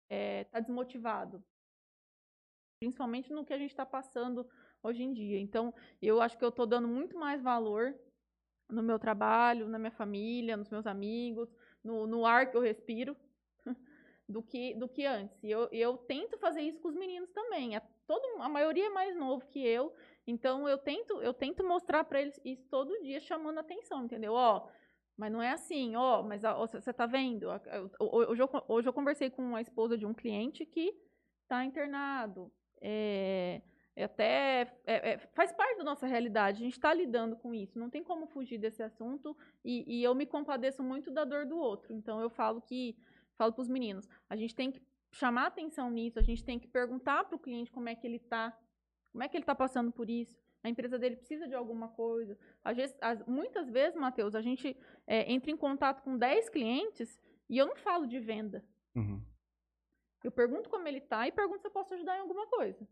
[0.10, 1.44] é, tá desmotivado.
[2.80, 4.50] Principalmente no que a gente está passando
[4.84, 5.40] hoje em dia.
[5.40, 7.96] Então, eu acho que eu estou dando muito mais valor
[8.70, 11.54] no meu trabalho, na minha família, nos meus amigos,
[11.84, 13.16] no, no ar que eu respiro,
[14.28, 15.44] do que, do que antes.
[15.44, 17.76] E eu, eu tento fazer isso com os meninos também.
[17.76, 19.94] A, todo, a maioria é mais novo que eu,
[20.26, 24.34] então eu tento, eu tento mostrar para eles isso todo dia, chamando atenção, entendeu?
[24.34, 24.68] Ó,
[25.22, 27.46] mas não é assim, ó, mas você tá vendo?
[28.00, 31.00] Hoje eu, hoje eu conversei com a esposa de um cliente que
[31.44, 32.52] está internado.
[32.82, 33.62] É,
[33.96, 37.78] é até é, é, faz parte da nossa realidade, a gente está lidando com isso,
[37.78, 41.56] não tem como fugir desse assunto e, e, eu me compadeço muito da dor do
[41.56, 41.94] outro.
[41.94, 42.98] Então eu falo que
[43.38, 44.82] falo para os meninos, a gente tem que
[45.12, 48.18] chamar atenção nisso, a gente tem que perguntar para o cliente como é que ele
[48.18, 48.58] está,
[49.12, 50.41] como é que ele está passando por isso.
[50.64, 52.38] A empresa dele precisa de alguma coisa.
[52.64, 52.96] Às vezes,
[53.28, 54.78] muitas vezes, Matheus, a gente
[55.08, 57.20] é, entra em contato com 10 clientes
[57.50, 58.64] e eu não falo de venda.
[58.96, 59.22] Uhum.
[60.24, 62.88] Eu pergunto como ele está e pergunto se eu posso ajudar em alguma coisa.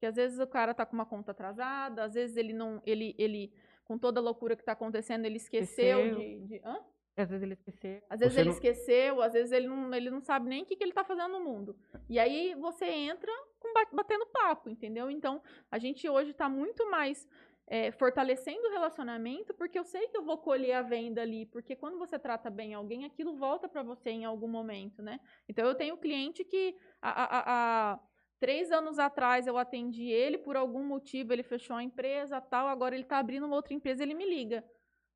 [0.00, 3.14] Que às vezes o cara está com uma conta atrasada, às vezes ele não, ele,
[3.18, 3.52] ele
[3.84, 6.18] com toda a loucura que está acontecendo, ele esqueceu, esqueceu.
[6.18, 6.78] de, de hã?
[7.22, 8.02] Às vezes ele esqueceu.
[8.08, 8.54] Às vezes você ele não...
[8.54, 11.32] esqueceu, às vezes ele não, ele não sabe nem o que, que ele está fazendo
[11.32, 11.76] no mundo.
[12.08, 15.10] E aí você entra com batendo papo, entendeu?
[15.10, 17.28] Então, a gente hoje está muito mais
[17.66, 21.76] é, fortalecendo o relacionamento, porque eu sei que eu vou colher a venda ali, porque
[21.76, 25.20] quando você trata bem alguém, aquilo volta para você em algum momento, né?
[25.48, 28.00] Então, eu tenho cliente que a, a, a,
[28.40, 32.94] Três anos atrás eu atendi ele, por algum motivo ele fechou a empresa, tal, agora
[32.94, 34.64] ele está abrindo uma outra empresa, ele me liga.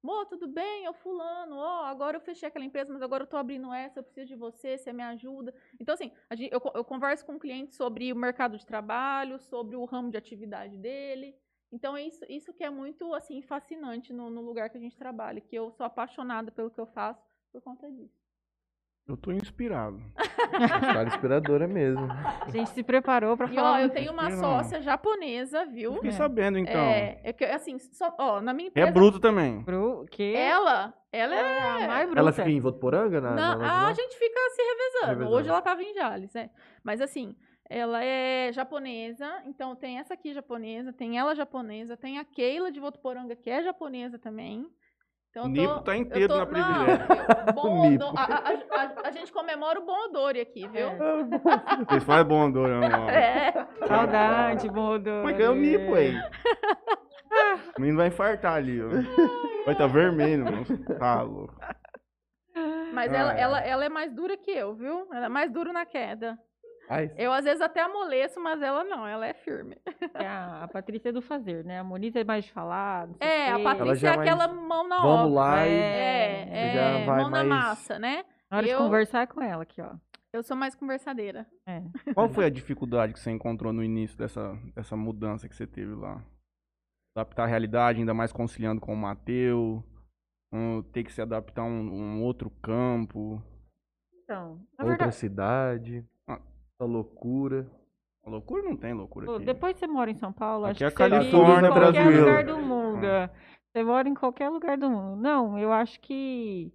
[0.05, 0.85] Mô, tudo bem?
[0.85, 4.01] Eu fulano, ó, oh, agora eu fechei aquela empresa, mas agora eu tô abrindo essa,
[4.01, 5.55] eu preciso de você, você me ajuda.
[5.81, 9.77] Então, assim, gente, eu, eu, converso com o cliente sobre o mercado de trabalho, sobre
[9.77, 11.35] o ramo de atividade dele.
[11.73, 14.95] Então, é isso, isso que é muito, assim, fascinante no, no lugar que a gente
[14.95, 18.24] trabalha, que eu sou apaixonada pelo que eu faço por conta disso.
[19.07, 20.01] Eu tô inspirado.
[20.17, 22.09] História inspiradora mesmo.
[22.11, 23.73] A gente se preparou pra e, falar.
[23.73, 25.95] ó, eu tenho uma sócia japonesa, viu?
[25.95, 26.13] Fiquei é.
[26.13, 26.81] sabendo, então.
[26.81, 28.89] É, é que, assim, só, ó, na minha é empresa...
[28.89, 29.61] É bruto também.
[29.61, 30.07] Bru...
[30.11, 30.35] Que?
[30.35, 31.39] Ela, ela é...
[31.39, 32.21] é a mais bruta.
[32.21, 33.21] Ela fica em Votuporanga?
[33.21, 35.07] Na, na, na a gente fica se revezando.
[35.07, 35.37] revezando.
[35.37, 36.49] Hoje ela tava em Jales, né?
[36.83, 37.37] Mas, assim,
[37.69, 42.81] ela é japonesa, então tem essa aqui japonesa, tem ela japonesa, tem a Keila de
[42.81, 44.67] Votuporanga, que é japonesa também.
[45.35, 47.07] Então, o Nipo tá inteiro tô, na privilégio.
[47.99, 50.87] Não, a, a, a, a, gente comemora o bom odor aqui, viu?
[50.87, 50.97] É.
[51.89, 53.53] Vocês fazem bom odor, não, É.
[53.85, 55.25] Saudade, bom odor.
[55.25, 56.15] Mas é o Nipo aí.
[57.77, 58.89] O menino vai infartar ali, ó.
[58.89, 60.65] Vai estar tá vermelho, mano.
[61.01, 61.53] Tá louco.
[62.93, 63.41] Mas ah, ela, é.
[63.41, 65.09] ela, ela é mais dura que eu, viu?
[65.13, 66.39] Ela é mais dura na queda.
[66.89, 67.11] Ai.
[67.17, 69.77] Eu, às vezes, até amoleço, mas ela não, ela é firme.
[70.15, 71.81] É a, a Patrícia é do fazer, né?
[71.81, 73.09] A Moniz é mais de falar.
[73.21, 75.35] É, a Patrícia é, é aquela mão na Vamos obra.
[75.35, 77.31] lá e é, é, mão mais...
[77.31, 78.25] na massa, né?
[78.51, 78.79] Na hora eu...
[78.79, 79.95] de conversar com ela aqui, ó.
[80.33, 81.47] Eu sou mais conversadeira.
[81.65, 81.83] É.
[82.13, 85.95] Qual foi a dificuldade que você encontrou no início dessa, dessa mudança que você teve
[85.95, 86.21] lá?
[87.17, 89.81] Adaptar a realidade, ainda mais conciliando com o Matheus,
[90.53, 93.41] um, ter que se adaptar a um, um outro campo.
[94.25, 95.15] Então, Outra verdade...
[95.15, 96.05] cidade.
[96.81, 97.71] A loucura.
[98.25, 99.45] A loucura não tem loucura aqui.
[99.45, 102.21] Depois você mora em São Paulo, aqui acho é que Califórnia, você vive em qualquer
[102.21, 103.07] lugar do mundo.
[103.07, 103.31] Ah.
[103.71, 105.21] Você mora em qualquer lugar do mundo.
[105.21, 106.73] Não, eu acho que...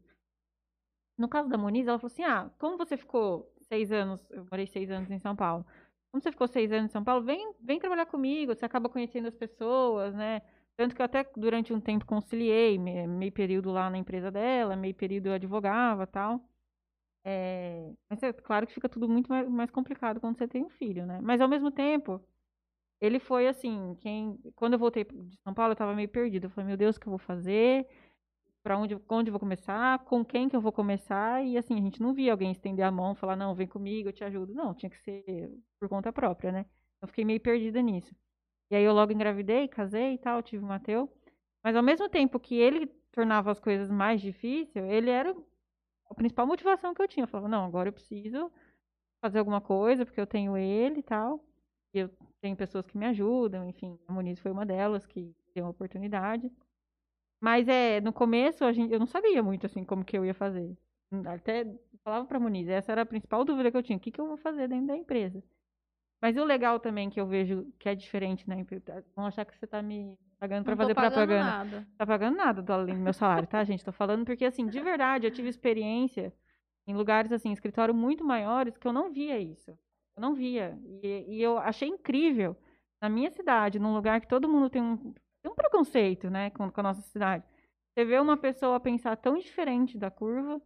[1.17, 4.67] No caso da Moniz, ela falou assim, ah, como você ficou seis anos, eu morei
[4.67, 5.65] seis anos em São Paulo.
[6.11, 9.27] Como você ficou seis anos em São Paulo, vem, vem trabalhar comigo, você acaba conhecendo
[9.27, 10.41] as pessoas, né?
[10.77, 14.95] Tanto que eu até durante um tempo conciliei, meio período lá na empresa dela, meio
[14.95, 16.39] período eu advogava tal.
[17.23, 20.69] É, mas é claro que fica tudo muito mais, mais, complicado quando você tem um
[20.69, 21.19] filho, né?
[21.21, 22.21] Mas ao mesmo tempo,
[23.01, 26.47] ele foi assim, quem quando eu voltei de São Paulo, eu estava meio perdida.
[26.47, 27.87] Eu falei, meu Deus, o que eu vou fazer?
[28.63, 29.99] Para onde, onde eu vou começar?
[30.05, 31.43] Com quem que eu vou começar?
[31.45, 34.13] E assim, a gente não via alguém estender a mão, falar, não, vem comigo, eu
[34.13, 34.53] te ajudo.
[34.53, 35.23] Não, tinha que ser
[35.79, 36.65] por conta própria, né?
[37.01, 38.13] Eu fiquei meio perdida nisso.
[38.71, 41.11] E aí eu logo engravidei, casei e tal, tive o Mateu.
[41.63, 45.35] Mas ao mesmo tempo que ele tornava as coisas mais difíceis, ele era
[46.09, 47.23] a principal motivação que eu tinha.
[47.23, 48.51] Eu falava, não, agora eu preciso
[49.23, 51.43] fazer alguma coisa, porque eu tenho ele e tal.
[51.93, 52.09] E eu
[52.41, 56.51] tenho pessoas que me ajudam, enfim, a Muniz foi uma delas que deu uma oportunidade.
[57.41, 60.33] Mas é, no começo a gente, eu não sabia muito assim como que eu ia
[60.33, 60.77] fazer.
[61.25, 61.65] Até
[62.03, 64.27] falava pra Muniz, essa era a principal dúvida que eu tinha, o que, que eu
[64.27, 65.43] vou fazer dentro da empresa.
[66.21, 69.55] Mas o legal também que eu vejo que é diferente na empresa, vão achar que
[69.55, 71.43] você tá me pagando para fazer propaganda.
[71.43, 71.87] Nada.
[71.97, 73.83] Tá pagando nada do além do meu salário, tá, gente?
[73.83, 76.33] Tô falando porque, assim, de verdade, eu tive experiência
[76.87, 79.71] em lugares, assim, escritório muito maiores que eu não via isso.
[80.15, 80.77] Eu não via.
[81.03, 82.55] E, e eu achei incrível
[83.01, 86.69] na minha cidade, num lugar que todo mundo tem um, tem um preconceito, né, com,
[86.69, 87.45] com a nossa cidade.
[87.93, 90.61] Você vê uma pessoa pensar tão diferente da curva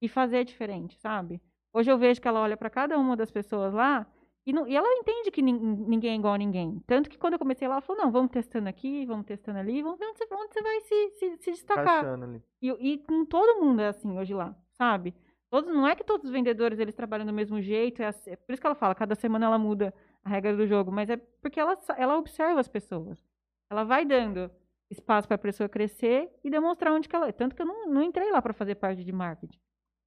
[0.00, 1.40] e fazer diferente, sabe?
[1.72, 4.06] Hoje eu vejo que ela olha para cada uma das pessoas lá
[4.46, 5.52] e, não, e ela entende que nin,
[5.88, 6.80] ninguém é igual a ninguém.
[6.86, 9.82] Tanto que quando eu comecei lá, ela falou, não, vamos testando aqui, vamos testando ali,
[9.82, 12.04] vamos ver onde você, onde você vai se, se, se destacar.
[12.62, 15.14] E, e com todo mundo é assim hoje lá, sabe?
[15.50, 18.36] Todos, não é que todos os vendedores eles trabalham do mesmo jeito, é, assim- é
[18.36, 19.92] por isso que ela fala, cada semana ela muda
[20.24, 23.24] a regra do jogo, mas é porque ela, ela observa as pessoas.
[23.70, 24.50] Ela vai dando
[24.90, 27.32] espaço para a pessoa crescer e demonstrar onde que ela é.
[27.32, 29.58] Tanto que eu não, não entrei lá para fazer parte de marketing.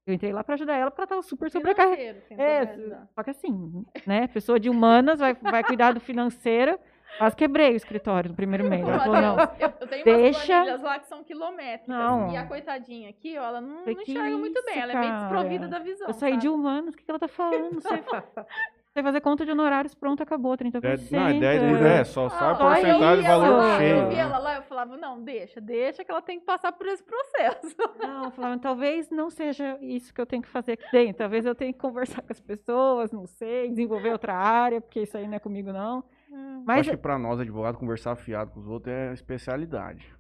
[0.10, 2.24] Eu entrei lá para ajudar ela porque ela estava super sobrecarregada.
[2.32, 2.66] É,
[3.14, 4.28] só que assim, né?
[4.28, 6.80] Pessoa de humanas vai, vai cuidar do financeiro.
[7.20, 8.88] Quase quebrei o escritório no primeiro mês.
[8.88, 9.36] Ela falou, não.
[9.60, 11.88] Eu, eu tenho deixa- umas planilhas lá que são quilométricas.
[11.88, 12.32] Não.
[12.32, 14.74] E a coitadinha aqui, ó, ela não, não enxerga muito bem.
[14.76, 15.20] isso, Ela é meio cara?
[15.26, 16.08] desprovida da visão.
[16.08, 16.50] Eu saí de sabe?
[16.56, 17.72] humanos, o que, que ela tá falando?
[17.74, 18.00] Não sei,
[18.92, 20.84] sei fazer conta de honorários, pronto, acabou, 30%.
[20.84, 23.96] É, não, é 10 mil, é, só sabe Ah, a porcentagem eu valor ela, cheio.
[23.98, 24.16] Eu né?
[24.16, 27.76] ela lá, eu falava, não, deixa, deixa que ela tem que passar por esse processo.
[28.00, 31.18] Não, eu falava, talvez não seja isso que eu tenho que fazer aqui dentro.
[31.20, 35.18] Talvez eu tenha que conversar com as pessoas, não sei, desenvolver outra área, porque isso
[35.18, 36.04] aí não é comigo, não.
[36.32, 40.14] Eu Mas Acho que pra nós, advogados, conversar fiado com os outros é especialidade.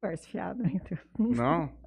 [0.00, 0.70] conversa fiado, né?
[0.84, 1.83] Então, Não?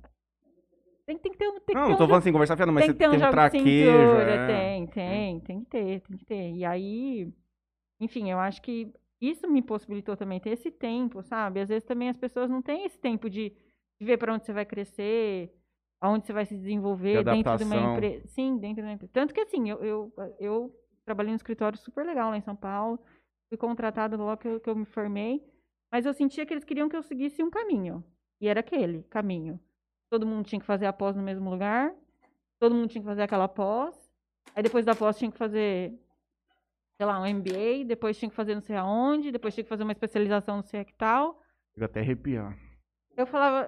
[1.07, 1.59] Tem, tem que ter um.
[1.61, 2.97] Tem Não, que não ter tô um falando assim, conversar fiado, mas tem você um
[2.97, 3.65] tem um de traquejo.
[3.65, 4.47] cintura, é.
[4.47, 6.51] tem, tem, tem que ter, tem que ter.
[6.51, 7.33] E aí,
[8.01, 11.61] enfim, eu acho que isso me possibilitou também ter esse tempo, sabe?
[11.61, 13.49] Às vezes também as pessoas não têm esse tempo de,
[13.99, 15.49] de ver para onde você vai crescer,
[16.01, 18.27] aonde você vai se desenvolver De dentro de uma empresa.
[18.27, 19.11] Sim, dentro de uma empresa.
[19.13, 20.75] Tanto que assim, eu, eu, eu
[21.05, 22.99] trabalhei num escritório super legal lá em São Paulo,
[23.47, 25.41] fui contratada logo que eu, que eu me formei,
[25.89, 28.03] mas eu sentia que eles queriam que eu seguisse um caminho.
[28.41, 29.57] E era aquele caminho.
[30.09, 31.93] Todo mundo tinha que fazer a pós no mesmo lugar,
[32.59, 33.95] todo mundo tinha que fazer aquela pós,
[34.55, 35.93] aí depois da pós tinha que fazer,
[36.95, 39.83] sei lá, um MBA, depois tinha que fazer não sei aonde, depois tinha que fazer
[39.83, 41.41] uma especialização não sei que tal.
[41.73, 42.57] Chega até arrepiar.
[43.17, 43.67] Eu falava,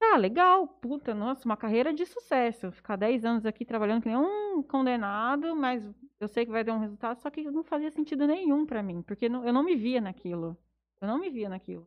[0.00, 2.72] ah, legal, puta, nossa, uma carreira de sucesso.
[2.72, 5.88] Ficar 10 anos aqui trabalhando que nem um condenado, mas
[6.18, 9.00] eu sei que vai dar um resultado, só que não fazia sentido nenhum pra mim,
[9.02, 10.56] porque eu não me via naquilo.
[11.00, 11.86] Eu não me via naquilo.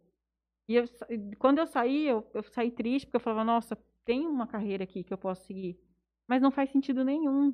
[0.68, 0.86] E eu
[1.40, 5.04] quando eu saí, eu, eu saí triste, porque eu falava, nossa, tem uma carreira aqui
[5.04, 5.80] que eu posso seguir.
[6.28, 7.54] Mas não faz sentido nenhum.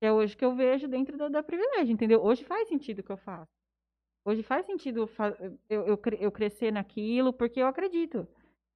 [0.00, 2.22] É hoje que eu vejo dentro da, da privilégio, entendeu?
[2.24, 3.50] Hoje faz sentido o que eu faço.
[4.24, 5.08] Hoje faz sentido
[5.68, 8.26] eu, eu, eu crescer naquilo, porque eu acredito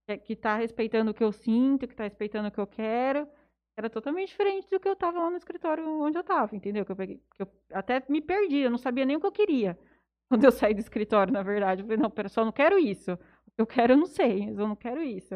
[0.09, 3.29] que- que tá respeitando o que eu sinto, que tá respeitando o que eu quero.
[3.77, 6.85] Era totalmente diferente do que eu tava lá no escritório onde eu tava, entendeu?
[6.87, 9.33] Que eu, peguei, que eu até me perdi, eu não sabia nem o que eu
[9.33, 9.79] queria.
[10.31, 11.83] Quando eu saí do escritório, na verdade.
[11.83, 13.19] Eu falei, não, pera, só não quero isso.
[13.59, 15.35] Eu quero, eu não sei, mas eu não quero isso.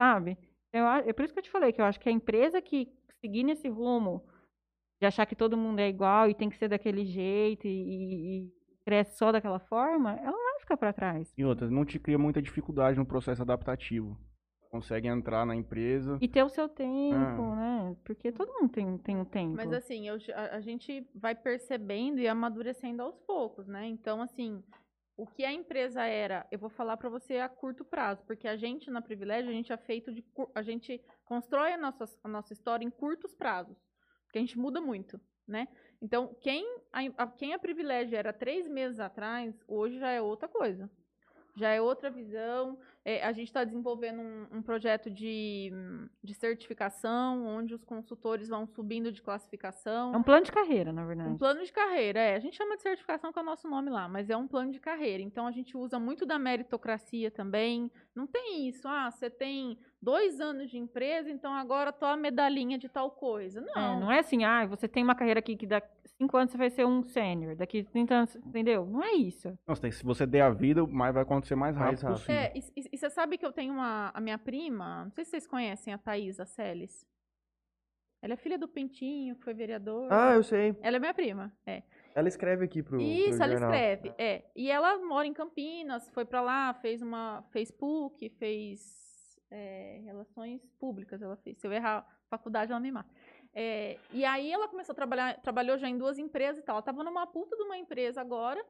[0.00, 0.38] Sabe?
[0.72, 2.90] Eu, é por isso que eu te falei, que eu acho que a empresa que
[3.20, 4.24] seguir nesse rumo,
[5.00, 7.70] de achar que todo mundo é igual e tem que ser daquele jeito e,
[8.46, 11.32] e- cresce só daquela forma, ela vai ficar para trás.
[11.38, 14.18] E outra, não te cria muita dificuldade no processo adaptativo.
[14.70, 16.18] Consegue entrar na empresa.
[16.20, 17.54] E ter o seu tempo, Ah.
[17.56, 17.96] né?
[18.02, 19.54] Porque todo mundo tem, tem um tempo.
[19.54, 23.86] Mas assim, eu a, a gente vai percebendo e amadurecendo aos poucos, né?
[23.86, 24.64] Então, assim,
[25.16, 28.56] o que a empresa era, eu vou falar pra você a curto prazo, porque a
[28.56, 30.24] gente na Privilégio, a gente é feito de
[30.54, 33.76] a gente constrói a nossa, a nossa história em curtos prazos,
[34.24, 35.68] porque a gente muda muito, né?
[36.00, 40.48] Então, quem a, a- quem a Privilégio era três meses atrás, hoje já é outra
[40.48, 40.90] coisa
[41.54, 42.78] já é outra visão.
[43.04, 45.72] É, a gente está desenvolvendo um, um projeto de,
[46.22, 50.14] de, certificação, onde os consultores vão subindo de classificação.
[50.14, 51.30] É um plano de carreira, na verdade.
[51.30, 52.36] Um plano de carreira, é.
[52.36, 54.70] A gente chama de certificação, com é o nosso nome lá, mas é um plano
[54.70, 55.22] de carreira.
[55.22, 57.90] Então, a gente usa muito da meritocracia também.
[58.14, 62.78] Não tem isso, ah, você tem dois anos de empresa, então agora tô a medalhinha
[62.78, 63.60] de tal coisa.
[63.60, 63.96] É, não.
[63.96, 65.82] É, não é assim, ah, você tem uma carreira aqui que dá
[66.22, 68.86] Enquanto anos você vai ser um sênior, daqui 30 anos, entendeu?
[68.86, 69.58] Não é isso.
[69.66, 72.04] Nossa, se você der a vida, mais vai acontecer mais rápido.
[72.04, 72.30] Mais rápido.
[72.30, 75.32] É, e, e, você sabe que eu tenho uma, a minha prima, não sei se
[75.32, 77.04] vocês conhecem a Thaisa Celes.
[78.22, 80.06] Ela é filha do Pintinho, que foi vereador.
[80.12, 80.76] Ah, eu sei.
[80.80, 81.82] Ela é minha prima, é.
[82.14, 83.70] Ela escreve aqui pro Isso, pro ela jornal.
[83.70, 84.44] escreve, é.
[84.54, 91.20] E ela mora em Campinas, foi para lá, fez uma, Facebook, fez é, relações públicas,
[91.20, 91.58] ela fez.
[91.58, 93.10] Se eu errar faculdade, ela me mata.
[93.54, 96.76] É, e aí ela começou a trabalhar, trabalhou já em duas empresas e tal.
[96.76, 98.64] Ela tava numa puta de uma empresa agora.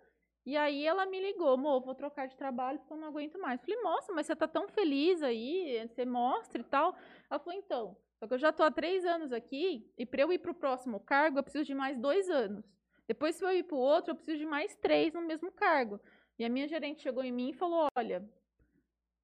[0.44, 3.60] E aí ela me ligou, amor, vou trocar de trabalho porque eu não aguento mais.
[3.60, 6.96] Falei, moça, mas você tá tão feliz aí, você mostra e tal.
[7.30, 10.32] Ela falou, então, só que eu já tô há três anos aqui, e para eu
[10.32, 12.64] ir pro próximo cargo, eu preciso de mais dois anos.
[13.06, 16.00] Depois, se eu ir pro outro, eu preciso de mais três no mesmo cargo.
[16.38, 18.28] E a minha gerente chegou em mim e falou, olha,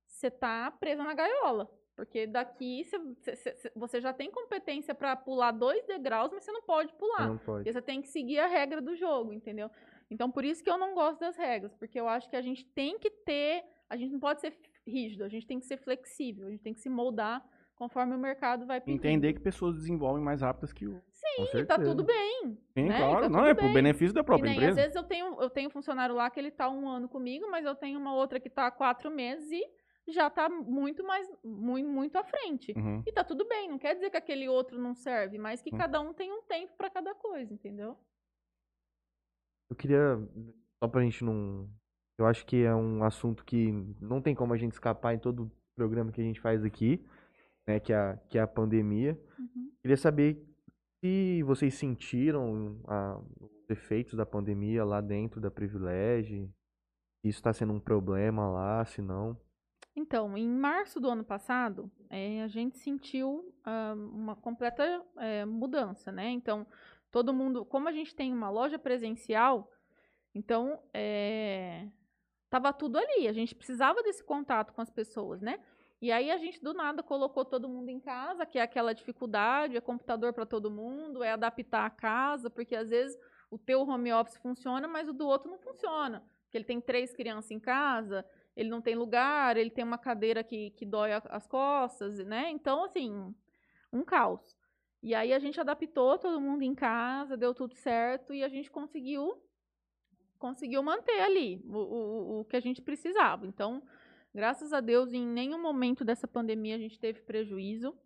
[0.06, 1.68] você tá presa na gaiola.
[1.98, 6.52] Porque daqui cê- cê- cê- você já tem competência para pular dois degraus, mas você
[6.52, 7.26] não pode pular.
[7.26, 7.64] Não pode.
[7.64, 9.68] Porque você tem que seguir a regra do jogo, entendeu?
[10.08, 12.64] Então, por isso que eu não gosto das regras, porque eu acho que a gente
[12.66, 14.56] tem que ter, a gente não pode ser
[14.86, 17.44] rígido, a gente tem que ser flexível, a gente tem que se moldar
[17.74, 18.96] conforme o mercado vai pedindo.
[19.04, 21.02] Entender que pessoas desenvolvem mais rápidas que o.
[21.10, 22.56] Sim, tá tudo bem.
[22.74, 22.96] Sim, né?
[22.96, 23.22] claro.
[23.22, 24.70] Tá não, é pro benefício da própria nem, empresa.
[24.70, 27.50] às vezes eu tenho, eu tenho um funcionário lá que ele tá um ano comigo,
[27.50, 29.64] mas eu tenho uma outra que tá há quatro meses e
[30.08, 32.72] já tá muito mais, muito, muito à frente.
[32.76, 33.02] Uhum.
[33.06, 35.78] E tá tudo bem, não quer dizer que aquele outro não serve, mas que Hum.
[35.78, 37.96] cada um tem um tempo pra cada coisa, entendeu?
[39.70, 40.16] Eu queria,
[40.82, 41.68] só pra gente não.
[42.18, 43.70] Eu acho que é um assunto que
[44.00, 47.04] não tem como a gente escapar em todo programa que a gente faz aqui,
[47.66, 47.78] né?
[47.78, 49.20] Que é a, que é a pandemia.
[49.38, 49.70] Uhum.
[49.82, 50.42] Queria saber
[51.04, 56.46] se vocês sentiram a- os efeitos da pandemia lá dentro da Privilege,
[57.20, 59.38] se isso está sendo um problema lá, se não.
[59.98, 66.12] Então, em março do ano passado, eh, a gente sentiu ah, uma completa eh, mudança,
[66.12, 66.30] né?
[66.30, 66.64] Então,
[67.10, 69.68] todo mundo, como a gente tem uma loja presencial,
[70.32, 71.88] então eh,
[72.48, 73.26] tava tudo ali.
[73.26, 75.58] A gente precisava desse contato com as pessoas, né?
[76.00, 79.76] E aí a gente do nada colocou todo mundo em casa, que é aquela dificuldade,
[79.76, 83.18] é computador para todo mundo, é adaptar a casa, porque às vezes
[83.50, 86.22] o teu home office funciona, mas o do outro não funciona.
[86.44, 88.24] Porque ele tem três crianças em casa,
[88.58, 92.50] ele não tem lugar, ele tem uma cadeira que, que dói a- as costas, né?
[92.50, 93.32] Então, assim,
[93.92, 94.56] um caos.
[95.00, 98.68] E aí a gente adaptou todo mundo em casa, deu tudo certo e a gente
[98.68, 99.40] conseguiu
[100.40, 103.46] conseguiu manter ali o, o, o que a gente precisava.
[103.46, 103.80] Então,
[104.34, 107.96] graças a Deus, em nenhum momento dessa pandemia a gente teve prejuízo.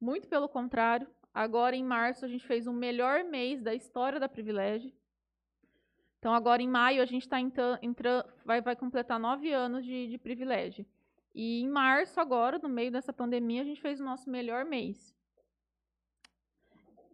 [0.00, 1.08] Muito pelo contrário.
[1.32, 4.92] Agora, em março, a gente fez o melhor mês da história da Privilégio.
[6.24, 10.16] Então, agora em maio, a gente está entrando, vai, vai completar nove anos de, de
[10.16, 10.86] privilégio.
[11.34, 15.14] E em março, agora, no meio dessa pandemia, a gente fez o nosso melhor mês.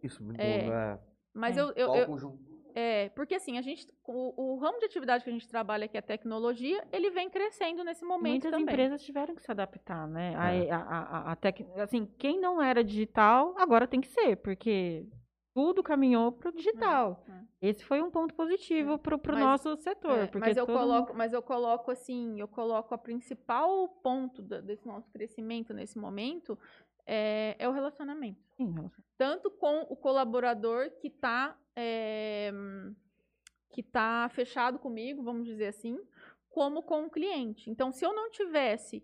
[0.01, 0.61] Isso, muito É.
[0.61, 0.99] bom, né?
[1.33, 1.61] Mas É.
[1.61, 2.39] eu, eu,
[2.73, 5.97] é, porque assim, a gente, o, o ramo de atividade que a gente trabalha, que
[5.97, 8.73] é tecnologia, ele vem crescendo nesse momento Muitas também.
[8.73, 10.31] empresas tiveram que se adaptar, né?
[10.67, 10.71] É.
[10.71, 11.65] A, a, a, a tec...
[11.75, 15.05] Assim, quem não era digital, agora tem que ser, porque
[15.53, 17.23] tudo caminhou para o digital.
[17.27, 17.41] é.
[17.69, 20.17] Esse foi um ponto positivo para o nosso setor.
[20.17, 23.87] É, porque mas eu todo mundo- coloco, mas eu coloco assim, eu coloco a principal
[24.01, 26.57] ponto da- desse nosso crescimento nesse momento
[27.05, 28.39] é, é o relacionamento.
[28.57, 31.55] Sim, relação- tanto com o colaborador que está
[33.69, 35.97] que tá fechado comigo, vamos dizer assim,
[36.49, 37.69] como com o cliente.
[37.69, 39.01] Então, se eu não tivesse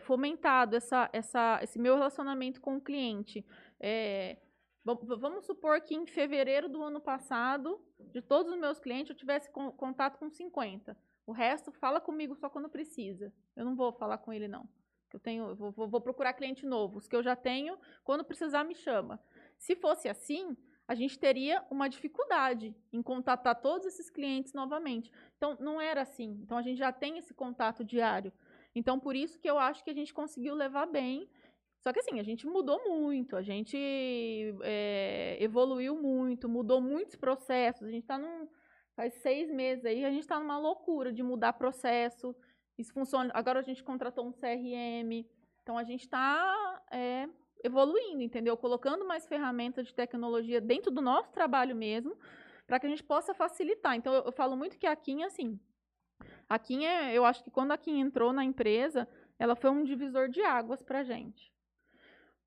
[0.00, 3.44] fomentado essa, essa, esse meu relacionamento com o cliente,
[3.80, 4.36] va-
[4.84, 9.50] vamos supor que em fevereiro do ano passado, de todos os meus clientes, eu tivesse
[9.50, 10.96] con- contato com 50.
[11.26, 13.32] O resto fala comigo só quando precisa.
[13.56, 14.68] Eu não vou falar com ele, não.
[15.12, 16.98] Eu tenho, vou- vou procurar cliente novo.
[16.98, 19.18] Os que eu já tenho, quando precisar, me chama.
[19.56, 20.56] Se fosse assim,
[20.86, 25.10] a gente teria uma dificuldade em contatar todos esses clientes novamente.
[25.36, 26.38] Então, não era assim.
[26.42, 28.32] Então, a gente já tem esse contato diário.
[28.74, 31.28] Então, por isso que eu acho que a gente conseguiu levar bem.
[31.84, 33.76] Só que, assim, a gente mudou muito, a gente
[34.62, 37.86] é, evoluiu muito, mudou muitos processos.
[37.86, 38.48] A gente está num.
[38.96, 42.34] Faz seis meses aí, a gente está numa loucura de mudar processo.
[42.78, 43.30] Isso funciona.
[43.34, 45.28] Agora a gente contratou um CRM.
[45.62, 46.82] Então, a gente está
[47.62, 48.56] evoluindo, entendeu?
[48.56, 52.16] Colocando mais ferramentas de tecnologia dentro do nosso trabalho mesmo,
[52.66, 53.94] para que a gente possa facilitar.
[53.94, 55.60] Então, eu, eu falo muito que a Kim, assim,
[56.48, 59.06] a Kim é, eu acho que quando a Kim entrou na empresa,
[59.38, 61.53] ela foi um divisor de águas pra gente.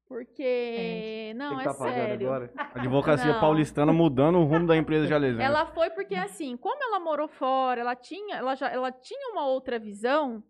[0.07, 2.27] Porque, não, Tem é que tá sério.
[2.27, 2.51] agora.
[2.75, 3.39] Advocacia Não.
[3.41, 5.43] paulistana mudando o rumo da empresa de Alesene.
[5.43, 9.45] Ela foi porque, assim, como ela morou fora, ela tinha, ela já, ela tinha uma
[9.45, 10.41] outra visão.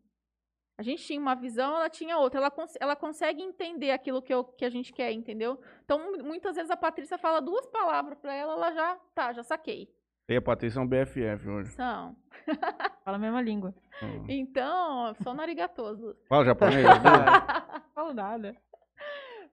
[0.80, 2.40] A gente tinha uma visão, ela tinha outra.
[2.40, 5.60] Ela, cons- ela consegue entender aquilo que, eu, que a gente quer, entendeu?
[5.84, 9.42] Então, mu- muitas vezes a Patrícia fala duas palavras pra ela, ela já, tá, já
[9.42, 9.90] saquei.
[10.30, 11.72] E a Patrícia é um BFF hoje.
[11.72, 12.16] São.
[13.04, 13.74] Fala a mesma língua.
[14.04, 14.26] Hum.
[14.30, 16.16] Então, só narigatoso.
[16.30, 16.86] Fala japonês.
[17.96, 18.56] Falo nada.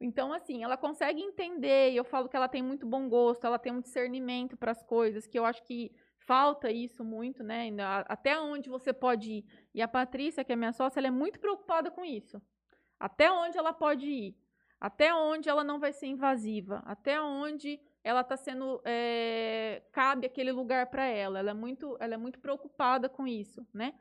[0.00, 3.58] Então, assim, ela consegue entender, e eu falo que ela tem muito bom gosto, ela
[3.58, 5.90] tem um discernimento para as coisas, que eu acho que
[6.26, 7.70] falta isso muito, né?
[8.06, 9.44] Até onde você pode ir.
[9.74, 12.40] E a Patrícia, que é minha sócia, ela é muito preocupada com isso.
[12.98, 14.36] Até onde ela pode ir.
[14.80, 16.82] Até onde ela não vai ser invasiva.
[16.86, 18.80] Até onde ela está sendo.
[18.84, 21.38] é, cabe aquele lugar para ela.
[21.38, 23.94] Ela é, muito, ela é muito preocupada com isso, né?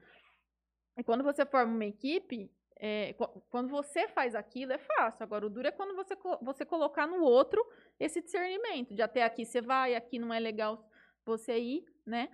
[0.97, 5.23] E quando você forma uma equipe, é, qu- quando você faz aquilo é fácil.
[5.23, 7.65] Agora, o duro é quando você, você colocar no outro
[7.99, 8.93] esse discernimento.
[8.93, 10.89] De até aqui você vai, aqui não é legal
[11.25, 12.29] você ir, né?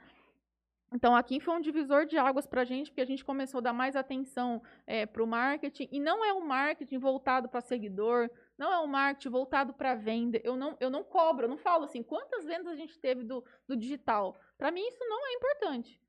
[0.91, 3.61] Então, aqui foi um divisor de águas para a gente, porque a gente começou a
[3.61, 5.87] dar mais atenção é, para o marketing.
[5.91, 10.41] E não é um marketing voltado para seguidor, não é um marketing voltado para venda.
[10.43, 13.43] Eu não, eu não cobro, eu não falo assim, quantas vendas a gente teve do,
[13.67, 14.39] do digital.
[14.57, 16.01] Para mim, isso não é importante.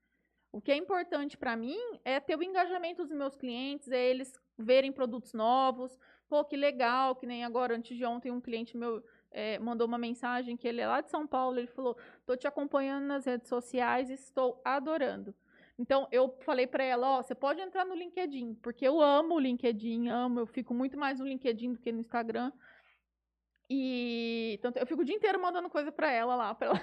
[0.53, 4.33] O que é importante para mim é ter o engajamento dos meus clientes, é eles
[4.59, 5.97] verem produtos novos.
[6.29, 9.99] Pô, que legal, que nem agora, antes de ontem, um cliente meu é, mandou uma
[9.99, 11.97] mensagem que ele é lá de São Paulo, ele falou:
[12.27, 15.35] "Tô te acompanhando nas redes sociais estou adorando".
[15.79, 19.41] Então eu falei para ela, ó, você pode entrar no LinkedIn, porque eu amo o
[19.41, 22.53] LinkedIn, amo, eu fico muito mais no LinkedIn do que no Instagram.
[23.69, 26.75] E tanto eu fico o dia inteiro mandando coisa para ela lá, ela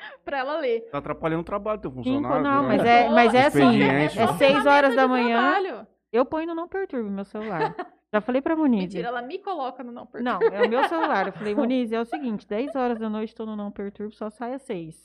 [0.24, 0.88] para ela ler.
[0.90, 2.42] Tá atrapalhando o trabalho do teu Cinco, funcionário.
[2.44, 2.68] não, né?
[2.68, 4.08] mas é, mas é assim, é
[4.38, 5.86] seis horas da manhã, trabalho.
[6.12, 7.74] eu ponho no não perturbe meu celular.
[8.12, 8.82] Já falei pra Muniz.
[8.82, 10.24] Mentira, ela me coloca no não perturbe.
[10.24, 11.28] Não, é o meu celular.
[11.28, 14.28] Eu falei, Muniz, é o seguinte, 10 horas da noite tô no não perturbe, só
[14.30, 14.96] sai às 6.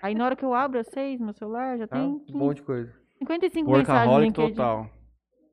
[0.00, 1.96] Aí na hora que eu abro às 6, meu celular já Tá?
[1.96, 2.92] tem Um 15, monte de coisa.
[3.18, 4.54] 55 mensagens no Workaholic LinkedIn.
[4.54, 4.90] total.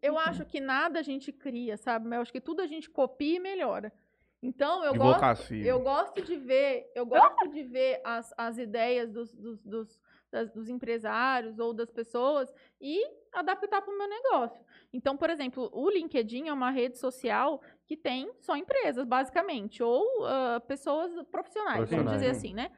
[0.02, 2.08] Eu acho que nada a gente cria, sabe?
[2.08, 3.92] Mas eu acho que tudo a gente copia e melhora.
[4.42, 5.20] Então, eu gosto,
[5.68, 10.00] eu gosto de ver, eu gosto de ver as, as ideias dos, dos, dos,
[10.32, 14.64] das- dos empresários ou das pessoas e adaptar para o meu negócio.
[14.94, 20.06] Então, por exemplo, o LinkedIn é uma rede social que tem só empresas, basicamente, ou
[20.26, 22.32] ah, pessoas profissionais, vamos Profissionais, dizer né?
[22.32, 22.72] assim, né?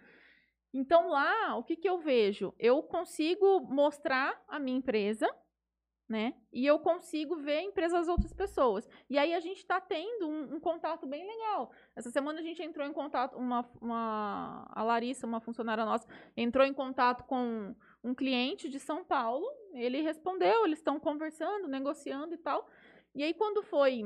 [0.73, 2.53] Então, lá, o que, que eu vejo?
[2.57, 5.27] Eu consigo mostrar a minha empresa,
[6.11, 6.33] né?
[6.51, 8.87] E eu consigo ver a empresa das outras pessoas.
[9.09, 11.71] E aí a gente está tendo um, um contato bem legal.
[11.95, 16.05] Essa semana a gente entrou em contato, uma, uma, a Larissa, uma funcionária nossa,
[16.35, 17.73] entrou em contato com
[18.03, 19.47] um cliente de São Paulo.
[19.73, 22.67] Ele respondeu, eles estão conversando, negociando e tal.
[23.15, 24.03] E aí quando foi,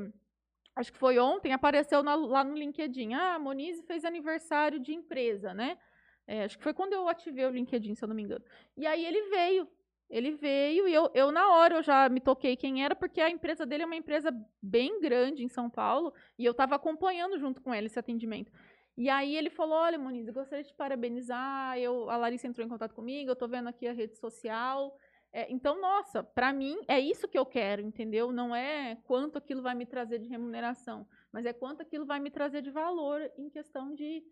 [0.76, 4.94] acho que foi ontem, apareceu na- lá no LinkedIn, ah, a Monize fez aniversário de
[4.94, 5.76] empresa, né?
[6.24, 8.44] É, acho que foi quando eu ativei o LinkedIn, se eu não me engano.
[8.76, 9.68] E aí ele veio,
[10.08, 13.30] ele veio e eu, eu, na hora, eu já me toquei quem era, porque a
[13.30, 14.30] empresa dele é uma empresa
[14.62, 18.52] bem grande em São Paulo, e eu estava acompanhando junto com ele esse atendimento.
[18.96, 22.64] E aí ele falou, olha, Moniz, eu gostaria de te parabenizar, eu, a Larissa entrou
[22.64, 24.96] em contato comigo, eu estou vendo aqui a rede social.
[25.32, 28.32] É, então, nossa, para mim é isso que eu quero, entendeu?
[28.32, 32.30] Não é quanto aquilo vai me trazer de remuneração, mas é quanto aquilo vai me
[32.30, 34.24] trazer de valor em questão de,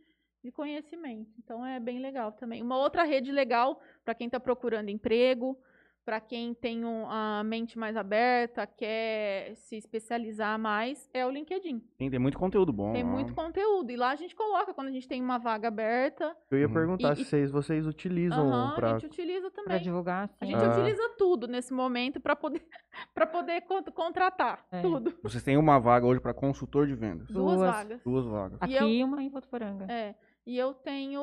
[0.44, 1.30] de conhecimento.
[1.42, 2.62] Então é bem legal também.
[2.62, 5.58] Uma outra rede legal para quem está procurando emprego,
[6.04, 11.78] para quem tem um- a mente mais aberta, quer se especializar mais, é o LinkedIn.
[11.96, 12.92] Tem, tem muito conteúdo bom.
[12.92, 13.08] Tem lá.
[13.08, 13.90] muito conteúdo.
[13.90, 16.36] E lá a gente coloca quando a gente tem uma vaga aberta.
[16.50, 16.74] Eu ia Uhum.
[16.74, 18.88] perguntar E- se vocês, vocês utilizam Aham, a pra...
[18.98, 19.80] gente utiliza Pra também.
[19.80, 20.52] divulgar, A sim.
[20.52, 20.72] gente Ah.
[20.72, 22.60] utiliza tudo nesse momento para poder,
[23.14, 24.82] pra poder con- contratar É.
[24.82, 25.14] tudo.
[25.22, 27.28] Vocês têm uma vaga hoje para consultor de vendas.
[27.28, 27.70] Duas, Duas.
[27.76, 28.02] vagas.
[28.04, 28.58] Duas vagas.
[28.68, 29.90] E Aqui uma em Votuporanga.
[29.90, 30.14] É.
[30.46, 31.22] E eu tenho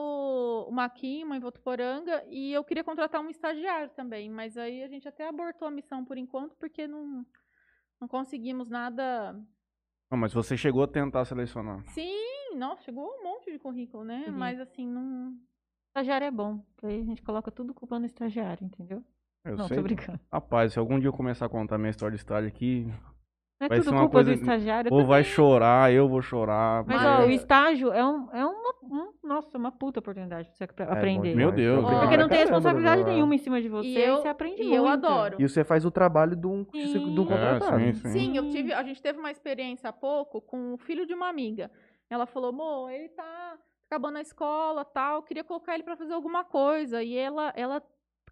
[0.67, 4.87] uma aqui, uma em Votuporanga, e eu queria contratar um estagiário também, mas aí a
[4.87, 7.23] gente até abortou a missão por enquanto, porque não,
[7.99, 9.33] não conseguimos nada.
[10.09, 11.83] Não, mas você chegou a tentar selecionar.
[11.89, 14.25] Sim, nossa, chegou um monte de currículo, né?
[14.27, 14.33] Uhum.
[14.33, 15.35] Mas assim, não.
[15.89, 19.03] Estagiário é bom, porque aí a gente coloca tudo culpando o estagiário, entendeu?
[19.45, 19.77] Eu não, sei.
[19.77, 20.19] tô brincando.
[20.31, 22.85] Rapaz, se algum dia eu começar a contar minha história de estágio aqui,
[23.59, 24.91] Não é Vai ser tudo uma culpa coisa- do estagiário.
[24.93, 25.35] ou vai também.
[25.35, 26.83] chorar, eu vou chorar.
[26.85, 30.55] Mas, porque- ó, o estágio é, um, é uma, um- nossa, uma puta oportunidade pra
[30.57, 31.35] você É aprender.
[31.35, 31.55] Meu demais.
[31.55, 31.81] Deus.
[31.81, 34.17] Porque pra não tem caramba responsabilidade no- nenhuma em cima de você E e, eu-
[34.17, 34.75] você aprende e muito.
[34.77, 35.35] eu adoro.
[35.39, 37.11] E você faz o trabalho de um, de Sim.
[37.11, 37.79] É, contratado.
[37.79, 38.09] sim, sim.
[38.09, 41.27] Sim, eu tive, a gente teve uma experiência há pouco com o filho de uma
[41.29, 41.69] amiga.
[42.09, 43.57] Ela falou, Mo, ele tá
[43.89, 47.01] acabando a escola, tal, queria colocar ele para fazer alguma coisa.
[47.03, 47.81] E ela, ela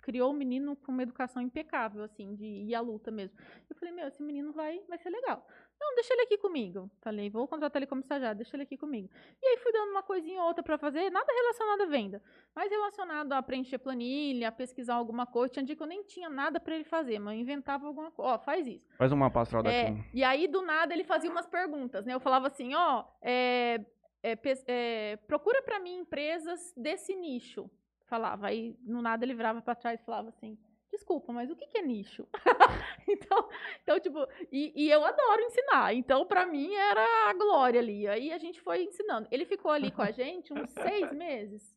[0.02, 3.38] criou o menino com uma educação impecável, assim, de ir à luta mesmo.
[3.70, 5.46] Eu falei, meu, esse menino vai, vai ser legal.
[5.80, 6.90] Não, deixa ele aqui comigo.
[7.02, 9.10] Falei, vou contratar ele como estagiário, deixa ele aqui comigo.
[9.42, 12.22] E aí fui dando uma coisinha ou outra para fazer, nada relacionado à venda,
[12.54, 15.54] mas relacionado a preencher planilha, a pesquisar alguma coisa.
[15.54, 18.34] Tinha dia que eu nem tinha nada para ele fazer, mas eu inventava alguma coisa.
[18.34, 18.86] Ó, faz isso.
[18.98, 19.76] Faz uma pastoral daqui.
[19.78, 22.14] É, e aí, do nada, ele fazia umas perguntas, né?
[22.14, 23.86] Eu falava assim, ó, é,
[24.22, 24.38] é,
[24.68, 27.70] é, procura pra mim empresas desse nicho.
[28.06, 30.58] Falava, aí no nada ele virava pra trás e falava assim,
[30.92, 32.28] desculpa, mas o que, que é nicho?
[33.08, 33.50] então,
[33.84, 38.08] então, tipo, e, e eu adoro ensinar, então pra mim era a glória ali.
[38.08, 39.28] Aí a gente foi ensinando.
[39.32, 41.76] Ele ficou ali com a gente uns seis meses.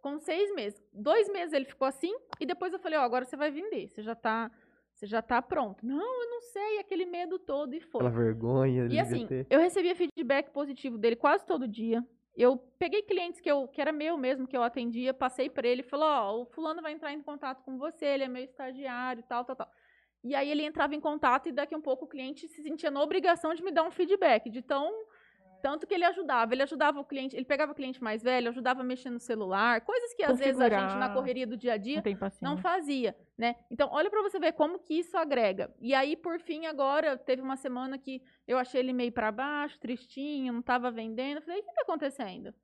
[0.00, 0.82] Com seis meses.
[0.92, 4.02] Dois meses ele ficou assim, e depois eu falei, ó, agora você vai vender, você
[4.02, 4.50] já tá,
[4.94, 5.84] você já tá pronto.
[5.84, 8.00] Não, eu não sei, aquele medo todo, e foi.
[8.00, 12.06] Aquela vergonha E assim, eu recebia feedback positivo dele quase todo dia.
[12.36, 15.80] Eu peguei clientes que, eu, que era meu mesmo, que eu atendia, passei para ele
[15.80, 19.24] e falou, ó, o fulano vai entrar em contato com você, ele é meu estagiário,
[19.26, 19.70] tal, tal, tal.
[20.22, 22.90] E aí ele entrava em contato e daqui a um pouco o cliente se sentia
[22.90, 24.92] na obrigação de me dar um feedback, de tão,
[25.66, 28.82] Tanto que ele ajudava, ele ajudava o cliente, ele pegava o cliente mais velho, ajudava
[28.82, 31.76] a mexer no celular, coisas que às vezes a gente na correria do dia a
[31.76, 32.02] dia Não
[32.40, 33.56] não fazia, né?
[33.68, 35.74] Então, olha pra você ver como que isso agrega.
[35.80, 39.80] E aí, por fim, agora teve uma semana que eu achei ele meio pra baixo,
[39.80, 41.38] tristinho, não tava vendendo.
[41.38, 42.54] Eu falei, o que tá acontecendo?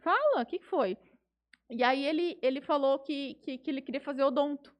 [0.00, 0.98] Fala, o que que foi?
[1.70, 4.74] E aí ele, ele falou que, que, que ele queria fazer odonto.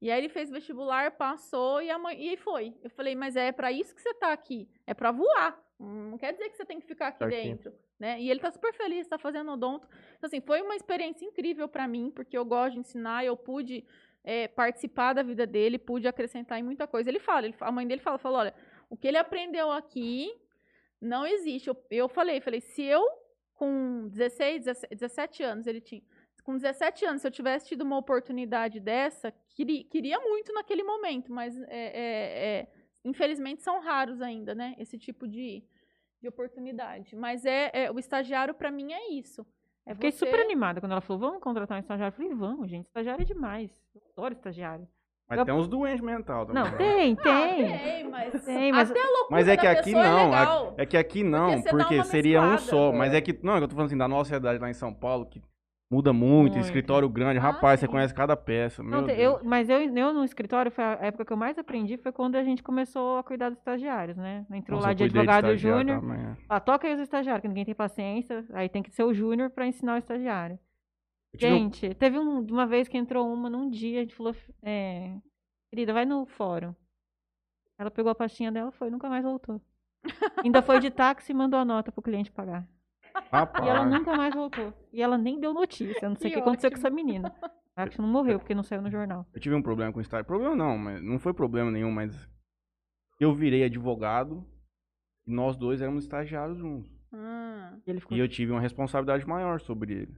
[0.00, 2.78] E aí ele fez vestibular, passou e, a mãe, e foi.
[2.80, 4.68] Eu falei, mas é pra isso que você tá aqui.
[4.86, 5.67] É pra voar.
[5.78, 7.36] Não quer dizer que você tem que ficar aqui aqui.
[7.36, 7.72] dentro.
[7.98, 8.20] Né?
[8.20, 9.88] E ele tá super feliz, tá fazendo odonto.
[10.16, 13.84] Então, assim, foi uma experiência incrível pra mim, porque eu gosto de ensinar, eu pude
[14.24, 17.08] é, participar da vida dele, pude acrescentar em muita coisa.
[17.08, 18.54] Ele fala, ele, a mãe dele fala, falou, olha,
[18.90, 20.32] o que ele aprendeu aqui
[21.00, 21.68] não existe.
[21.68, 23.04] Eu, eu falei, falei, se eu
[23.54, 26.02] com 16, 17 17 anos ele tinha,
[26.44, 31.30] com 17 anos, se eu tivesse tido uma oportunidade dessa, queria, queria muito naquele momento,
[31.30, 32.66] mas é, é, é,
[33.04, 34.74] infelizmente são raros ainda, né?
[34.78, 35.62] Esse tipo de,
[36.20, 37.14] de oportunidade.
[37.16, 39.46] Mas é, é o estagiário para mim é isso.
[39.86, 42.12] É Eu fiquei você- super animada quando ela falou, vamos contratar um estagiário.
[42.12, 43.70] Eu falei, vamos, gente, estagiário é demais.
[43.94, 44.86] Eu adoro estagiário.
[45.28, 46.62] Mas Eu- tem uns doentes mental também.
[46.62, 46.76] Não, né?
[46.78, 47.78] tem, Ah, tem.
[47.78, 50.24] tem, mas, Tem, mas- até a loucura Mas é que da aqui pessoa não, é
[50.40, 50.74] legal.
[50.78, 52.92] é que aqui não, porque uma seria um só.
[52.92, 55.26] Mas é que, não, eu tô falando assim, da nossa realidade lá em São Paulo,
[55.26, 55.42] que
[55.90, 56.64] muda muito, Muito.
[56.64, 58.82] escritório grande, Ah, rapaz, você conhece cada peça.
[58.82, 59.18] Não, meu Deus.
[59.18, 62.36] eu, mas eu, eu no escritório, foi a época que eu mais aprendi foi quando
[62.36, 64.44] a gente começou a cuidar dos estagiários, né?
[64.52, 66.02] Entrou Nossa, lá de advogado júnior.
[66.48, 68.44] Ah, toca aí os estagiários, que ninguém tem paciência.
[68.52, 70.58] Aí tem que ser o júnior pra ensinar o estagiário.
[71.36, 74.34] Tive um- Gente, teve um- uma vez que entrou uma num dia, a gente falou,
[74.62, 75.14] é,
[75.70, 76.74] querida, vai no fórum.
[77.78, 79.60] Ela pegou a pastinha dela, foi, nunca mais voltou.
[80.44, 82.66] Ainda foi de táxi e mandou a nota pro cliente pagar.
[83.30, 84.72] Rapaz, E ela nunca mais voltou.
[84.92, 86.04] E ela nem deu notícia.
[86.06, 87.34] Eu não sei o Que que aconteceu com essa menina.
[87.76, 89.26] Acho que não morreu, porque não saiu no jornal.
[89.32, 90.24] eu tive um problema com o estágio.
[90.26, 92.28] Problema não, mas não foi problema nenhum, mas
[93.20, 94.44] eu virei advogado
[95.26, 96.90] e nós dois éramos estagiários juntos.
[97.12, 100.16] Ah, E ele ficou E eu tive uma responsabilidade maior sobre ele.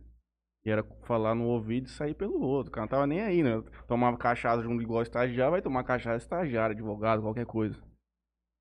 [0.64, 2.70] E era falar no ouvido e sair pelo outro.
[2.70, 3.62] O cara não tava nem aí, né?
[3.88, 7.76] Tomava cachaça junto igual estagiário, vai tomar cachaça estagiário, advogado, qualquer coisa.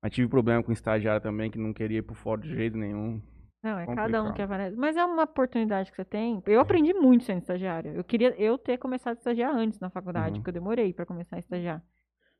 [0.02, 3.20] Mas tive problema com estagiário também, que não queria ir por fora de jeito nenhum.
[3.62, 4.34] Não, é cada um Complicado.
[4.34, 4.76] que aparece.
[4.76, 6.42] Mas é uma oportunidade que você tem.
[6.46, 7.90] Eu aprendi muito sendo estagiária.
[7.90, 10.34] Eu queria eu ter começado a estagiar antes na faculdade, Uhum.
[10.36, 11.82] porque eu demorei pra começar a estagiar.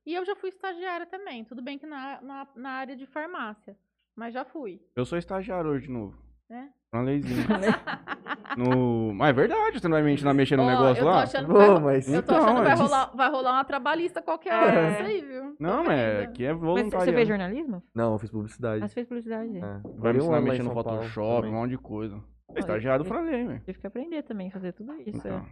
[0.07, 1.45] E eu já fui estagiária também.
[1.45, 3.77] Tudo bem que na, na, na área de farmácia.
[4.17, 4.81] Mas já fui.
[4.97, 6.19] Eu sou estagiário hoje de novo.
[6.51, 6.69] Né?
[6.93, 7.47] Uma leizinha.
[8.59, 9.15] no...
[9.15, 11.23] Mas é verdade, você não vai mentir, não mexer no Ó, negócio eu lá?
[11.23, 14.21] achando vai, mas- eu tô Então, achando que vai mas- rolar, vai rolar uma trabalhista
[14.21, 14.91] qualquer hora É.
[14.91, 15.57] disso aí, viu?
[15.61, 17.05] Não, Tô é que é Mas voluntário.
[17.07, 17.83] você fez jornalismo?
[17.95, 18.81] Não, eu fiz publicidade.
[18.81, 19.57] Mas fez publicidade.
[19.59, 19.81] É.
[19.97, 22.17] Vai me ensinar a mexer no Photoshop, um monte de coisa.
[22.17, 23.61] É Olha, estagiário do eu- Franley, velho.
[23.61, 25.27] Tive que aprender também a fazer tudo isso.
[25.29, 25.31] é.
[25.31, 25.47] Então,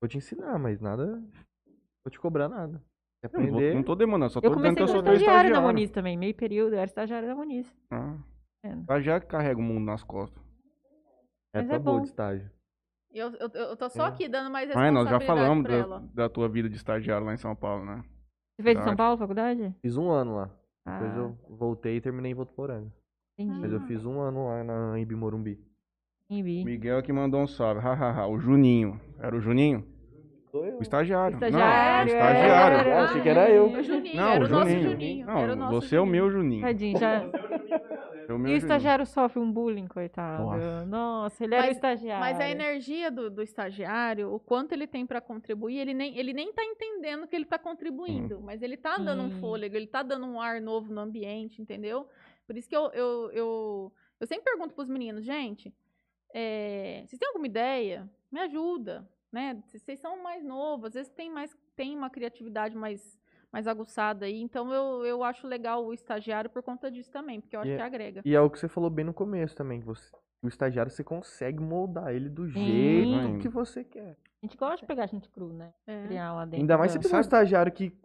[0.00, 1.06] Vou te ensinar, mas nada.
[2.04, 2.80] Vou te cobrar nada.
[3.22, 3.74] Eu não, vou- aprender?
[3.74, 5.50] não tô demandando, só tô Eu dizendo que eu sou estagiário estagiário.
[5.54, 7.74] na Muniz também, meio período, eu era estagiário da Muniz.
[7.90, 8.14] Ah,
[8.62, 8.68] É.
[8.74, 10.43] estagiário que carrega o mundo nas costas.
[11.54, 12.02] É Mas tá é boa bom.
[12.02, 12.50] de estágio.
[13.12, 14.08] Eu, eu, eu tô só É.
[14.08, 16.04] aqui dando mais Mas responsabilidade nós já falamos pra da, ela.
[16.12, 18.02] da tua vida de estagiário lá em São Paulo, né?
[18.56, 18.96] Você fez em São Verdade.
[18.96, 19.74] Paulo, faculdade?
[19.80, 20.50] Fiz um ano lá.
[20.86, 22.92] Depois Ah, eu voltei e terminei em Votuporanga.
[23.38, 23.60] entendi.
[23.60, 23.86] Mas eu Ah.
[23.86, 25.58] fiz um ano lá na Imbi Morumbi.
[26.28, 26.64] Entendi.
[26.64, 27.80] Miguel que mandou um salve.
[27.80, 29.00] Hahaha, o Juninho.
[29.20, 29.86] Era o Juninho?
[30.50, 30.78] Sou eu.
[30.78, 31.34] O estagiário.
[31.36, 32.76] Estagiário, Não, o estagiário.
[32.88, 33.00] era.
[33.00, 33.66] Ah, achei que era eu.
[33.72, 34.90] O Juninho, Não, era o o nosso Juninho.
[34.90, 35.26] Juninho.
[35.26, 36.22] Não, era o nosso você é o Juninho.
[36.24, 36.62] meu Juninho.
[36.62, 37.22] Tadinho, já...
[38.28, 40.42] É E o estagiário sofre um bullying, coitado.
[40.42, 40.86] Nossa.
[40.86, 42.20] Nossa, ele era o Mas- estagiário.
[42.20, 46.32] Mas a energia do, do estagiário, o quanto ele tem pra contribuir, ele nem, ele
[46.32, 49.40] nem tá entendendo que ele tá contribuindo, mas ele tá dando um Sim.
[49.40, 52.08] fôlego, ele tá dando um ar novo no ambiente, entendeu?
[52.46, 55.72] Por isso que eu, eu, eu, eu sempre pergunto pros meninos, gente,
[56.32, 58.10] é, vocês têm alguma ideia?
[58.30, 59.62] Me ajuda, né?
[59.66, 63.18] Vocês são mais novos, às vezes tem, mais, tem uma criatividade mais,
[63.54, 67.54] mais aguçada aí, então eu, eu acho legal o estagiário por conta disso também, porque
[67.56, 68.22] eu acho E é- que agrega.
[68.24, 70.10] E é o que você falou bem no começo também, que você,
[70.42, 72.52] o estagiário você consegue moldar ele do Sim.
[72.52, 74.16] jeito que você quer.
[74.42, 75.72] A gente gosta de pegar gente cru, né?
[75.86, 76.06] É.
[76.06, 76.60] Criar lá dentro.
[76.60, 77.96] Ainda mais se da- pegou um estagiário que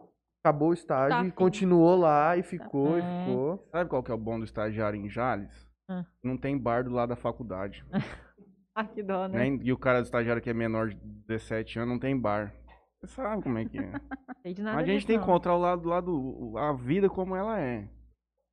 [0.42, 3.24] acabou o estágio Tá e continuou lá e ficou e É.
[3.24, 3.68] ficou.
[3.72, 5.68] Sabe qual que é o bom do estagiário em Jales?
[5.88, 6.04] Ah.
[6.22, 7.84] Não tem bar do lado da faculdade.
[8.72, 9.50] Ah, que dó, né?
[9.50, 9.58] né?
[9.64, 10.96] E o cara do estagiário que é menor de
[11.26, 12.54] 17 anos não tem bar.
[13.00, 13.92] Você sabe como é que é.
[14.62, 15.30] Nada a gente tem que não.
[15.30, 17.88] encontrar o lado, lado, a vida como ela é.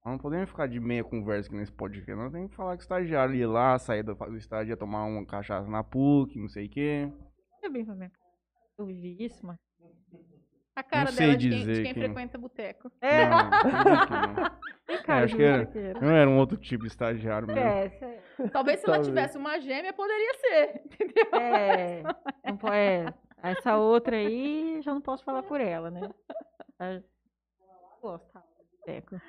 [0.06, 2.16] Nós não podemos ficar de meia conversa aqui nesse podcast.
[2.16, 5.04] Nós temos que falar que o estagiário ia lá, sair do, do estágio, ia tomar
[5.04, 7.12] uma cachaça na PUC, não sei o quê.
[7.62, 8.22] É bem pra minha cara.
[8.78, 9.58] Eu vi isso, mas...
[10.76, 12.92] A cara sei dela de quem, dizer de quem quem- frequenta boteco.
[13.02, 14.50] É, Não, que não.
[14.86, 15.70] tem cara acho de que era-.
[16.06, 17.60] Eu era um outro tipo de estagiário mesmo.
[17.62, 18.22] É, cê-
[18.54, 19.08] Talvez se ela Talvez.
[19.08, 20.82] tivesse uma gêmea, poderia ser.
[20.86, 21.26] Entendeu?
[21.42, 22.04] é,
[22.46, 23.12] não po- é,
[23.42, 26.10] essa outra aí, já não posso falar por ela, né?
[26.80, 27.04] Ela
[28.02, 28.44] Gosta.
[28.80, 29.20] Boteco.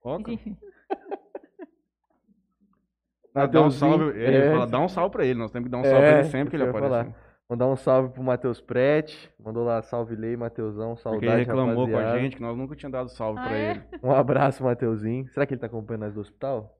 [0.00, 0.30] Coca?
[0.32, 0.56] Enfim.
[3.34, 4.04] Ah, dá um salve.
[4.18, 4.50] Ele é.
[4.52, 5.38] fala, dá um salve pra ele.
[5.38, 6.88] Nós temos que dar um salve É, pra ele sempre que ele aparecer.
[6.88, 7.14] falar.
[7.50, 9.30] Mandar um salve pro Matheus Prete.
[9.38, 12.20] Mandou lá, salve Lei, Matheusão, saudade, Porque ele reclamou com a rapaziada.
[12.20, 13.70] gente que nós nunca tínhamos dado salve Ah, pra é?
[13.72, 13.82] ele.
[14.02, 15.28] Um abraço, Mateuzinho.
[15.28, 16.78] Será que ele tá acompanhando nós do hospital?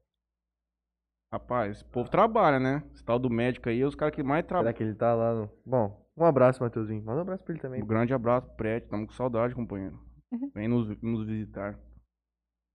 [1.33, 2.83] Rapaz, esse povo trabalha, né?
[2.95, 4.73] Esse tal do médico aí é os caras que mais Será trabalham.
[4.75, 5.51] que ele tá lá no...
[5.67, 7.03] Bom, um abraço, Mateuzinho.
[7.05, 7.83] Manda um abraço pra ele também.
[7.83, 8.89] Um grande abraço Prete.
[8.89, 9.99] Tamo com saudade, companheiro.
[10.33, 10.51] Uhum.
[10.55, 11.79] Vem nos, nos visitar.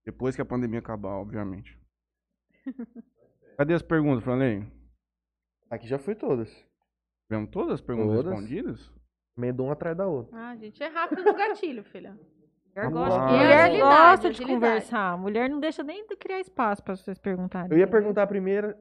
[0.06, 1.78] Depois que a pandemia acabar, obviamente.
[3.58, 4.66] Cadê as perguntas, Franley?
[5.70, 6.50] Aqui já foi todas.
[7.28, 8.32] Tivemos todas as perguntas Todas.
[8.34, 8.92] respondidas?
[9.38, 10.36] Emendou um atrás da outra.
[10.36, 12.18] Ah, gente, é rápido no gatilho, filha.
[12.76, 14.54] Mulher gosta, mulher gosta de agilidade.
[14.54, 15.18] conversar.
[15.18, 17.72] Mulher não deixa nem de criar espaço pra vocês perguntarem.
[17.72, 18.78] Eu ia perguntar a primeira.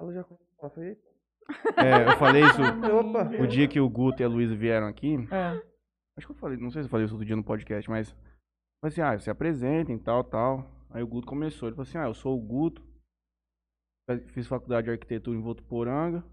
[0.00, 0.24] Ela já
[0.60, 0.98] ela foi.
[1.76, 2.60] É, eu falei isso
[2.98, 3.30] Opa!
[3.40, 5.16] o dia que o Guto e a Luísa vieram aqui.
[5.30, 5.60] É.
[6.16, 8.10] Acho que eu falei, não sei se eu falei isso outro dia no podcast, mas.
[8.80, 10.70] Falei assim, ah, se apresentem, tal, tal.
[10.90, 11.68] Aí o Guto começou.
[11.68, 12.82] Ele falou assim, ah, eu sou o Guto.
[14.28, 16.24] Fiz faculdade de arquitetura em Votuporanga.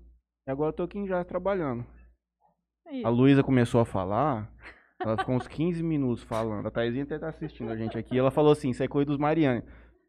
[0.48, 1.85] E agora eu tô aqui em Jazz trabalhando.
[2.85, 4.52] Aí, A Luísa começou a falar.
[4.99, 6.68] Ela ficou uns 15 minutos falando.
[6.68, 8.18] A Thaisinha até tá assistindo a gente aqui.
[8.18, 9.64] Ela falou assim, isso é coisa dos Mariane.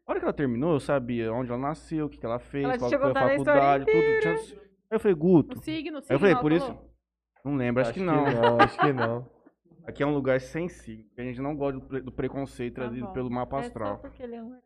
[0.05, 2.63] A hora que ela terminou, eu sabia onde ela nasceu, o que, que ela fez,
[2.63, 4.19] Ela qual foi a contado a faculdade, tudo.
[4.21, 4.64] Tinha...
[4.95, 5.57] Eu falei, Guto.
[5.57, 6.15] O signo, o signo.
[6.15, 6.65] Eu falei, por isso.
[6.65, 6.95] falou.
[7.43, 8.25] Não lembro, acho, que não.
[8.25, 8.57] não.
[8.61, 9.29] Acho que não.
[9.87, 11.05] Aqui é um lugar sensível.
[11.17, 13.13] A gente não gosta do, pre- do preconceito Tá trazido bom.
[13.13, 13.99] pelo mapa é só astral.
[13.99, 14.59] porque ele é um...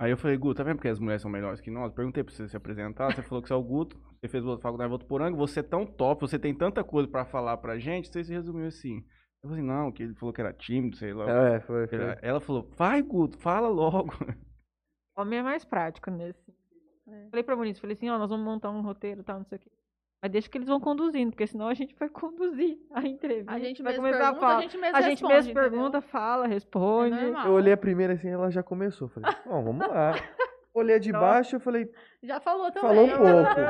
[0.00, 1.92] Aí eu falei, Guto, tá vendo porque as mulheres são melhores que nós?
[1.92, 4.88] Perguntei pra você se apresentar, você falou que você é o Guto, você fez faculdade
[4.88, 8.24] em Votuporanga, você é tão top, você tem tanta coisa pra falar pra gente, você
[8.24, 9.04] se resumiu assim.
[9.44, 11.30] Eu falei, não, que ele falou que era tímido, sei lá.
[11.54, 11.98] É, foi, foi.
[12.00, 14.12] Ela- Ela falou, vai, Guto, fala logo.
[15.16, 16.52] Homem é mais prático nesse.
[17.12, 17.28] É.
[17.30, 19.58] Falei pra Bonito, falei assim, ó, nós vamos montar um roteiro e tal, não sei
[19.58, 19.70] o quê.
[20.22, 23.52] Mas deixa que eles vão conduzindo, porque senão a gente vai conduzir a entrevista.
[23.52, 24.56] A gente vai mesmo começar pergunta, a falar.
[24.58, 27.20] a gente mesmo A gente responde, mesmo pergunta, fala, É responde.
[27.20, 27.46] normal.
[27.48, 29.08] Eu olhei a primeira assim, ela já começou.
[29.08, 30.14] Falei, bom, vamos lá.
[30.74, 31.86] Olhei a de baixo, eu falei,
[32.22, 32.88] Já falou também.
[32.88, 33.60] falou um pouco.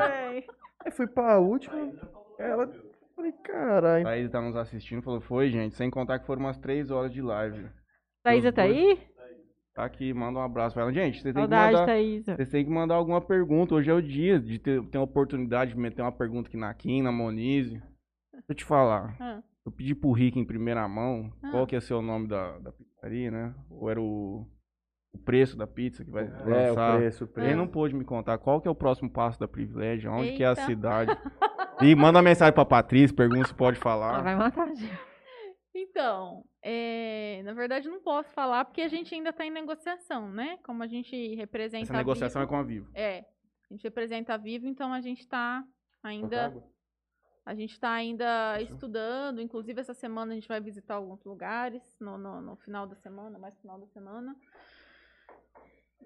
[0.85, 1.91] Aí fui pra última,
[2.39, 2.69] ela.
[3.15, 4.07] Falei, caralho.
[4.07, 6.89] Aí ele tá nos assistindo e falou, foi, gente, sem contar que foram umas três
[6.91, 7.67] horas de live.
[8.23, 9.07] Thaísa tá dois- aí?
[9.73, 10.93] Tá aqui, manda um abraço pra ela.
[10.93, 11.85] Gente, vocês têm que mandar...
[12.35, 13.73] Vocês têm que mandar alguma pergunta.
[13.73, 16.71] Hoje é o dia de ter, ter uma oportunidade de meter uma pergunta aqui na
[16.75, 17.71] Kim, na Monize.
[18.31, 19.15] Deixa eu te falar.
[19.19, 19.41] Ah.
[19.65, 21.49] Eu pedi pro Rick em primeira mão Ah.
[21.51, 23.55] qual que ia ser o nome da, da pizzaria, né?
[23.69, 24.45] Ou era o,
[25.11, 26.27] o preço da pizza que vai É,
[26.69, 26.95] lançar.
[26.95, 27.57] o preço, o Ele preço.
[27.57, 30.47] não pôde me contar qual que é o próximo passo da Privilégio, onde que é
[30.47, 30.65] a Eita.
[30.65, 31.11] cidade.
[31.81, 34.21] E manda uma mensagem pra Patrícia, pergunta se pode Ela falar.
[34.21, 34.91] vai matar a gente.
[35.75, 40.57] Então, é, na verdade não posso falar porque a gente ainda está em negociação, né?
[40.63, 42.91] Como a gente representa Essa a negociação é Vivo, com a Vivo.
[42.93, 43.25] é,
[43.69, 45.65] a gente representa a Vivo, então a gente está
[46.03, 46.53] ainda
[47.45, 52.17] a gente está ainda estudando, inclusive essa semana a gente vai visitar alguns lugares no,
[52.17, 54.33] no, no final da semana, mais final da semana.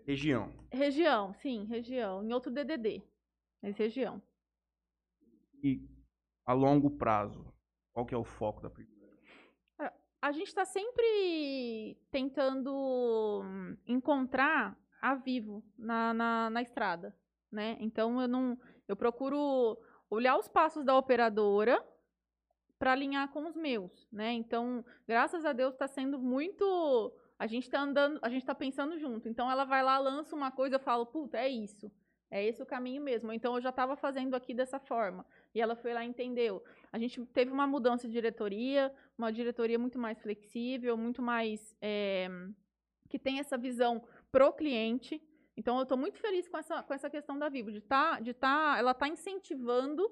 [0.06, 0.52] Região.
[0.72, 3.04] Região, sim, região, em outro DDD,
[3.62, 4.22] mas região.
[5.62, 5.86] E
[6.46, 7.54] a longo prazo,
[7.94, 8.97] qual que é o foco da Privilégio?
[10.28, 13.42] A gente está sempre tentando
[13.88, 17.16] encontrar a vivo na, na, na estrada,
[17.50, 17.78] né?
[17.80, 18.60] Então eu não,
[18.90, 19.78] eu procuro
[20.10, 21.82] olhar os passos da operadora
[22.78, 24.34] para alinhar com os meus, né?
[24.34, 29.00] Então, graças a Deus está sendo muito, a gente está andando, a gente está pensando
[29.00, 29.30] junto.
[29.30, 31.90] Então ela vai lá, lança uma coisa, eu falo, puta, é isso.
[32.30, 33.32] É esse o caminho mesmo.
[33.32, 35.26] Então eu já estava fazendo aqui dessa forma.
[35.56, 36.62] E ela foi lá e entendeu.
[36.92, 41.76] A gente teve uma mudança de diretoria, uma diretoria muito mais flexível, muito mais.
[41.82, 42.30] é,
[43.10, 45.22] que tem essa visão pro cliente.
[45.56, 48.34] Então eu estou muito feliz com essa, com essa questão da Vivo, de tá, de
[48.34, 50.04] tá, ela está incentivando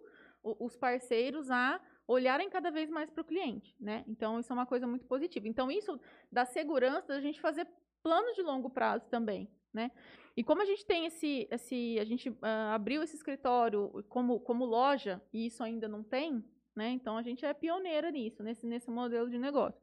[0.41, 4.03] o- os parceiros a olharem cada vez mais para o cliente, né?
[4.07, 5.47] Então isso é uma coisa muito positiva.
[5.47, 5.99] Então isso
[6.31, 7.67] dá segurança da gente fazer
[8.01, 9.91] planos de longo prazo também, né?
[10.37, 14.65] E como a gente tem esse, esse a gente ah, abriu esse escritório como, como
[14.65, 16.43] loja e isso ainda não tem,
[16.75, 16.89] né?
[16.89, 19.81] Então a gente é pioneira nisso, nesse, nesse modelo de negócio.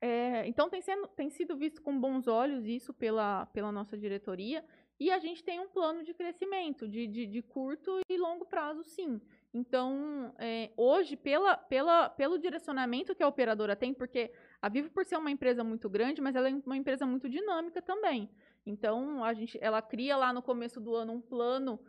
[0.00, 4.64] É, então tem, sendo, tem sido visto com bons olhos isso pela, pela nossa diretoria
[4.98, 8.84] e a gente tem um plano de crescimento de, de, de curto e longo prazo,
[8.84, 9.20] sim.
[9.52, 15.04] Então, é, hoje, pela, pela, pelo direcionamento que a operadora tem, porque a Vivo, por
[15.04, 18.30] ser uma empresa muito grande, mas ela é uma empresa muito dinâmica também.
[18.64, 21.80] Então, a gente, ela cria lá no começo do ano um plano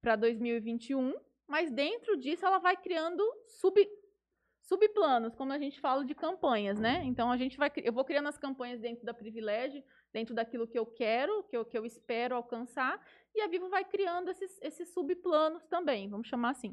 [0.00, 1.14] para 2021,
[1.50, 3.76] mas dentro disso ela vai criando sub,
[4.62, 7.02] subplanos, como a gente fala de campanhas, né?
[7.04, 9.82] Então a gente vai, eu vou criando as campanhas dentro da privilégio,
[10.12, 13.04] dentro daquilo que eu quero, que eu, que eu espero alcançar,
[13.34, 16.72] e a Vivo vai criando esses, esses subplanos também, vamos chamar assim.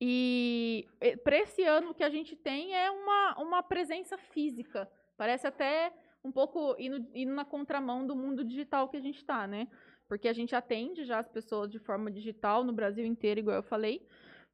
[0.00, 0.86] E
[1.24, 4.88] para esse ano o que a gente tem é uma, uma presença física.
[5.16, 9.48] Parece até um pouco indo, indo na contramão do mundo digital que a gente está,
[9.48, 9.66] né?
[10.08, 13.62] Porque a gente atende já as pessoas de forma digital no Brasil inteiro, igual eu
[13.62, 14.06] falei,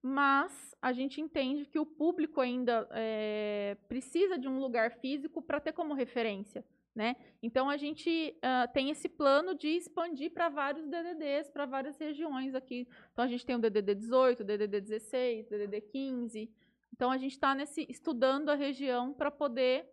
[0.02, 5.60] mas a gente entende que o público ainda é, precisa de um lugar físico para
[5.60, 6.64] ter como referência.
[6.94, 7.16] Né?
[7.42, 12.54] Então a gente uh, tem esse plano de expandir para vários DDDs, para várias regiões
[12.54, 12.86] aqui.
[13.12, 16.52] Então a gente tem o DDD 18, o DDD 16, o DDD 15.
[16.92, 17.56] Então a gente está
[17.88, 19.90] estudando a região para poder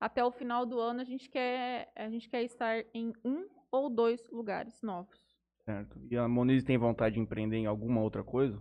[0.00, 3.88] até o final do ano a gente quer a gente quer estar em um ou
[3.88, 5.18] dois lugares novos.
[5.64, 6.00] Certo.
[6.10, 8.60] E a Moniz tem vontade de empreender em alguma outra coisa?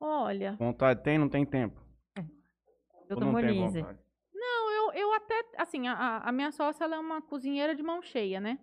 [0.00, 0.56] Olha.
[0.56, 1.80] Vontade tem, não tem tempo.
[3.08, 3.84] Eu tô Monize.
[4.34, 8.00] Não, eu, eu até, assim, a, a minha sócia ela é uma cozinheira de mão
[8.00, 8.58] cheia, né?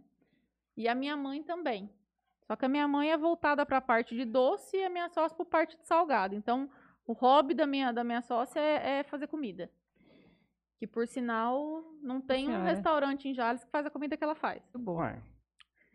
[0.75, 1.89] E a minha mãe também.
[2.45, 5.07] Só que a minha mãe é voltada para a parte de doce e a minha
[5.09, 6.33] sócia para a parte de salgado.
[6.33, 6.69] Então,
[7.05, 9.71] o hobby da minha, da minha sócia é, é fazer comida.
[10.79, 14.35] Que, por sinal, não tem um restaurante em Jales que faz a comida que ela
[14.35, 14.63] faz.
[14.73, 14.97] Muito bom.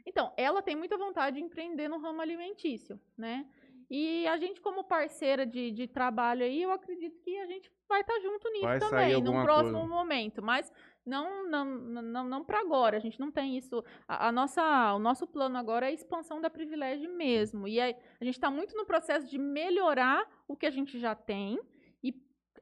[0.06, 3.46] Então, ela tem muita vontade de empreender no ramo alimentício, né?
[3.90, 8.00] E a gente, como parceira de, de trabalho aí, eu acredito que a gente vai
[8.00, 9.94] estar tá junto nisso vai também, num próximo coisa.
[9.94, 10.42] momento.
[10.42, 10.72] Mas
[11.04, 12.96] não, não, não, não para agora.
[12.96, 13.84] A gente não tem isso.
[14.08, 17.68] A, a, nossa, o nosso plano agora é a expansão da privilégio mesmo.
[17.68, 21.14] E a, a gente está muito no processo de melhorar o que a gente já
[21.14, 21.60] tem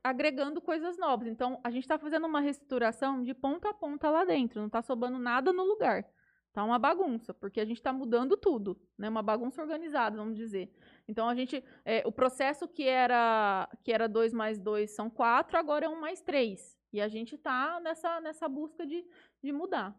[0.03, 1.29] agregando coisas novas.
[1.29, 4.61] Então, a gente está fazendo uma reestruturação de ponta a ponta lá dentro.
[4.61, 6.05] Não está sobrando nada no lugar.
[6.53, 9.09] Tá uma bagunça, porque a gente está mudando tudo, né?
[9.09, 10.71] Uma bagunça organizada, vamos dizer.
[11.09, 15.57] Então a gente, é, o processo que era que era 2 mais 2 são 4,
[15.57, 16.79] agora é 1 um mais 3.
[16.93, 19.03] E a gente está nessa, nessa busca de,
[19.43, 19.99] de mudar.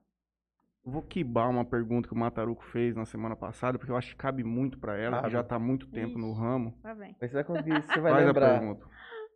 [0.85, 4.17] Vou quibar uma pergunta que o Mataruco fez na semana passada, porque eu acho que
[4.17, 6.77] cabe muito para ela, ah, que já está há muito tempo Ixi, no ramo.
[6.84, 7.15] Tá bem.
[7.19, 8.55] Mas você vai conseguir, você vai Faz lembrar.
[8.55, 8.88] a pergunta.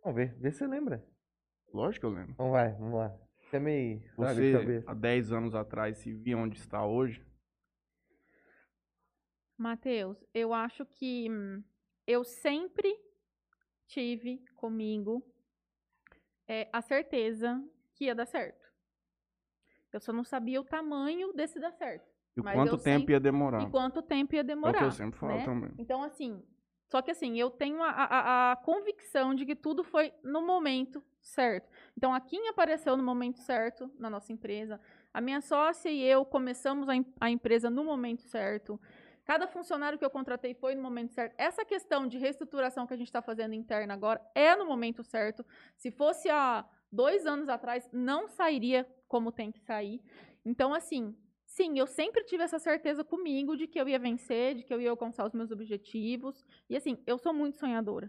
[0.02, 1.04] Vamos ver, vê se você lembra.
[1.72, 2.32] Lógico que eu lembro.
[2.32, 3.14] Então vai, vamos lá.
[3.40, 7.24] Você é meio Você, há 10 anos atrás, se via onde está hoje?
[9.56, 11.62] Matheus, eu acho que hum,
[12.06, 12.94] eu sempre
[13.86, 15.24] tive comigo
[16.46, 17.62] é, a certeza
[17.94, 18.68] que ia dar certo.
[19.92, 22.08] Eu só não sabia o tamanho desse dar certo.
[22.36, 23.14] E quanto tempo sempre...
[23.14, 23.62] ia demorar?
[23.62, 24.74] E quanto tempo ia demorar.
[24.74, 25.44] É o que eu sempre falo né?
[25.44, 25.70] também.
[25.78, 26.42] Então, assim,
[26.88, 31.02] só que assim, eu tenho a, a, a, convicção de que tudo foi no momento
[31.20, 31.70] certo.
[31.96, 34.80] Então, a Kim apareceu no momento certo na nossa empresa.
[35.12, 38.80] A minha sócia e eu começamos a, a empresa no momento certo.
[39.22, 41.34] Cada funcionário que eu contratei foi no momento certo.
[41.36, 45.44] Essa questão de reestruturação que a gente está fazendo interna agora é no momento certo.
[45.76, 50.00] Se fosse há dois anos atrás, não sairia como tem que sair.
[50.42, 51.14] Então, assim,
[51.58, 54.80] sim, eu sempre tive essa certeza comigo de que eu ia vencer, de que eu
[54.80, 56.46] ia alcançar os meus objetivos.
[56.70, 58.08] E assim, eu sou muito sonhadora.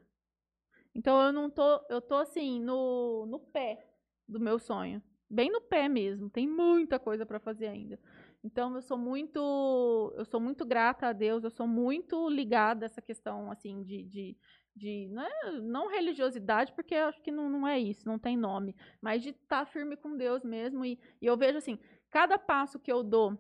[0.93, 3.87] Então eu não tô, eu tô assim no, no pé
[4.27, 6.29] do meu sonho, bem no pé mesmo.
[6.29, 7.99] Tem muita coisa para fazer ainda.
[8.43, 11.43] Então eu sou muito, eu sou muito grata a Deus.
[11.43, 14.37] Eu sou muito ligada a essa questão assim de, de,
[14.75, 18.37] de não, é, não religiosidade, porque eu acho que não, não é isso, não tem
[18.37, 20.85] nome, mas de estar tá firme com Deus mesmo.
[20.85, 21.79] E, e eu vejo assim,
[22.09, 23.37] cada passo que eu dou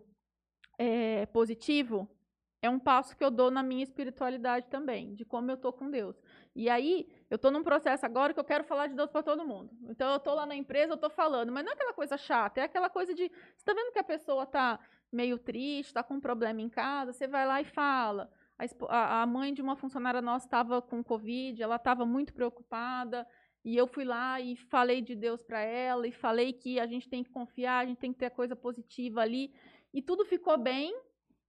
[0.77, 2.09] é, positivo
[2.61, 5.89] é um passo que eu dou na minha espiritualidade também, de como eu tô com
[5.89, 6.21] Deus.
[6.53, 9.45] E aí, eu tô num processo agora que eu quero falar de Deus para todo
[9.45, 9.71] mundo.
[9.83, 12.59] Então, eu tô lá na empresa, eu tô falando, mas não é aquela coisa chata,
[12.59, 14.77] é aquela coisa de, você tá vendo que a pessoa tá
[15.11, 18.29] meio triste, tá com um problema em casa, você vai lá e fala.
[18.89, 23.25] A, a mãe de uma funcionária nossa estava com Covid, ela estava muito preocupada,
[23.63, 27.09] e eu fui lá e falei de Deus para ela, e falei que a gente
[27.09, 29.51] tem que confiar, a gente tem que ter coisa positiva ali,
[29.93, 30.93] e tudo ficou bem,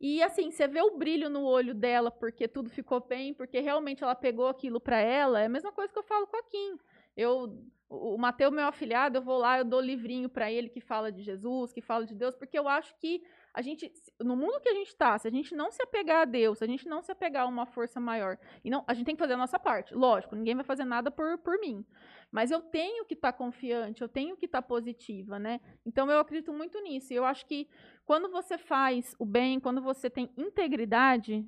[0.01, 4.03] e assim, você vê o brilho no olho dela porque tudo ficou bem, porque realmente
[4.03, 5.43] ela pegou aquilo para ela.
[5.43, 6.79] É a mesma coisa que eu falo com a Kim.
[7.15, 11.13] Eu, o Mateus, meu afilhado, eu vou lá, eu dou livrinho para ele que fala
[11.13, 13.23] de Jesus, que fala de Deus, porque eu acho que
[13.53, 16.25] a gente, no mundo que a gente está, se a gente não se apegar a
[16.25, 19.07] Deus, se a gente não se apegar a uma força maior, e não, a gente
[19.07, 19.95] tem que fazer a nossa parte.
[19.95, 21.85] Lógico, ninguém vai fazer nada por, por mim.
[22.31, 25.61] Mas eu tenho que estar tá confiante, eu tenho que estar tá positiva, né?
[25.85, 27.13] Então eu acredito muito nisso.
[27.13, 27.69] E eu acho que
[28.05, 31.45] quando você faz o bem, quando você tem integridade,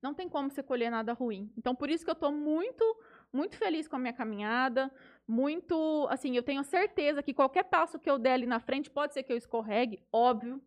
[0.00, 1.52] não tem como você colher nada ruim.
[1.56, 2.82] Então por isso que eu estou muito,
[3.30, 4.90] muito feliz com a minha caminhada,
[5.32, 9.14] muito, assim, eu tenho certeza que qualquer passo que eu der ali na frente pode
[9.14, 10.60] ser que eu escorregue, óbvio,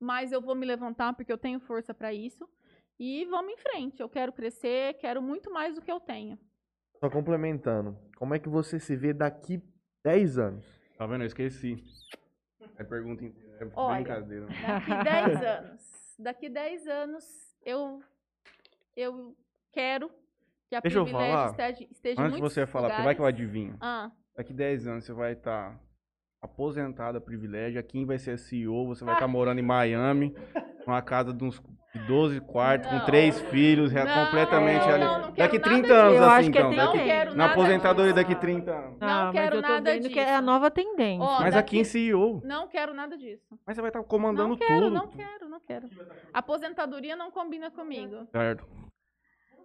[0.00, 2.48] mas eu vou me levantar porque eu tenho força para isso.
[2.98, 4.00] E vamos em frente.
[4.00, 6.38] Eu quero crescer, quero muito mais do que eu tenho.
[6.98, 9.62] Só complementando, como é que você se vê daqui
[10.02, 10.66] 10 anos?
[10.96, 11.22] Tá vendo?
[11.22, 11.84] Eu esqueci.
[12.78, 13.58] É pergunta inteira.
[13.60, 14.46] É Olha, brincadeira.
[14.46, 16.14] Daqui 10 anos.
[16.18, 17.24] Daqui 10 anos,
[17.62, 18.00] eu,
[18.96, 19.36] eu
[19.70, 20.10] quero
[20.68, 23.20] que a Deixa privilégio eu falar, esteja, esteja Antes de você falar, porque vai que
[23.20, 23.76] eu adivinho.
[23.80, 24.10] Ah.
[24.36, 25.80] Daqui 10 anos você vai estar tá
[26.42, 27.80] aposentada privilégio.
[27.80, 30.34] Aqui vai ser CEO, você vai estar morando em Miami,
[30.86, 31.60] numa casa de uns
[32.06, 33.00] 12 quartos, Não.
[33.00, 35.04] com três filhos, é Não, completamente não, ali.
[35.04, 36.24] não, não daqui quero 30 nada anos, disso.
[36.24, 36.74] Assim, acho então.
[36.76, 38.28] daqui- que- quero na nada aposentadoria disso.
[38.28, 38.98] daqui 30 anos.
[39.00, 40.34] Não Ah, mas quero nada que é disso.
[40.36, 41.24] a nova tendência.
[41.24, 42.40] Ó, Mas daqui- aqui em CEO.
[42.44, 43.42] Não quero nada disso.
[43.66, 44.90] Mas você vai estar comandando Não quero, tudo.
[44.94, 45.88] não quero, não quero.
[46.32, 48.26] Aposentadoria não combina comigo.
[48.30, 48.64] Certo.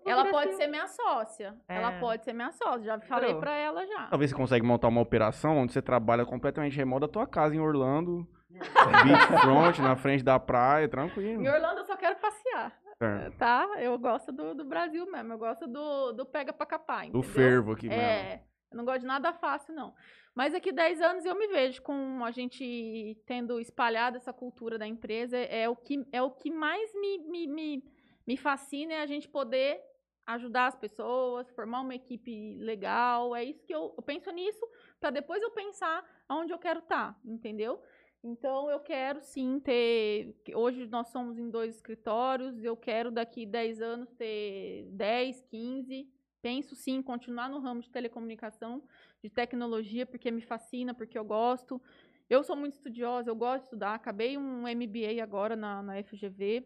[0.05, 1.55] Ela pode ser minha sócia.
[1.67, 1.99] Ela É.
[1.99, 2.84] pode ser minha sócia.
[2.84, 3.41] Já falei Pronto.
[3.41, 4.07] pra ela já.
[4.07, 7.59] Talvez você consiga montar uma operação onde você trabalha completamente remoto da tua casa em
[7.59, 8.27] Orlando,
[9.03, 11.41] beachfront, na frente da praia, tranquilo.
[11.43, 13.38] Em Orlando eu só quero passear, Certo.
[13.38, 13.67] tá?
[13.80, 15.34] Eu gosto do, do Brasil mesmo.
[15.34, 17.23] Eu gosto do, do pega pra capar, Do entendeu?
[17.23, 18.01] fervo aqui mesmo.
[18.01, 19.93] É, eu não gosto de nada fácil, não.
[20.35, 24.88] Mas daqui 10 anos eu me vejo com a gente tendo espalhado essa cultura da
[24.88, 25.38] empresa.
[25.38, 27.84] É o que, é o que mais me, me, me,
[28.25, 29.80] me fascina, é a gente poder
[30.25, 33.35] ajudar as pessoas, formar uma equipe legal.
[33.35, 34.65] É isso que eu, eu penso nisso,
[34.99, 37.81] para depois eu pensar aonde eu quero estar, entendeu?
[38.23, 40.33] Então eu quero sim ter.
[40.55, 46.09] Hoje nós somos em dois escritórios, eu quero daqui 10 anos ter 10, 15.
[46.41, 48.83] Penso sim continuar no ramo de telecomunicação,
[49.21, 51.81] de tecnologia, porque me fascina, porque eu gosto.
[52.29, 53.93] Eu sou muito estudiosa, eu gosto de estudar.
[53.93, 56.65] Acabei um MBA agora na, na FGV.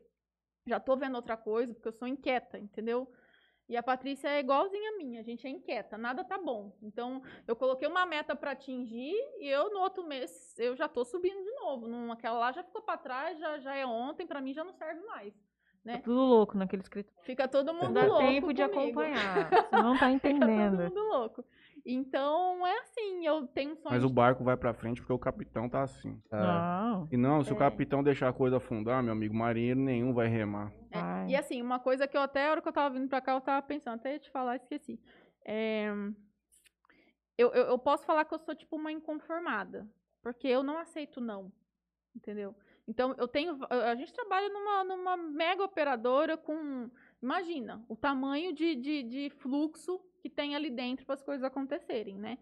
[0.67, 3.11] Já estou vendo outra coisa, porque eu sou inquieta, entendeu?
[3.69, 6.71] E a Patrícia é igualzinha a mim, a gente é inquieta, nada tá bom.
[6.81, 11.03] Então, eu coloquei uma meta para atingir e eu no outro mês eu já tô
[11.03, 11.85] subindo de novo.
[11.87, 14.71] Num, aquela lá já ficou para trás, já, já é ontem, para mim já não
[14.73, 15.33] serve mais.
[15.85, 17.17] Tá tudo louco naquele escritório.
[17.23, 18.19] Fica todo mundo Não dá louco.
[18.19, 18.99] tempo de comigo.
[18.99, 19.49] acompanhar.
[19.71, 20.83] Você não tá Fica todo entendendo.
[20.83, 21.45] mundo louco.
[21.85, 25.13] Então, é assim, eu tenho um sonho Mas o de- barco vai pra frente porque
[25.13, 26.21] o capitão tá assim.
[26.29, 27.07] Não.
[27.09, 27.59] E não, se o É.
[27.59, 30.73] capitão deixar a coisa afundar, meu amigo, marinheiro nenhum vai remar.
[31.27, 33.33] E assim, uma coisa que eu até, a hora que eu tava vindo pra cá,
[33.33, 34.99] eu tava pensando, até ia te falar, esqueci.
[35.45, 35.87] É,
[37.37, 39.87] eu, eu, eu posso falar que eu sou, tipo, uma inconformada.
[40.21, 41.51] Porque eu não aceito não.
[42.15, 42.55] Entendeu?
[42.87, 43.59] Então, eu tenho.
[43.69, 46.89] A gente trabalha numa, numa mega operadora com.
[47.21, 52.17] Imagina, o tamanho de, de, de fluxo que tem ali dentro para as coisas acontecerem,
[52.17, 52.37] né?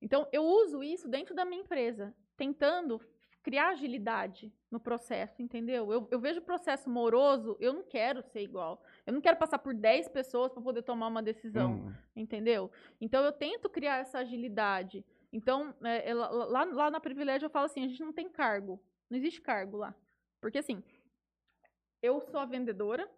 [0.00, 3.00] Então, eu uso isso dentro da minha empresa, tentando
[3.46, 5.92] criar agilidade no processo, entendeu?
[5.92, 8.82] Eu, eu vejo o processo moroso, eu não quero ser igual.
[9.06, 12.68] Eu não quero passar por 10 pessoas para poder tomar uma decisão, Hum, entendeu?
[13.00, 15.04] Então, eu tento criar essa agilidade.
[15.32, 18.28] Então, é, é, lá, lá- lá na Privilégio eu falo assim, a gente não tem
[18.28, 18.82] cargo.
[19.08, 19.94] Não existe cargo lá.
[20.40, 20.82] Porque, assim,
[22.02, 23.08] eu sou a vendedora,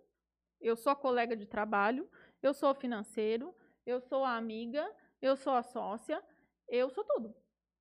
[0.60, 2.06] eu sou a colega de trabalho,
[2.42, 3.54] eu sou o financeiro,
[3.86, 4.86] eu sou a amiga,
[5.22, 6.22] eu sou a sócia,
[6.68, 7.34] eu sou tudo.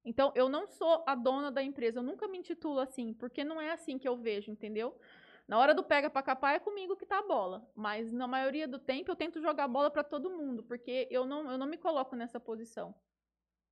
[0.07, 3.59] Então, eu não sou a dona da empresa, eu nunca me intitulo assim, porque não
[3.59, 4.97] é assim que eu vejo, entendeu?
[5.45, 8.69] Na hora do pega pra capar é comigo que tá a bola, mas na maioria
[8.69, 11.77] do tempo eu tento jogar bola pra todo mundo, porque eu não, eu não me
[11.77, 12.95] coloco nessa posição.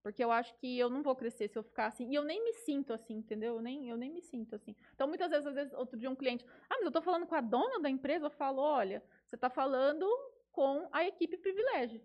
[0.04, 2.12] Porque eu acho que eu não vou crescer se eu ficar assim.
[2.12, 3.56] E eu nem me sinto assim, entendeu?
[3.56, 4.76] Eu nem, eu nem me sinto assim.
[4.94, 7.34] Então, muitas vezes, às vezes, outro dia um cliente, ah, mas eu tô falando com
[7.34, 10.06] a dona da empresa, eu falo, olha, você tá falando
[10.52, 12.02] com a equipe privilégio.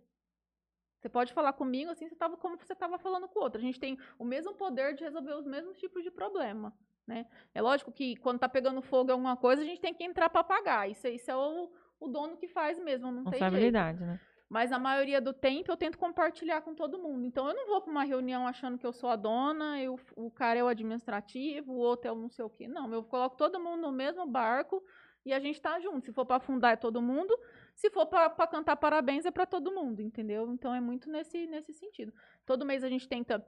[1.01, 3.59] Você pode falar comigo assim, você tava, como você estava falando com o outro.
[3.59, 6.73] A gente tem o mesmo poder de resolver os mesmos tipos de problema.
[7.07, 7.27] Né?
[7.55, 10.29] É lógico que quando tá pegando fogo em alguma coisa, a gente tem que entrar
[10.29, 10.91] para apagar.
[10.91, 13.45] Isso, isso é o, o dono que faz mesmo, não tem jeito.
[13.45, 14.21] Responsabilidade, né?
[14.51, 17.25] Mas na maioria do tempo eu tento compartilhar com todo mundo.
[17.25, 20.29] Então eu não vou para uma reunião achando que eu sou a dona, eu, o
[20.29, 22.67] cara é o administrativo, o outro é o não sei o quê.
[22.67, 24.83] Não, eu coloco todo mundo no mesmo barco
[25.25, 26.05] e a gente tá junto.
[26.05, 27.39] Se for para afundar é todo mundo,
[27.81, 30.53] se for para cantar parabéns é para todo mundo, entendeu?
[30.53, 32.13] Então é muito nesse, nesse sentido.
[32.45, 33.45] Todo mês a gente tenta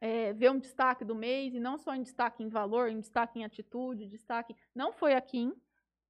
[0.00, 3.38] é, ver um destaque do mês e não só em destaque em valor, em destaque
[3.38, 4.54] em atitude, destaque.
[4.74, 5.50] Não foi aqui,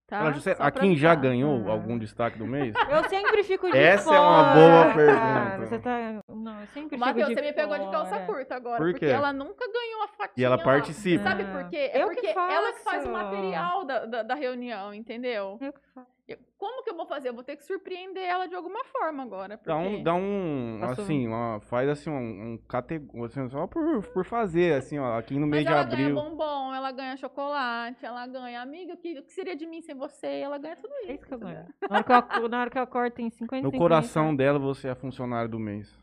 [0.06, 0.18] tá?
[0.18, 1.72] Ela, você- Só a Kim já ganhou Ah.
[1.72, 2.74] algum destaque do mês?
[2.90, 4.16] Eu sempre fico de Essa fora.
[4.16, 5.66] é uma boa pergunta.
[5.66, 6.22] Você tá...
[6.28, 8.26] Não, eu sempre Matheus, fico de você me pegou de calça fora.
[8.26, 9.12] curta agora, Por porque quê?
[9.12, 10.34] ela nunca ganhou a fatia.
[10.42, 10.64] E ela lá.
[10.64, 11.22] participa.
[11.24, 11.76] Sabe Ah, por quê?
[11.92, 13.08] É eu que porque ela que faz faço.
[13.08, 15.56] o material da, da, da reunião, entendeu?
[15.60, 16.13] Eu que faço.
[16.56, 17.28] Como que eu vou fazer?
[17.28, 19.60] Eu vou ter que surpreender ela de alguma forma agora.
[19.62, 24.24] Dá um, dá um assim, ó, faz assim um, um categória, assim, só por, por
[24.24, 26.14] fazer, assim, ó, aqui no mês Mas de ela ganha abril.
[26.22, 30.26] bombom, ela ganha chocolate, ela ganha amiga, o que, que seria de mim sem você?
[30.26, 31.10] Ela ganha tudo isso.
[31.10, 31.66] É isso que eu ganho.
[31.90, 34.88] Na hora que eu, na hora que eu acordo tem 55 No coração dela, você
[34.88, 35.94] é funcionário do mês,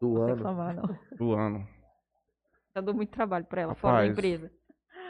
[0.00, 0.22] Do Não
[0.60, 0.98] ano.
[1.18, 1.68] do ano.
[2.74, 4.12] Eu dou muito trabalho pra ela, fora da Rapaz.
[4.18, 4.50] empresa.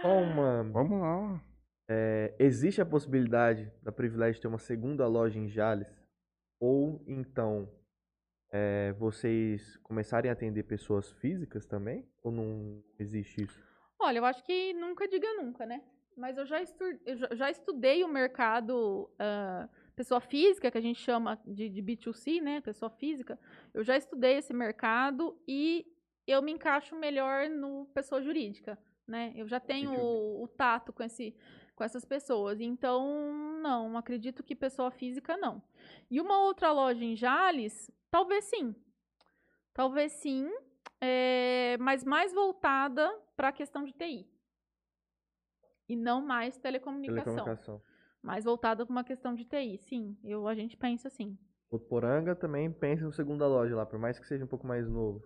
[0.02, 0.62] Só uma.
[0.64, 1.40] Vamos lá.
[1.88, 5.88] É, existe a possibilidade da Privilégio ter uma segunda loja em Jales?
[6.60, 7.70] Ou então
[8.50, 12.08] é, vocês começarem a atender pessoas físicas também?
[12.22, 13.62] Ou não existe isso?
[13.98, 15.82] Olha, eu acho que nunca diga nunca, né?
[16.16, 20.98] Mas eu já, estu- eu já- estudei o mercado ah, pessoa física, que a gente
[21.00, 22.60] chama de, de B2C, né?
[22.62, 23.38] Pessoa física.
[23.74, 25.86] Eu já estudei esse mercado e
[26.26, 29.32] eu me encaixo melhor no pessoa jurídica, né?
[29.36, 31.36] Eu já tenho o, o tato com, esse,
[31.76, 32.60] com essas pessoas.
[32.60, 33.32] Então,
[33.62, 35.62] não, acredito que pessoa física não.
[36.10, 38.74] E uma outra loja em Jales, talvez sim.
[39.74, 40.50] Talvez sim,
[41.00, 44.26] é, mas mais voltada para a questão de TI.
[45.88, 47.24] E não mais telecomunicação.
[47.24, 47.82] Telecomunicação.
[48.22, 50.16] Mais voltada para uma questão de TI, sim.
[50.24, 51.38] Eu, a gente pensa assim.
[51.70, 55.22] Votuporanga também pensa em segunda loja lá, por mais que seja um pouco mais novo.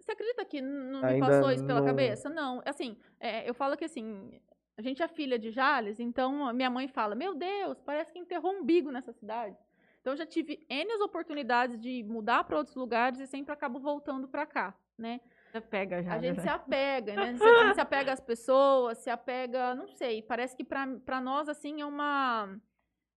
[0.00, 2.28] Você acredita que não me Ainda passou isso pela não- cabeça?
[2.28, 2.60] Não.
[2.66, 4.38] Assim, é, eu falo que assim,
[4.76, 8.52] a gente é filha de Jales, então minha mãe fala: Meu Deus, parece que enterrou
[8.52, 9.56] um umbigo nessa cidade.
[10.00, 14.28] Então eu já tive N oportunidades de mudar para outros lugares e sempre acabo voltando
[14.28, 15.20] para cá, né?
[15.50, 16.14] Você pega já.
[16.14, 16.42] A gente né?
[16.42, 17.22] se apega, né?
[17.62, 21.80] A gente se apega às pessoas, se apega, não sei, parece que pra nós, assim,
[21.80, 22.60] é uma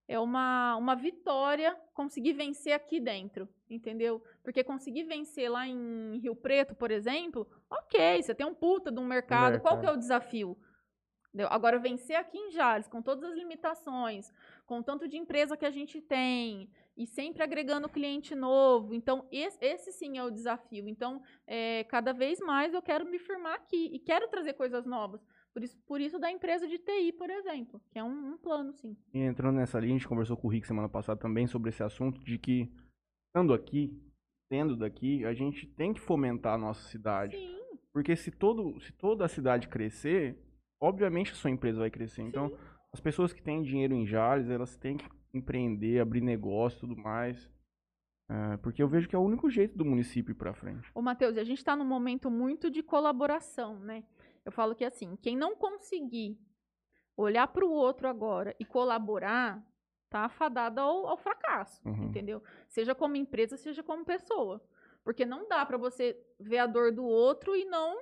[0.07, 4.23] é uma, uma vitória conseguir vencer aqui dentro, entendeu?
[4.41, 8.99] Porque conseguir vencer lá em Rio Preto, por exemplo, ok, você tem um puta de
[8.99, 10.57] um mercado, qual que é o desafio?
[11.37, 11.53] Entendeu?
[11.53, 14.33] Agora, vencer aqui em Jales, com todas as limitações,
[14.65, 19.23] com o tanto de empresa que a gente tem, e sempre agregando cliente novo, então
[19.31, 20.87] esse, esse sim é o desafio.
[20.87, 25.23] Então, é, cada vez mais eu quero me firmar aqui e quero trazer coisas novas.
[25.53, 28.73] Por isso, por isso da empresa de TI, por exemplo, que é um, um plano,
[28.73, 28.97] sim.
[29.13, 31.83] E entrando nessa linha, a gente conversou com o Rick semana passada também sobre esse
[31.83, 32.67] assunto de que,
[33.27, 33.95] estando aqui,
[34.51, 37.37] sendo daqui, a gente tem que fomentar a nossa cidade.
[37.37, 37.59] Sim,
[37.93, 40.46] Porque se, todo, se toda a cidade crescer,
[40.79, 42.21] obviamente a sua empresa vai crescer.
[42.21, 42.55] Então,
[42.93, 46.95] as pessoas que têm dinheiro em Jales, elas têm que empreender, abrir negócio e tudo
[46.97, 47.49] mais.
[48.29, 50.91] É, porque eu vejo que é o único jeito do município ir pra frente.
[50.93, 54.03] Ô, Matheus, a gente está num momento muito de colaboração, né?
[54.43, 56.37] Eu falo que assim, quem não conseguir
[57.15, 59.65] olhar para o outro agora e colaborar,
[60.09, 62.05] tá afadado ao, ao fracasso, Uhum.
[62.05, 62.43] entendeu?
[62.67, 64.61] Seja como empresa, seja como pessoa.
[65.03, 67.97] Porque não dá para você ver a dor do outro e não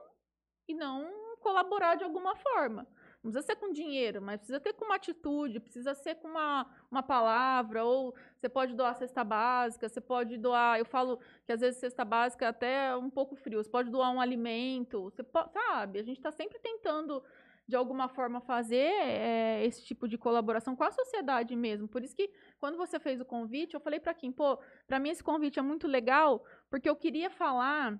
[0.67, 1.07] e não
[1.45, 2.87] colaborar de alguma forma.
[3.23, 6.65] Não precisa ser com dinheiro, mas precisa ter com uma atitude, precisa ser com uma,
[6.89, 10.79] uma palavra, ou você pode doar cesta básica, você pode doar.
[10.79, 14.11] Eu falo que às vezes cesta básica é até um pouco frio, você pode doar
[14.11, 15.99] um alimento, você pode, sabe?
[15.99, 17.23] A gente está sempre tentando,
[17.67, 21.87] de alguma forma, fazer é, esse tipo de colaboração com a sociedade mesmo.
[21.87, 25.09] Por isso que, quando você fez o convite, eu falei para Kim, pô, para mim
[25.09, 27.99] esse convite é muito legal, porque eu queria falar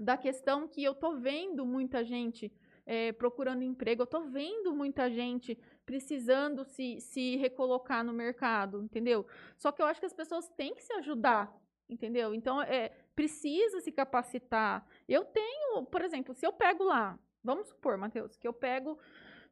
[0.00, 2.50] da questão que eu tô vendo muita gente
[2.86, 9.26] é, procurando emprego, eu tô vendo muita gente precisando se, se recolocar no mercado, entendeu?
[9.56, 11.54] Só que eu acho que as pessoas têm que se ajudar,
[11.88, 12.34] entendeu?
[12.34, 14.86] Então, é, precisa se capacitar.
[15.08, 18.98] Eu tenho, por exemplo, se eu pego lá, vamos supor, Matheus, que eu pego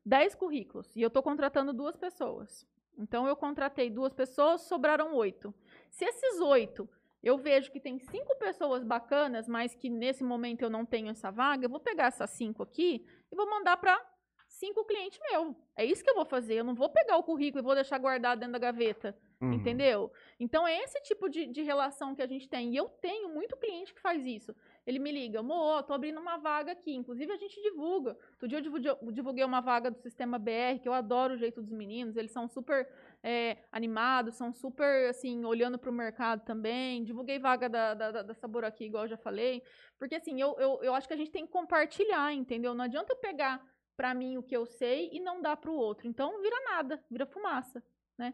[0.05, 2.66] 10 currículos e eu estou contratando duas pessoas.
[2.96, 5.55] Então, eu contratei duas pessoas, sobraram oito.
[5.90, 6.88] Se esses oito
[7.22, 11.30] eu vejo que tem cinco pessoas bacanas, mas que nesse momento eu não tenho essa
[11.30, 13.98] vaga, eu vou pegar essas cinco aqui e vou mandar para
[14.46, 15.55] cinco clientes meu.
[15.76, 16.55] É isso que eu vou fazer.
[16.55, 19.16] Eu não vou pegar o currículo e vou deixar guardado dentro da gaveta.
[19.40, 19.52] Uhum.
[19.52, 20.10] Entendeu?
[20.40, 22.72] Então é esse tipo de, de relação que a gente tem.
[22.72, 24.55] E eu tenho muito cliente que faz isso.
[24.84, 26.92] Ele me liga, amor, tô abrindo uma vaga aqui.
[26.94, 28.16] Inclusive a gente divulga.
[28.32, 31.36] Outro dia eu divulguei- eu divulguei uma vaga do Sistema BR, que eu adoro o
[31.36, 32.16] jeito dos meninos.
[32.16, 32.88] Eles são super
[33.22, 37.04] é, animados, são super, assim, olhando para o mercado também.
[37.04, 39.62] Divulguei vaga da, da, da- Sabor aqui, igual eu já falei.
[39.98, 42.74] Porque, assim, eu, eu, eu acho que a gente tem que compartilhar, entendeu?
[42.74, 43.60] Não adianta eu pegar
[43.96, 46.06] para mim o que eu sei e não dar para o outro.
[46.06, 47.82] Então, vira nada, vira fumaça,
[48.16, 48.32] né?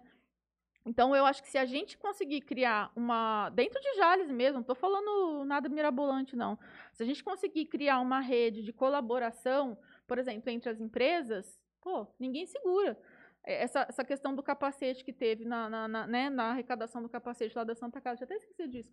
[0.87, 3.49] Então, eu acho que se a gente conseguir criar uma.
[3.51, 6.59] Dentro de Jales mesmo, não estou falando nada mirabolante, não.
[6.93, 12.07] Se a gente conseguir criar uma rede de colaboração, por exemplo, entre as empresas, pô,
[12.21, 12.99] ninguém segura.
[13.45, 17.09] É, Essa, essa questão do capacete que teve na, na, na, né, na arrecadação do
[17.09, 18.91] capacete lá da Santa Casa, já até esqueci disso.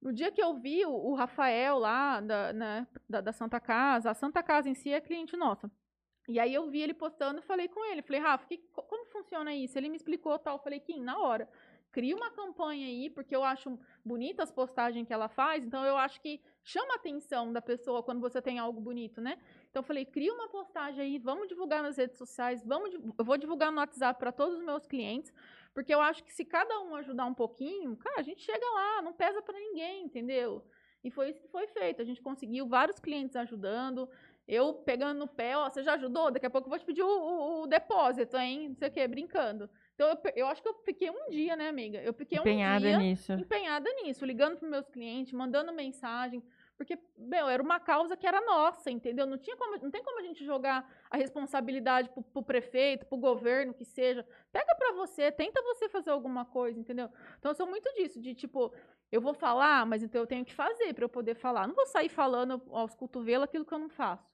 [0.00, 4.10] No dia que eu vi o, o Rafael lá da, né, da, da Santa Casa,
[4.10, 5.70] a Santa Casa em si é cliente nossa.
[6.28, 8.02] E aí eu vi ele postando falei com ele.
[8.02, 9.76] Falei, Rafa, que- co- como funciona isso?
[9.78, 10.58] Ele me explicou tal.
[10.58, 11.48] Falei, Kim, na hora.
[11.92, 15.96] Cria uma campanha aí, porque eu acho bonitas as postagens que ela faz, então eu
[15.98, 19.38] acho que chama a atenção da pessoa quando você tem algo bonito, né?
[19.72, 23.38] Então eu falei, cria uma postagem aí, vamos divulgar nas redes sociais, vamos, eu vou
[23.38, 25.32] divulgar no WhatsApp para todos os meus clientes,
[25.72, 29.00] porque eu acho que se cada um ajudar um pouquinho, cara, a gente chega lá,
[29.00, 30.62] não pesa para ninguém, entendeu?
[31.02, 32.02] E foi isso que foi feito.
[32.02, 34.08] A gente conseguiu vários clientes ajudando.
[34.46, 36.30] Eu pegando no pé, ó, você já ajudou?
[36.30, 38.68] Daqui a pouco eu vou te pedir o, o- o depósito, hein?
[38.68, 39.70] Não sei o quê, brincando.
[39.94, 41.98] Então eu, eu acho que eu fiquei um dia, né, amiga?
[42.02, 43.32] Eu fiquei um Empenhada dia nisso.
[43.32, 46.42] empenhada nisso, ligando para meus clientes, mandando mensagem.
[46.84, 49.24] Porque, meu, era uma causa que era nossa, entendeu?
[49.24, 53.16] Não, tinha como, não tem como a gente jogar a responsabilidade pro, pro prefeito, pro
[53.16, 54.26] governo, que seja.
[54.50, 57.08] Pega pra você, tenta você fazer alguma coisa, entendeu?
[57.38, 58.74] Então eu sou muito disso, de tipo,
[59.12, 61.68] eu vou falar, mas então eu tenho que fazer pra eu poder falar.
[61.68, 64.28] Não vou sair falando aos cotovelos aquilo que eu não faço.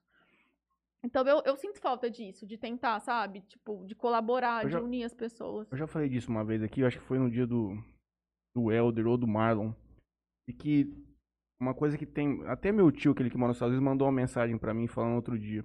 [1.03, 3.41] Então eu, eu sinto falta disso, de tentar, sabe?
[3.41, 5.71] Tipo, de colaborar, Eu de já- unir as pessoas.
[5.71, 7.77] Eu já falei disso uma vez aqui, eu acho que foi no dia do,
[8.55, 9.71] do Elder ou do Marlon.
[10.47, 10.91] E que
[11.59, 12.41] uma coisa que tem.
[12.47, 15.15] Até meu tio, aquele que mora nos Estados Unidos, mandou uma mensagem pra mim falando
[15.15, 15.63] outro dia.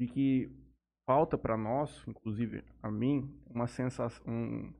[0.00, 0.50] E que
[1.08, 4.22] falta pra nós, inclusive a mim, uma sensação.
[4.26, 4.72] um-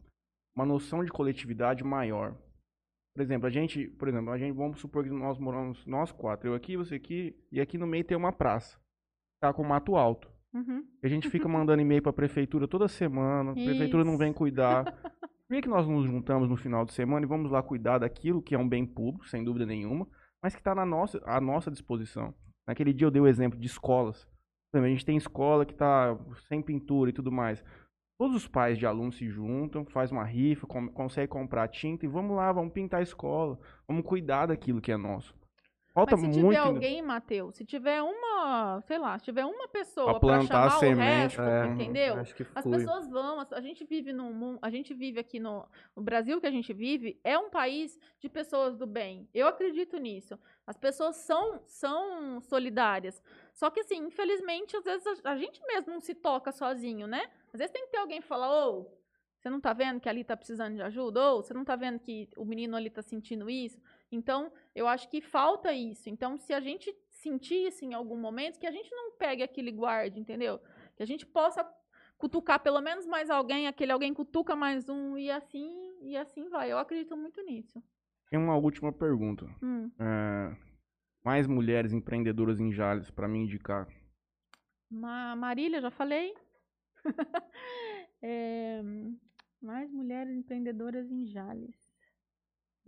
[0.56, 2.34] uma noção de coletividade maior.
[3.14, 6.48] Por exemplo, a gente, por exemplo, a gente, vamos supor que nós moramos, nós quatro,
[6.50, 8.76] eu aqui, você aqui, e aqui no meio tem uma praça.
[9.40, 10.28] Tá com mato alto.
[10.52, 10.84] Uhum.
[11.02, 14.84] E A gente fica mandando e-mail pra prefeitura toda semana, a prefeitura não vem cuidar.
[15.48, 18.42] Por que, que nós nos juntamos no final de semana e vamos lá cuidar daquilo
[18.42, 20.06] que é um bem público, sem dúvida nenhuma,
[20.42, 22.34] mas que está na nossa, à nossa disposição?
[22.66, 24.28] Naquele dia eu dei o exemplo de escolas.
[24.74, 26.16] A gente tem escola que está
[26.48, 27.64] sem pintura e tudo mais.
[28.18, 32.08] Todos os pais de alunos se juntam, faz uma rifa, com, consegue comprar tinta e
[32.08, 35.37] vamos lá, vamos pintar a escola, vamos cuidar daquilo que é nosso.
[35.92, 36.58] Falta Mas se tiver muito.
[36.58, 40.70] alguém, Matheus, se tiver uma, sei lá, se tiver uma pessoa Pra pra plantar a
[40.70, 42.14] chamar o semente, resto, é, entendeu?
[42.54, 45.66] As pessoas vão, a gente vive num mundo, a gente vive aqui no,
[45.96, 49.28] no Brasil que a gente vive, é um país de pessoas do bem.
[49.34, 50.38] Eu acredito nisso.
[50.66, 53.22] As pessoas são, são solidárias.
[53.54, 57.22] Só que assim, infelizmente, às vezes a, a gente mesmo não se toca sozinho, né?
[57.52, 58.86] Às vezes tem que ter alguém que fala, ô,
[59.38, 61.32] você não tá vendo que ali tá precisando de ajuda?
[61.32, 63.80] Ou você não tá vendo que o menino ali tá sentindo isso?
[64.10, 66.08] Então, eu acho que falta isso.
[66.08, 69.70] Então, se a gente sentir isso em algum momento, que a gente não pegue aquele
[69.70, 70.58] guarde, entendeu?
[70.96, 71.62] Que a gente possa
[72.16, 75.70] cutucar pelo menos mais alguém, aquele alguém cutuca mais um e assim
[76.02, 76.72] e assim vai.
[76.72, 77.82] Eu acredito muito nisso.
[78.30, 79.46] Tem uma última pergunta.
[79.62, 79.90] Hum.
[79.98, 80.56] É,
[81.24, 83.86] mais mulheres empreendedoras em Jales para me indicar.
[84.90, 86.34] Ma- Marília, já falei.
[88.20, 88.82] É,
[89.62, 91.76] mais mulheres empreendedoras em Jales.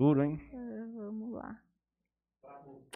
[0.00, 0.40] Duro, hein?
[0.50, 1.60] É, vamos lá.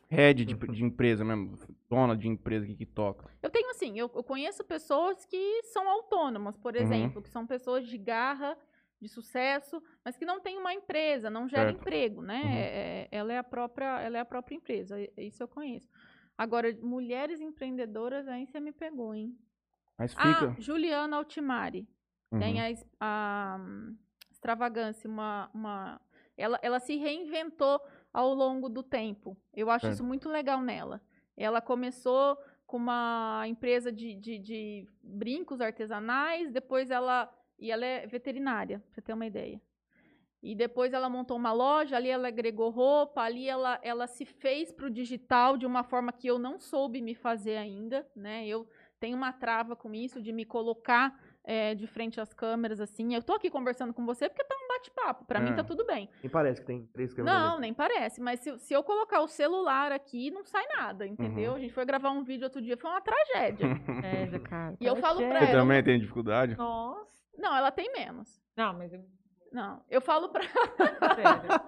[0.08, 3.28] Head de, de empresa mesmo, dona de empresa aqui que toca.
[3.42, 6.80] Eu tenho assim, eu, eu conheço pessoas que são autônomas, por Uhum.
[6.80, 8.56] exemplo, que são pessoas de garra,
[9.02, 11.78] de sucesso, mas que não têm uma empresa, não gera Certo.
[11.82, 12.42] emprego, né?
[12.42, 12.52] Uhum.
[12.54, 14.96] É- ela é a própria, ela é a própria empresa.
[15.18, 15.90] Isso eu conheço.
[16.38, 19.38] Agora, mulheres empreendedoras, aí você me pegou, hein?
[19.98, 20.48] Mas fica.
[20.48, 21.86] Ah, Juliana Altimari.
[22.32, 22.38] Uhum.
[22.38, 22.64] Tem a,
[22.98, 23.94] a, hum,
[24.30, 26.00] extravagância, uma, uma
[26.36, 27.80] ela, ela se reinventou
[28.12, 29.36] ao longo do tempo.
[29.52, 29.94] Eu acho Certo.
[29.94, 31.00] isso muito legal nela.
[31.36, 37.32] Ela começou com uma empresa de, de, de brincos artesanais, depois ela.
[37.58, 39.60] E ela é veterinária, pra você ter uma ideia.
[40.42, 44.70] E depois ela montou uma loja, ali ela agregou roupa, ali ela, ela se fez
[44.70, 48.46] para o digital de uma forma que eu não soube me fazer ainda, né?
[48.46, 48.68] Eu
[49.00, 53.14] tenho uma trava com isso de me colocar é, de frente às câmeras, assim.
[53.14, 55.24] Eu tô aqui conversando com você porque tá um bate-papo.
[55.26, 55.54] Pra mim É.
[55.54, 56.08] tá tudo bem.
[56.22, 57.38] Nem parece que tem três câmeras.
[57.38, 57.60] Não, ali.
[57.60, 58.20] nem parece.
[58.20, 61.50] Mas se, se eu colocar o celular aqui, não sai nada, entendeu?
[61.52, 61.56] Uhum.
[61.58, 63.66] A gente foi gravar um vídeo outro dia, foi uma tragédia.
[64.04, 64.76] É, cara.
[64.80, 66.56] E eu falo pra Você ela- também tem dificuldade?
[66.56, 67.10] Nossa.
[67.38, 68.40] não, ela tem menos.
[68.56, 69.04] Não, mas eu.
[69.52, 70.42] Não, eu falo pra.
[70.42, 71.60] Sério.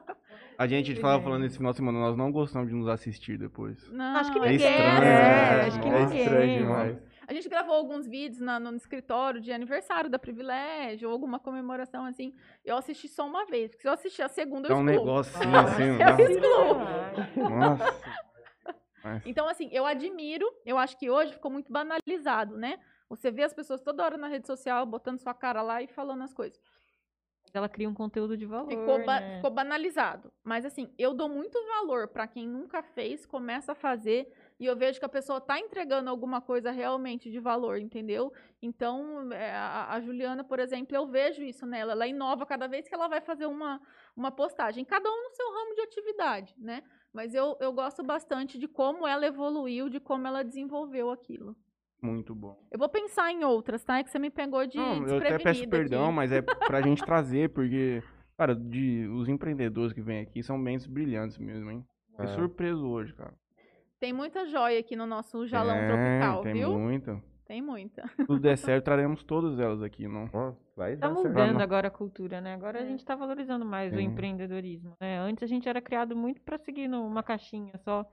[0.58, 1.22] A gente tava é.
[1.22, 3.88] falando esse final de semana, nós não gostamos de nos assistir depois.
[3.92, 4.56] Não, Acho que É ninguém.
[4.56, 5.00] estranho, né?
[5.00, 5.60] né?
[5.66, 6.22] Acho que É ninguém.
[6.22, 6.98] estranho demais.
[7.28, 12.04] A gente gravou alguns vídeos na- no escritório de aniversário da Privilégio, ou alguma comemoração
[12.04, 12.34] assim.
[12.64, 15.06] Eu assisti só uma vez, porque se eu assistir a segunda, É eu um excluo.
[15.06, 17.50] negocinho assim, não Eu excluo.
[17.50, 17.84] Nossa.
[19.24, 22.76] Então, assim, eu admiro, eu acho que hoje ficou muito banalizado, né?
[23.08, 26.24] Você vê as pessoas toda hora na rede social botando sua cara lá e falando
[26.24, 26.60] as coisas.
[27.54, 28.68] Ela cria um conteúdo de valor.
[28.68, 29.36] Ficou, ba- né?
[29.36, 30.32] ficou banalizado.
[30.42, 34.76] Mas, assim, eu dou muito valor pra quem nunca fez, começa a fazer, e eu
[34.76, 38.32] vejo que a pessoa tá entregando alguma coisa realmente de valor, entendeu?
[38.62, 41.92] Então, é, a, a Juliana, por exemplo, eu vejo isso nela.
[41.92, 43.80] Ela inova cada vez que ela vai fazer uma,
[44.16, 44.84] uma postagem.
[44.84, 46.82] Cada um no seu ramo de atividade, né?
[47.12, 51.54] Mas eu, eu gosto bastante de como ela evoluiu, de como ela desenvolveu aquilo.
[52.02, 52.58] Muito bom.
[52.70, 53.98] Eu vou pensar em outras, tá?
[53.98, 56.14] É que você me pegou de Não, eu até peço perdão, aqui.
[56.14, 58.02] mas é pra gente trazer, porque,
[58.36, 61.84] cara, de, os empreendedores que vêm aqui são mentes brilhantes mesmo, hein?
[62.10, 62.34] Fiquei É.
[62.34, 63.34] surpreso hoje, cara.
[64.00, 66.78] Tem muita joia aqui no nosso jalão É, tropical, tem viu?
[66.78, 67.22] muita.
[67.46, 68.02] Tem muita.
[68.04, 70.26] Se tudo der certo, traremos todas elas aqui, não?
[70.76, 72.54] Vai Tá mudando agora a cultura, né?
[72.54, 72.86] Agora a É.
[72.86, 74.00] gente tá valorizando mais o Sim.
[74.00, 75.18] empreendedorismo, né?
[75.18, 78.04] Antes a gente era criado muito pra seguir numa caixinha só.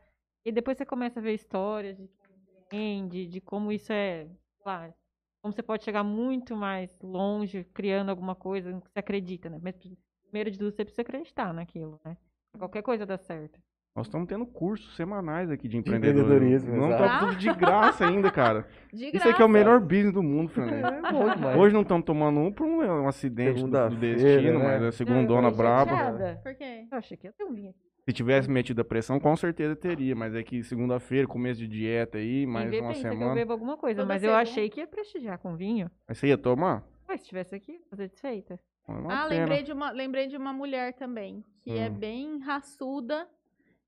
[0.46, 4.30] E depois você começa a ver histórias de de como isso é,
[4.62, 4.94] claro,
[5.42, 9.60] como você pode chegar muito mais longe criando alguma coisa que você acredita, né?
[9.62, 9.76] Mas
[10.24, 12.18] primeiro de tudo você precisa acreditar naquilo, né?
[12.58, 13.62] Qualquer coisa dá certo.
[13.96, 16.76] Nós estamos tendo cursos semanais aqui de empreendedorismo, empreendedorismo.
[16.76, 17.04] Não exato.
[17.04, 18.68] tá tudo de graça ainda, cara.
[18.92, 19.48] De Isso aqui é o graça.
[19.50, 20.86] melhor business do mundo, Fernando.
[21.06, 21.58] É bom demais.
[21.60, 24.66] Hoje não estamos tomando um por um, um acidente do, do destino, né?
[24.66, 26.40] mas é Eu segundona braba.
[26.42, 26.88] Por quê?
[26.92, 27.80] Eu achei que ia ter um vinho aqui.
[28.06, 30.16] Se tivesse metido a pressão, com certeza teria.
[30.16, 33.34] Mas é que segunda-feira, começo de dieta aí, mais Ninguém uma eu semana.
[33.36, 34.42] bebo alguma coisa, Toda mas eu segunda.
[34.42, 35.90] achei que ia prestigiar com vinho.
[36.08, 36.84] Mas você ia tomar?
[37.08, 38.56] Mas se tivesse aqui, fazer desfeita.
[38.56, 39.28] É Ah, pena.
[39.28, 41.94] lembrei de, uma, lembrei de uma mulher também, que é Hum.
[41.94, 43.28] bem raçuda.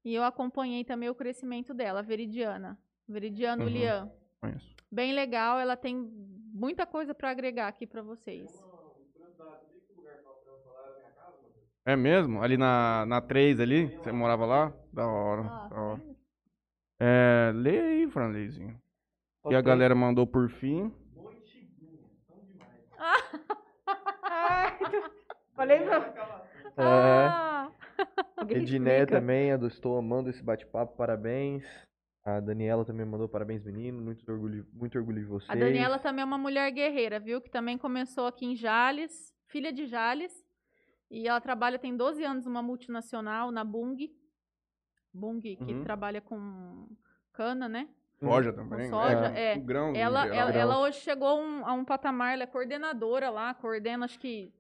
[0.05, 2.77] E eu acompanhei também o crescimento dela, a Veridiana.
[3.09, 3.69] Veridiana Uhum.
[3.69, 4.11] Lian.
[4.39, 4.75] Conheço.
[4.91, 5.95] Bem legal, ela tem
[6.53, 8.63] muita coisa pra agregar aqui pra vocês.
[11.83, 12.41] É mesmo?
[12.41, 13.87] Ali na, na 3 ali?
[13.97, 14.73] Você morava lá?
[14.93, 15.41] Da hora.
[15.41, 16.01] Ah, da hora.
[16.99, 18.79] É, lê aí, Franleizinho.
[19.49, 20.91] E a galera mandou por fim.
[25.55, 26.45] Falei pra...
[26.77, 27.54] É.
[28.49, 31.63] Ediné também, eu estou amando esse bate-papo, parabéns.
[32.23, 34.01] A Daniela também mandou parabéns, menino.
[34.01, 35.49] Muito orgulho, muito orgulho de vocês.
[35.49, 37.39] a Daniela também é uma mulher guerreira, viu?
[37.39, 40.33] Que também começou aqui em Jales, filha de Jales.
[41.09, 44.11] E ela trabalha, tem 12 anos, numa multinacional, na Bung.
[45.13, 45.83] Bung, que Uhum.
[45.83, 46.87] trabalha com
[47.31, 47.87] cana, né?
[48.19, 48.89] Soja também.
[48.89, 49.51] soja, né?
[49.51, 49.55] é.
[49.55, 52.47] Com grãos em Ela, ela, ela hoje chegou a um, a um patamar, ela é
[52.47, 54.51] coordenadora lá, coordena acho que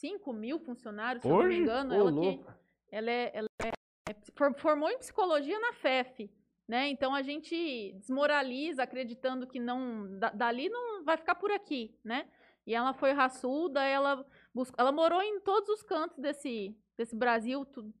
[0.00, 1.94] 5 mil funcionários, se eu não me engano.
[1.94, 2.44] Ô, ela, que,
[2.90, 6.30] ela, é, ela é- é- for- formou em psicologia na FEF,
[6.66, 6.88] né?
[6.88, 12.28] Então a gente desmoraliza acreditando que não da- dali não vai ficar por aqui, né?
[12.66, 14.24] E ela foi raçuda, ela
[14.54, 17.92] buscou, ela morou em todos os cantos desse, desse Brasil, tu-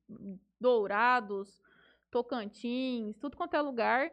[0.60, 1.60] Dourados,
[2.10, 4.10] Tocantins, tudo quanto é lugar.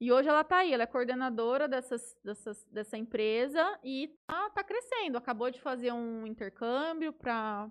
[0.00, 4.64] E hoje ela tá aí, ela é coordenadora dessas, dessas, dessa empresa e tá, tá
[4.64, 5.18] crescendo.
[5.18, 7.70] Acabou de fazer um intercâmbio para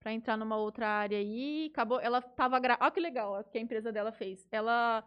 [0.00, 1.68] para entrar numa outra área aí.
[1.70, 2.84] Acabou, ela tava grávida.
[2.84, 4.48] Olha que legal ó, que a empresa dela fez.
[4.50, 5.04] Ela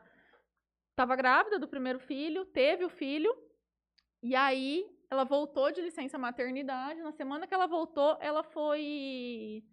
[0.95, 3.35] tava grávida do primeiro filho, teve o filho,
[4.21, 7.01] e aí ela voltou de licença maternidade.
[7.01, 9.63] Na semana que ela voltou, ela foi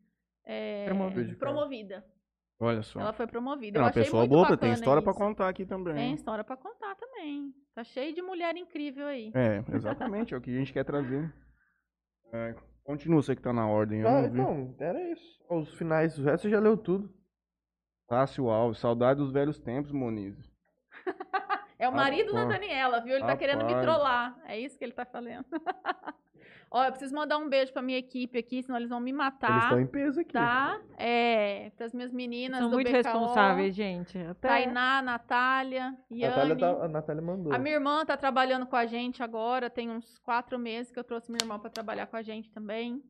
[0.44, 1.36] é, Promovida.
[1.36, 2.04] promovida.
[2.62, 3.00] Olha só.
[3.00, 3.78] Ela foi promovida.
[3.78, 5.18] É uma pessoa muito boa, tem história pra isso.
[5.20, 5.94] contar aqui também.
[5.94, 7.54] Tem história pra contar também.
[7.74, 9.32] Tá cheio de mulher incrível aí.
[9.34, 11.32] É, exatamente, é o que a gente quer trazer.
[12.32, 12.54] É,
[12.84, 14.40] continua você que tá na ordem, eu Ah, não vi.
[14.40, 15.40] então, era isso.
[15.48, 17.10] Os finais, o resto já leu tudo.
[18.06, 20.36] Tássio Alves, saudade dos velhos tempos, Moniz.
[21.80, 22.44] É o marido da.
[22.44, 23.14] Daniela, viu?
[23.14, 24.38] Ele tá querendo me trollar.
[24.44, 25.46] É isso que ele tá falando.
[26.72, 29.18] Ó, eu preciso mandar um beijo pra minha equipe aqui, senão eles vão me Eles
[29.18, 29.62] matar.
[29.64, 30.32] estão em peso aqui.
[30.34, 30.80] Tá?
[30.96, 34.16] É, pras minhas meninas São do muito BKO, responsáveis, gente.
[34.18, 34.46] Até...
[34.48, 36.60] Tainá, Natália, A Natália, Yane.
[36.60, 37.52] tá- a Natália mandou.
[37.52, 41.02] A minha irmã tá trabalhando com a gente agora, tem uns quatro meses que eu
[41.04, 43.02] trouxe minha irmã pra trabalhar com a gente também.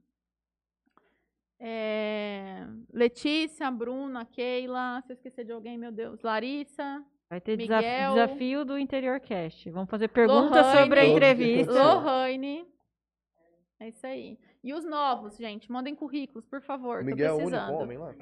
[1.59, 7.85] É, Letícia, Bruna, Keila, se eu esquecer de alguém, meu Deus, Larissa, Vai ter desaf-
[7.85, 8.15] Miguel.
[8.15, 9.71] desafio do Interior Cast.
[9.71, 10.79] Vamos fazer perguntas Lohane.
[10.81, 11.73] sobre a entrevista.
[11.73, 12.67] Lohane.
[13.79, 14.37] É isso aí.
[14.65, 17.77] E os novos, gente, mandem currículos, por favor, O tô Miguel é o único precisando.
[17.79, 18.13] homem lá.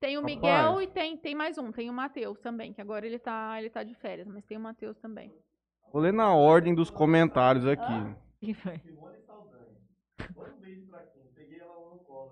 [0.00, 0.36] Tem o Rapaz.
[0.36, 3.68] Miguel e tem, tem mais um, tem o Matheus também, que agora ele tá, ele
[3.68, 5.34] tá de férias, mas tem o Matheus também.
[5.92, 8.14] Vou ler na ordem dos comentários aqui.
[8.40, 8.80] Quem foi?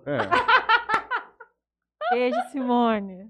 [0.06, 3.28] É, Beijo, Simone.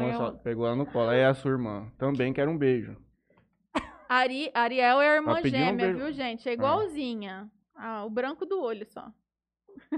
[0.00, 1.10] Eu- pegou ela no colo.
[1.10, 1.90] Aí é a sua irmã.
[1.98, 2.96] Também quero um beijo.
[4.08, 5.98] Ari, Ariel é a irmã Tá um gêmea, beijo.
[5.98, 6.48] viu, gente?
[6.48, 7.50] É igualzinha.
[7.74, 9.10] Ah, o branco do olho só.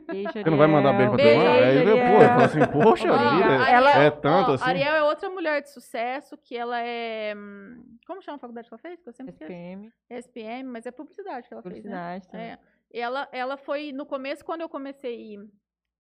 [0.07, 1.67] Beijo, Você não vai mandar beijo pra tua Beijo, irmã?
[1.67, 4.65] Aí eu, pô, eu falo assim, poxa Ó, vida, Ariel- é tanto ó, assim?
[4.65, 7.35] Ariel é outra mulher de sucesso, que ela é...
[7.37, 9.03] hum, Como chama a faculdade que ela fez?
[9.03, 9.51] Que eu sempre esqueço.
[9.53, 11.81] SPM, SPM, mas é publicidade que ela fez, né?
[11.83, 12.47] publicidade também.
[12.53, 12.59] É.
[12.93, 15.37] Ela, ela foi, no começo, quando eu comecei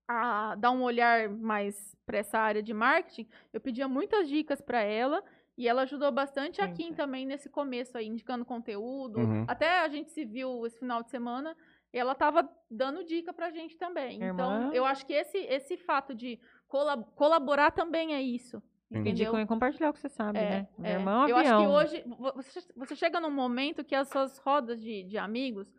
[0.08, 4.82] a dar um olhar mais para essa área de marketing, eu pedia muitas dicas para
[4.82, 5.22] ela
[5.56, 9.20] e ela ajudou bastante a Kim também nesse começo aí, indicando conteúdo.
[9.20, 9.44] Uhum.
[9.48, 11.56] Até a gente se viu esse final de semana,
[11.92, 14.18] ela estava dando dica pra gente também.
[14.18, 18.60] Minha então, irmã- eu acho que esse, esse fato de cola- colaborar também é isso.
[18.90, 19.32] Pedir Entendeu?
[19.32, 20.68] com compartilhar o que você sabe, É, né?
[20.76, 20.96] Minha é.
[20.98, 21.72] irmã é Eu acho que avião.
[21.72, 25.72] hoje vo- você, você chega num momento que as suas rodas de, de amigos,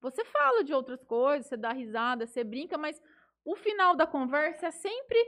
[0.00, 3.00] você fala de outras coisas, você dá risada, você brinca, mas
[3.44, 5.18] o final da conversa é sempre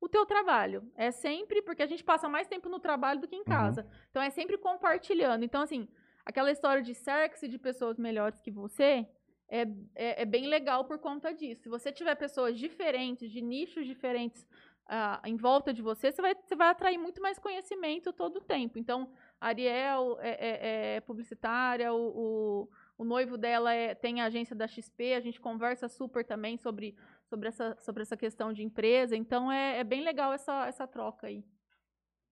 [0.00, 0.90] o teu trabalho.
[0.96, 3.86] É sempre, porque a gente passa mais tempo no trabalho do que em casa.
[4.10, 5.44] Então é sempre compartilhando.
[5.44, 5.86] Então, assim,
[6.24, 9.06] aquela história de cerque-se de pessoas melhores que você
[9.48, 9.62] é,
[9.94, 11.62] é, é bem legal por conta disso.
[11.62, 14.46] Se você tiver pessoas diferentes, de nichos diferentes
[14.88, 18.40] ah, em volta de você, você vai, você vai atrair muito mais conhecimento todo o
[18.40, 18.78] tempo.
[18.78, 22.68] Então, a Ariel é, é- é publicitária, o, o,
[22.98, 26.96] o noivo dela é- tem a agência da XP, a gente conversa super também sobre,
[27.30, 29.16] sobre, essa, sobre essa questão de empresa.
[29.16, 31.44] Então, é, é bem legal essa, essa troca aí.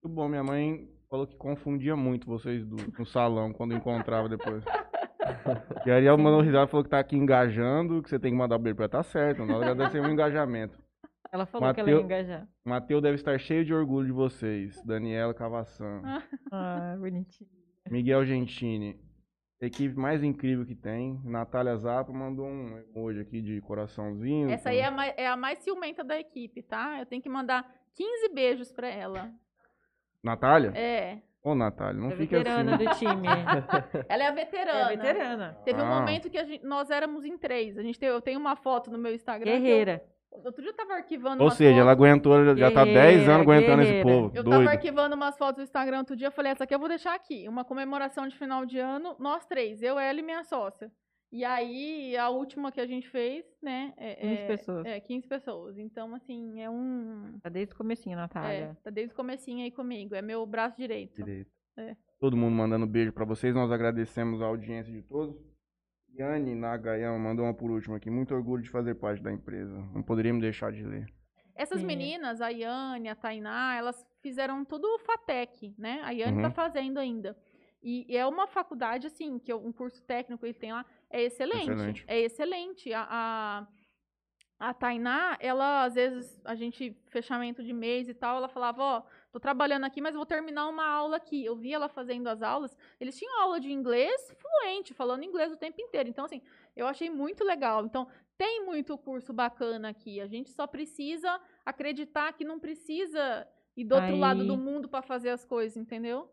[0.03, 4.63] Muito bom, minha mãe falou que confundia muito vocês do, no salão quando encontrava depois.
[5.85, 8.55] E aí ela mandou risada falou que tá aqui engajando, que você tem que mandar
[8.55, 8.89] o beijo pra.
[8.89, 10.77] Tá certo, nós agradecemos o engajamento.
[11.31, 12.47] Ela falou que ela ia Mateu- engajar.
[12.65, 14.81] O Matheus deve estar cheio de orgulho de vocês.
[14.83, 16.01] Daniela Cavassan.
[16.51, 17.49] Ah, bonitinho.
[17.91, 18.99] Miguel Gentini.
[19.61, 21.19] Equipe mais incrível que tem.
[21.25, 24.49] Natália Zappa mandou um emoji aqui de coraçãozinho.
[24.49, 26.97] Essa aí é a, mais, é a mais ciumenta da equipe, tá?
[26.99, 29.29] Eu tenho que mandar 15 beijos pra ela.
[30.23, 30.71] Natália?
[30.75, 31.21] É.
[31.43, 32.85] Ô, Natália, não É fica veterana assim.
[32.85, 33.27] do time.
[34.09, 34.87] Ela é a É veterana.
[34.89, 35.57] veterana.
[35.65, 35.99] Teve um Ah.
[35.99, 37.77] momento que a gente- nós éramos em três.
[37.77, 39.45] A gente tem, eu tenho uma foto no meu Instagram.
[39.51, 40.03] que eu- Guerreira.
[40.31, 43.81] Outro dia eu tava arquivando Ou seja, ela aguentou, já tá 10 Guerreira, anos aguentando
[43.81, 44.09] esse guerreira.
[44.21, 44.27] povo.
[44.35, 44.69] Eu tava Doido.
[44.69, 47.47] arquivando umas fotos do Instagram outro dia, eu falei, essa aqui eu vou deixar aqui.
[47.49, 50.91] Uma comemoração de final de ano, nós três, eu, ela e minha sócia.
[51.31, 53.93] E aí, a última que a gente fez, né?
[53.97, 54.85] É, 15 é- pessoas.
[54.85, 55.77] É, 15 pessoas.
[55.77, 57.37] Então, assim, é um.
[57.43, 58.77] Tá desde o comecinho, É, Natália.
[58.83, 60.15] tá desde o comecinho aí comigo.
[60.15, 61.15] É meu braço direito.
[61.23, 61.51] Direito.
[62.19, 63.53] Todo mundo mandando beijo pra vocês.
[63.53, 65.35] Nós agradecemos a audiência de todos.
[66.17, 68.09] Yane Nagayama mandou uma por último aqui.
[68.09, 69.77] Muito orgulho de fazer parte da empresa.
[69.93, 71.07] Não poderíamos deixar de ler.
[71.55, 71.85] Essas Sim.
[71.87, 75.99] meninas, a Yane, a Tainá, elas fizeram tudo o FATEC, né?
[76.03, 76.41] A Yane Uhum.
[76.41, 77.37] tá fazendo ainda.
[77.83, 81.21] E, e é uma faculdade, assim, que eu- um curso técnico que tem lá, é
[81.23, 81.69] excelente.
[81.71, 82.05] Excelente.
[82.07, 82.93] É excelente.
[82.93, 83.67] A, a,
[84.69, 89.03] a Tainá, ela, às vezes, a gente, fechamento de mês e tal, ela falava, ó,
[89.31, 91.43] tô trabalhando aqui, mas vou terminar uma aula aqui.
[91.45, 95.57] Eu vi ela fazendo as aulas, eles tinham aula de inglês fluente, falando inglês o
[95.57, 96.09] tempo inteiro.
[96.09, 96.41] Então, assim,
[96.75, 97.85] eu achei muito legal.
[97.85, 98.07] Então,
[98.37, 100.19] tem muito curso bacana aqui.
[100.21, 104.87] A gente só precisa acreditar que não precisa ir do outro Aí- lado do mundo
[104.89, 106.29] para fazer as coisas, entendeu?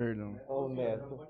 [0.00, 0.34] Perdão.
[0.48, 1.20] O Neto.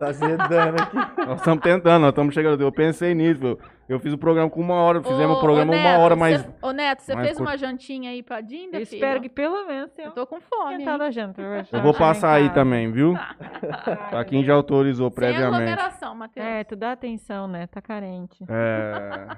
[0.00, 0.96] Tá sedando aqui.
[1.26, 2.60] Nós estamos tentando, nós estamos chegando.
[2.60, 3.46] Eu pensei nisso.
[3.46, 5.00] Eu, eu fiz o programa com uma hora.
[5.00, 7.48] Fizemos Ô, o programa ô, uma hora, cê- Ô, Neto, você mais fez curto.
[7.50, 10.84] uma jantinha aí pra Dinda, Eu espero que pelo menos tenha Eu tô com fome,
[11.12, 11.40] janta.
[11.70, 13.14] Eu vou passar aí também, viu?
[13.14, 15.54] Tá Pra quem já autorizou Sem previamente.
[15.54, 16.44] aglomeração, Matheus.
[16.44, 17.68] É, tu dá atenção, né?
[17.68, 18.44] Tá carente.
[18.48, 19.36] É...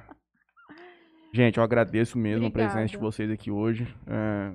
[1.30, 3.04] Gente, eu agradeço mesmo a presença de Obrigada.
[3.12, 3.86] vocês aqui hoje.
[4.06, 4.50] É,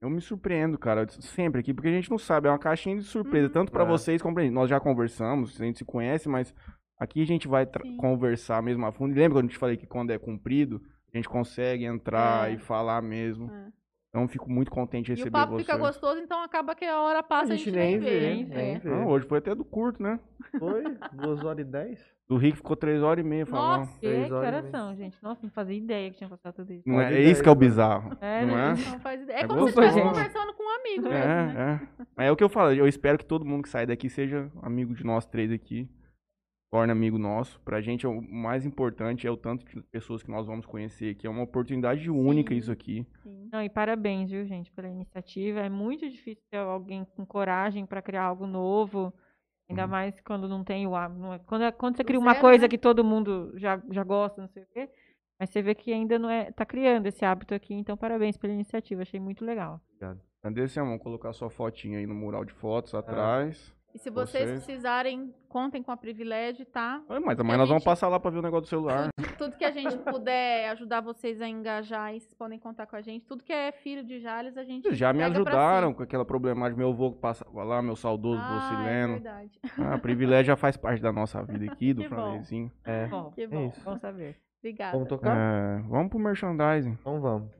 [0.00, 3.02] Eu me surpreendo, cara, sempre aqui, porque a gente não sabe, é uma caixinha de
[3.02, 3.52] surpresa, Uhum.
[3.52, 3.86] tanto pra É.
[3.86, 4.52] vocês como pra gente.
[4.54, 6.54] Nós já conversamos, a gente se conhece, mas
[6.98, 7.66] aqui a gente vai
[7.98, 9.14] conversar mesmo a fundo.
[9.14, 10.80] Lembra quando eu te falei que quando é cumprido,
[11.12, 12.54] a gente consegue entrar É.
[12.54, 13.50] e falar mesmo.
[13.52, 13.68] É.
[14.08, 15.66] Então eu fico muito contente de E receber o papo vocês.
[15.66, 18.20] fica gostoso, então acaba que a hora passa A a gente gente, nem nem vê,
[18.20, 18.56] vê.
[18.56, 18.78] nem É.
[18.78, 18.90] vê.
[18.94, 20.18] Ah, hoje foi até do curto, né?
[20.58, 20.82] Foi?
[21.12, 22.00] Duas horas e dez?
[22.30, 23.80] Do Rick ficou três horas e meia falando.
[23.80, 24.70] Nossa, Que, horas meia.
[24.70, 25.16] são, gente?
[25.20, 26.88] Nossa, não fazia ideia que tinha passado tudo isso.
[26.88, 28.72] Não é, é isso que é o ideia, bizarro, É, não é?
[28.74, 28.84] né?
[28.92, 29.36] não faz ideia.
[29.36, 30.14] É É como se gostoso, estivesse gente.
[30.14, 31.80] conversando com um amigo mesmo, É, né?
[31.98, 32.04] é.
[32.16, 34.48] Mas é o que eu falo, eu espero que todo mundo que sai daqui seja
[34.62, 35.88] amigo de nós três aqui.
[36.72, 37.60] Torne amigo nosso.
[37.62, 41.26] Pra gente, o mais importante é o tanto de pessoas que nós vamos conhecer aqui.
[41.26, 42.58] É uma oportunidade única Sim.
[42.60, 43.04] isso aqui.
[43.24, 43.48] Sim.
[43.52, 45.58] Não, e parabéns, viu, gente, pela iniciativa.
[45.58, 49.12] É muito difícil ter alguém com coragem para criar algo novo.
[49.70, 49.88] Ainda Uhum.
[49.90, 51.32] mais quando não tem o hábito.
[51.32, 52.68] é- Quando, é- quando você cria Do uma zero, coisa né?
[52.68, 54.90] que todo mundo já, já gosta, não sei o quê.
[55.38, 56.50] Mas você vê que ainda não é.
[56.52, 59.02] Tá criando esse hábito aqui, então parabéns pela iniciativa.
[59.02, 59.80] Achei muito legal.
[60.42, 60.98] Cadê esse amor?
[60.98, 63.74] Colocar sua fotinha aí no mural de fotos atrás.
[63.94, 64.64] E se vocês, Vocês.
[64.64, 67.02] precisarem, contem com a privilégio, tá?
[67.24, 69.08] Mas amanhã nós vamos passar lá pra ver o negócio do celular.
[69.36, 73.00] Tudo que a gente puder ajudar vocês a engajar, aí vocês podem contar com a
[73.00, 73.24] gente.
[73.26, 76.76] Tudo que é filho de Jales, a gente já me ajudaram com aquela problemática.
[76.78, 79.12] Meu avô que passava lá, meu saudoso vô Ah, é Sileno.
[79.14, 79.60] verdade.
[79.78, 82.14] Ah, privilégio já faz parte da nossa vida aqui, do Que bom.
[82.14, 82.72] Franlezinho.
[82.84, 83.06] É.
[83.08, 83.66] Bom, Que É bom.
[83.66, 83.80] isso.
[83.84, 84.36] bom saber.
[84.60, 84.92] Obrigada.
[84.92, 85.36] Vamos tocar?
[85.36, 86.96] É, vamos pro merchandising.
[87.00, 87.50] Então vamos.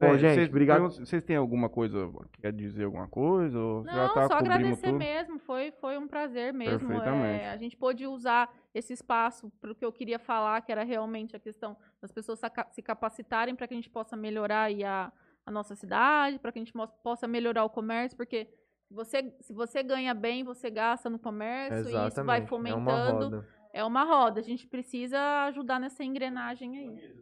[0.00, 0.88] É, Bom, gente, vocês- obrigado.
[0.88, 2.10] Vocês têm alguma coisa,
[2.40, 3.58] quer dizer alguma coisa?
[3.58, 4.98] Ou já Não, tá só agradecer tudo?
[4.98, 5.38] mesmo.
[5.38, 6.78] Foi, foi um prazer mesmo.
[6.88, 7.42] Perfeitamente.
[7.44, 10.84] É, a gente pôde usar esse espaço para o que eu queria falar, que era
[10.84, 12.40] realmente a questão das pessoas
[12.70, 15.12] se capacitarem para que a gente possa melhorar aí a,
[15.44, 16.72] a nossa cidade, para que a gente
[17.02, 18.48] possa melhorar o comércio, porque
[18.88, 22.40] se você, se você ganha bem, você gasta no comércio e isso vai Exatamente.
[22.40, 23.24] É uma fomentando.
[23.36, 23.48] roda.
[23.72, 24.40] É uma roda.
[24.40, 27.14] A gente precisa ajudar nessa engrenagem aí.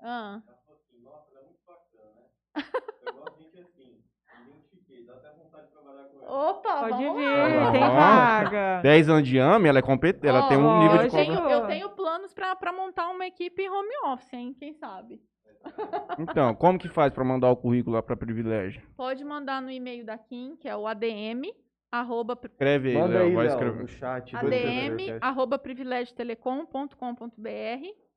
[0.00, 0.40] Ah.
[6.26, 7.72] Opa, Pode vamos vir, lá.
[7.72, 7.90] tem Ó.
[7.90, 8.80] vaga.
[8.82, 11.26] 10 anos de AME, ela é competente, ela Ó, tem um nível de eu, tenho,
[11.36, 11.54] competência.
[11.54, 14.54] eu tenho planos para montar uma equipe home office, hein?
[14.58, 15.20] Quem sabe?
[16.18, 18.82] Então, como que faz pra mandar o currículo lá pra privilégio?
[18.96, 21.44] Pode mandar no e-mail da Kim, que é o ADM,
[21.90, 23.80] arroba, pri- Escreve aí, Manda Léo, aí, vai Léo, escrever.
[23.82, 24.36] no chat.
[24.36, 28.07] ADM, Entrepreneur arroba privilegiotelecom.com.br.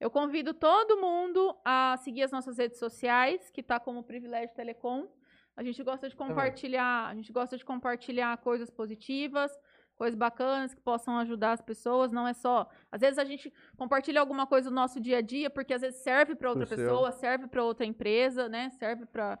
[0.00, 5.08] Eu convido todo mundo a seguir as nossas redes sociais, que tá como Privilégio Telecom.
[5.56, 9.50] A gente gosta de compartilhar, a gente gosta de compartilhar coisas positivas,
[9.96, 12.12] coisas bacanas que possam ajudar as pessoas.
[12.12, 12.68] Não é só.
[12.92, 16.00] Às vezes a gente compartilha alguma coisa do nosso dia a dia, porque às vezes
[16.00, 16.86] serve para outra Pro seu.
[16.86, 18.70] pessoa, serve para outra empresa, né?
[18.70, 19.36] Serve para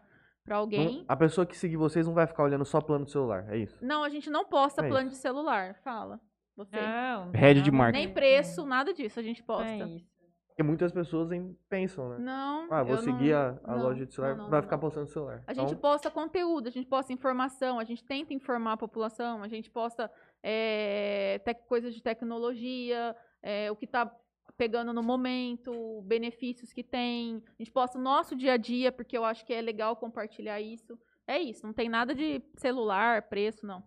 [0.50, 0.96] alguém.
[0.98, 3.58] Não- a pessoa que seguir vocês não vai ficar olhando só plano do celular, é
[3.58, 3.78] isso?
[3.80, 5.76] Não, a gente não posta É plano de celular.
[5.84, 6.20] Fala.
[6.56, 6.74] Você.
[6.80, 8.06] Não, Rede de marketing.
[8.06, 9.70] Nem preço, nada disso a gente não posta.
[9.70, 10.17] é isso.
[10.58, 12.16] Porque muitas pessoas em- pensam, né?
[12.18, 12.66] Não.
[12.68, 15.40] Ah, vou seguir não- a, a não, loja de celular, não, vai ficar postando celular.
[15.46, 19.44] A gente Então, posta conteúdo, a gente posta informação, a gente tenta informar a população,
[19.44, 20.10] a gente posta
[20.42, 24.12] é, tec- coisas de tecnologia, é, o que está
[24.56, 27.40] pegando no momento, benefícios que tem.
[27.56, 30.60] A gente posta o nosso dia a dia, porque eu acho que é legal compartilhar
[30.60, 30.98] isso.
[31.24, 33.80] É isso, não tem nada de celular, preço, não.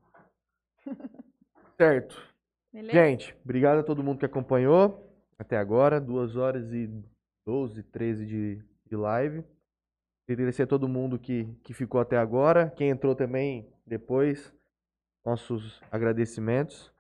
[1.76, 2.16] certo.
[2.72, 2.94] Beleza?
[2.94, 5.11] Gente, obrigado a todo mundo que acompanhou
[5.42, 6.00] até agora.
[6.00, 6.90] 2 horas e
[7.46, 9.42] 12, 13 de, de live.
[10.26, 12.70] Queria agradecer a todo mundo que, que ficou até agora.
[12.78, 14.54] Quem entrou também depois,
[15.26, 16.94] nossos agradecimentos.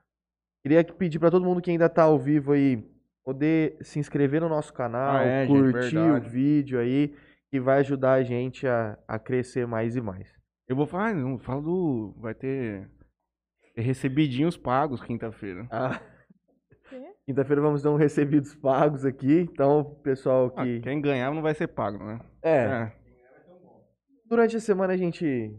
[0.64, 2.84] Queria que- pedir para todo mundo que ainda está ao vivo aí
[3.24, 6.30] poder se inscrever no nosso canal, Ah, é, gente, curtir o verdade.
[6.30, 7.16] vídeo aí,
[7.52, 10.28] que vai ajudar a gente a, a crescer mais e mais.
[10.68, 12.14] Eu vou falar, não, fala do.
[12.18, 12.90] Vai ter.
[13.76, 15.68] ter recebidinhos pagos quinta-feira.
[15.70, 16.02] Ah.
[17.26, 19.42] Quinta-feira vamos dar um recebidos pagos aqui.
[19.52, 20.80] Então, pessoal Ah, que.
[20.82, 22.20] quem ganhar não vai ser pago, né?
[22.44, 22.92] É,
[24.26, 25.54] durante a semana a gente.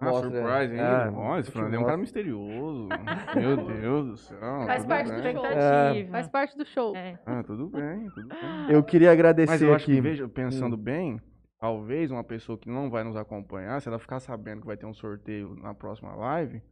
[0.00, 0.80] Ah, mostra- surprise, hein?
[0.80, 2.88] É, Nossa, Fernando é um cara misterioso.
[3.36, 4.40] Meu Deus do céu.
[4.66, 5.32] Faz parte do bem.
[5.34, 5.44] show.
[5.44, 6.10] Expectativa.
[6.10, 6.96] Faz parte do show.
[6.96, 7.18] É.
[7.26, 8.38] Ah, tudo bem, tudo bem.
[8.70, 9.94] Eu queria agradecer Mas eu acho aqui.
[9.96, 11.20] que, veja, pensando bem,
[11.60, 14.86] talvez uma pessoa que não vai nos acompanhar, se ela ficar sabendo que vai ter
[14.86, 16.62] um sorteio na próxima live,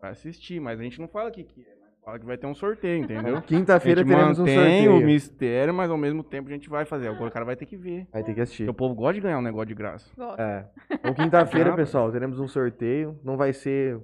[0.00, 0.58] vai assistir.
[0.58, 3.04] Mas a gente não fala aqui que é, mas fala que vai ter um sorteio,
[3.04, 3.40] entendeu?
[3.46, 4.96] Quinta-feira teremos um sorteio.
[4.96, 7.08] o mistério, mas ao mesmo tempo a gente vai fazer.
[7.08, 8.06] Agora o cara vai ter que ver.
[8.12, 8.64] Vai ter que assistir.
[8.64, 10.10] Porque o povo gosta de ganhar um negócio de graça.
[10.16, 10.40] Gosto.
[10.40, 10.68] É.
[10.90, 11.76] Então, quinta-feira, Nada.
[11.82, 13.18] pessoal, teremos um sorteio.
[13.22, 14.00] Não vai ser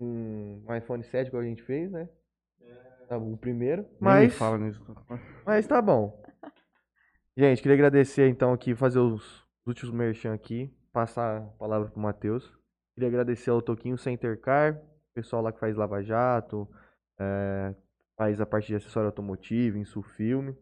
[0.00, 2.08] um iPhone 7 que a gente fez, né?
[3.08, 3.86] Tá, O primeiro.
[3.98, 4.84] Mas, fala nisso.
[5.46, 6.22] mas tá bom.
[7.36, 10.70] Gente, queria agradecer então aqui, fazer os últimos merchan aqui.
[10.92, 12.52] Passar a palavra pro Matheus.
[12.94, 14.78] Queria agradecer ao Toquinho Center Car,
[15.14, 16.68] pessoal lá que faz Lava Jato,
[17.18, 17.74] é,
[18.16, 20.56] faz a parte de acessório automotivo, Insufilme.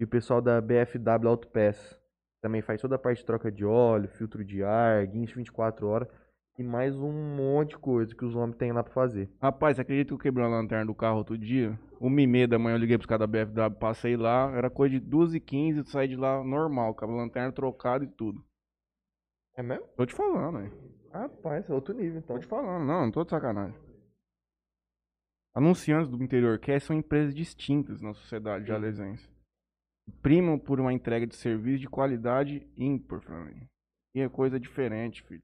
[0.00, 1.98] E o pessoal da BFW Autopass.
[2.40, 6.08] Também faz toda a parte de troca de óleo, filtro de ar, guincho 24 horas.
[6.56, 9.30] E mais um monte de coisa que os homens têm lá pra fazer.
[9.40, 11.78] Rapaz, você acredita que eu quebrei a lanterna do carro outro dia?
[12.00, 14.98] Uma e meia da manhã eu liguei pros caras da BFW, passei lá, era coisa
[14.98, 18.44] de 2h15, eu saí de lá normal, com a lanterna trocada e tudo.
[19.56, 19.86] É mesmo?
[19.96, 20.72] Tô te falando, hein?
[21.12, 22.36] Rapaz, é outro nível então.
[22.36, 23.87] Tô te falando, não, não tô de sacanagem.
[25.58, 29.28] Anunciantes do interior cast são empresas distintas na sociedade jalesense.
[30.22, 33.66] Primam por uma entrega de serviço de qualidade ímpar, Flamengo.
[34.14, 35.42] E é coisa diferente, filho.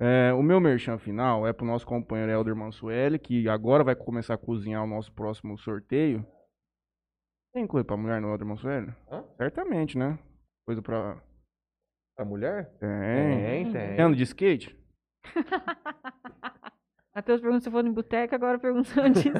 [0.00, 4.34] É, o meu merchan final é pro nosso companheiro Helder Mansueli, que agora vai começar
[4.34, 6.26] a cozinhar o nosso próximo sorteio.
[7.54, 8.92] Tem coisa pra mulher no Helder Mansueli?
[9.08, 9.24] Hã?
[9.36, 10.18] Certamente, né?
[10.66, 11.22] Coisa pra.
[12.18, 12.76] A mulher?
[12.80, 13.40] Tem.
[13.40, 13.96] Tem, tem.
[13.96, 14.76] Tem ando de skate?
[17.18, 19.32] Matheus pergunta se eu for em boteca, agora perguntando disso.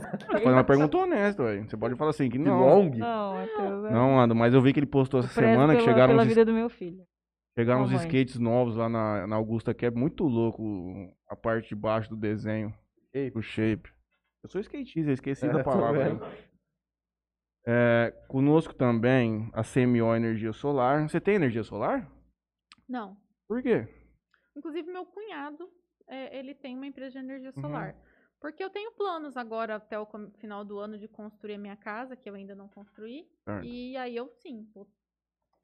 [0.42, 1.68] Foi uma pergunta honesta, velho.
[1.68, 2.59] Você pode falar assim, que não.
[2.60, 2.90] long?
[2.96, 3.84] Não, Matheus.
[3.86, 6.22] é- Não, ando, mas eu vi que ele postou essa semana que pela, chegaram pela
[6.22, 7.05] uns, vida do meu filho.
[7.56, 10.62] chegaram uns skates novos lá na, na Augusta, que é muito louco
[11.28, 12.74] a parte de baixo do desenho,
[13.14, 13.38] Shape.
[13.38, 13.90] o shape.
[14.42, 16.18] Eu sou skatista, eu esqueci É, da palavra.
[17.66, 21.09] É, conosco também a CMO Energia Solar.
[21.09, 22.10] Você tem energia solar?
[22.88, 23.16] Não.
[23.46, 23.86] Por quê?
[24.56, 25.68] Inclusive, meu cunhado,
[26.09, 27.62] é, ele tem uma empresa de energia Uhum.
[27.62, 27.94] solar.
[28.40, 30.06] Porque eu tenho planos agora, até o
[30.39, 33.28] final do ano, de construir a minha casa, que eu ainda não construí.
[33.44, 33.64] Certo.
[33.66, 34.86] E aí eu, sim, vou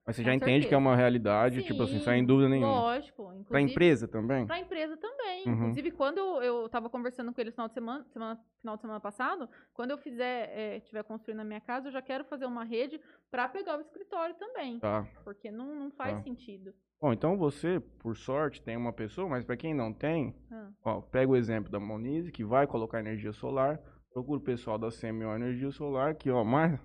[0.07, 2.73] Mas você Com já entende que é uma realidade, tipo assim, sem Sim, dúvida nenhuma.
[2.73, 3.23] Lógico.
[3.25, 4.47] Pra Inclusive, empresa também?
[4.47, 5.47] Pra empresa também.
[5.47, 5.55] Uhum.
[5.55, 8.83] Inclusive, quando eu, eu tava conversando com eles no final de semana, semana, final de
[8.83, 12.45] semana passado, quando eu fizer, é, tiver construindo a minha casa, eu já quero fazer
[12.45, 13.01] uma rede
[13.31, 14.79] pra pegar o escritório também.
[14.79, 15.07] Tá.
[15.25, 16.23] Porque não, não faz Tá.
[16.25, 16.75] sentido.
[17.05, 20.71] Bom, então você, por sorte, tem uma pessoa, mas pra quem não tem, Ah.
[20.83, 23.79] Ó, pega o exemplo da Monize, que vai colocar energia solar.
[24.11, 26.81] Procura o pessoal da CMO Energia Solar, que, ó, mas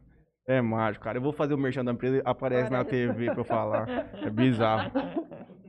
[0.45, 1.19] é mágico, cara.
[1.19, 3.87] Eu vou fazer o merchan da empresa, aparece na TV eu falar.
[4.21, 4.91] É bizarro.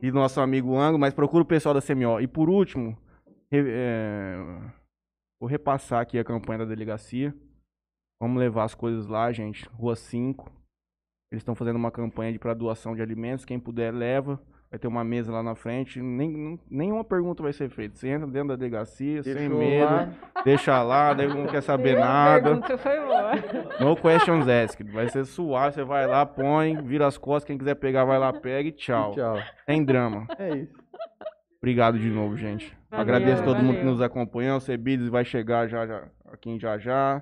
[0.01, 2.19] E nosso amigo Ango, mas procura o pessoal da CMO.
[2.19, 2.97] E por último,
[3.53, 4.35] é,
[5.39, 7.33] vou repassar aqui a campanha da delegacia.
[8.19, 9.65] Vamos levar as coisas lá, gente.
[9.69, 10.51] Rua 5.
[11.31, 13.45] Eles estão fazendo uma campanha de para doação de alimentos.
[13.45, 14.39] Quem puder, leva.
[14.69, 16.01] Vai ter uma mesa lá na frente.
[16.01, 17.95] Nem, nenhuma pergunta vai ser feita.
[17.97, 19.83] Você entra dentro da delegacia, sem Deixou medo.
[19.85, 20.09] lá.
[20.45, 22.43] Deixa lá, daí não quer saber A nada.
[22.43, 23.31] pergunta foi boa.
[23.81, 24.83] No questions asked.
[24.91, 28.31] Vai ser suave, você vai lá, põe, vira as costas, quem quiser pegar vai lá,
[28.31, 29.11] pega e tchau.
[29.13, 29.37] Tchau.
[29.65, 30.25] Sem drama.
[30.39, 30.73] É isso.
[31.57, 32.75] Obrigado de novo, gente.
[32.89, 33.91] Valeu, Agradeço a todo mundo que valeu.
[33.91, 34.57] nos acompanhou.
[34.57, 37.21] O Cebides vai chegar já, já Aqui em já já.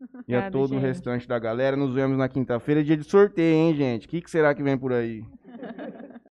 [0.00, 1.76] E a Obrigada, todo o restante da galera.
[1.76, 2.82] Nos vemos na quinta-feira.
[2.82, 4.06] Dia de sorteio, hein, gente?
[4.06, 5.24] O que, que será que vem por aí?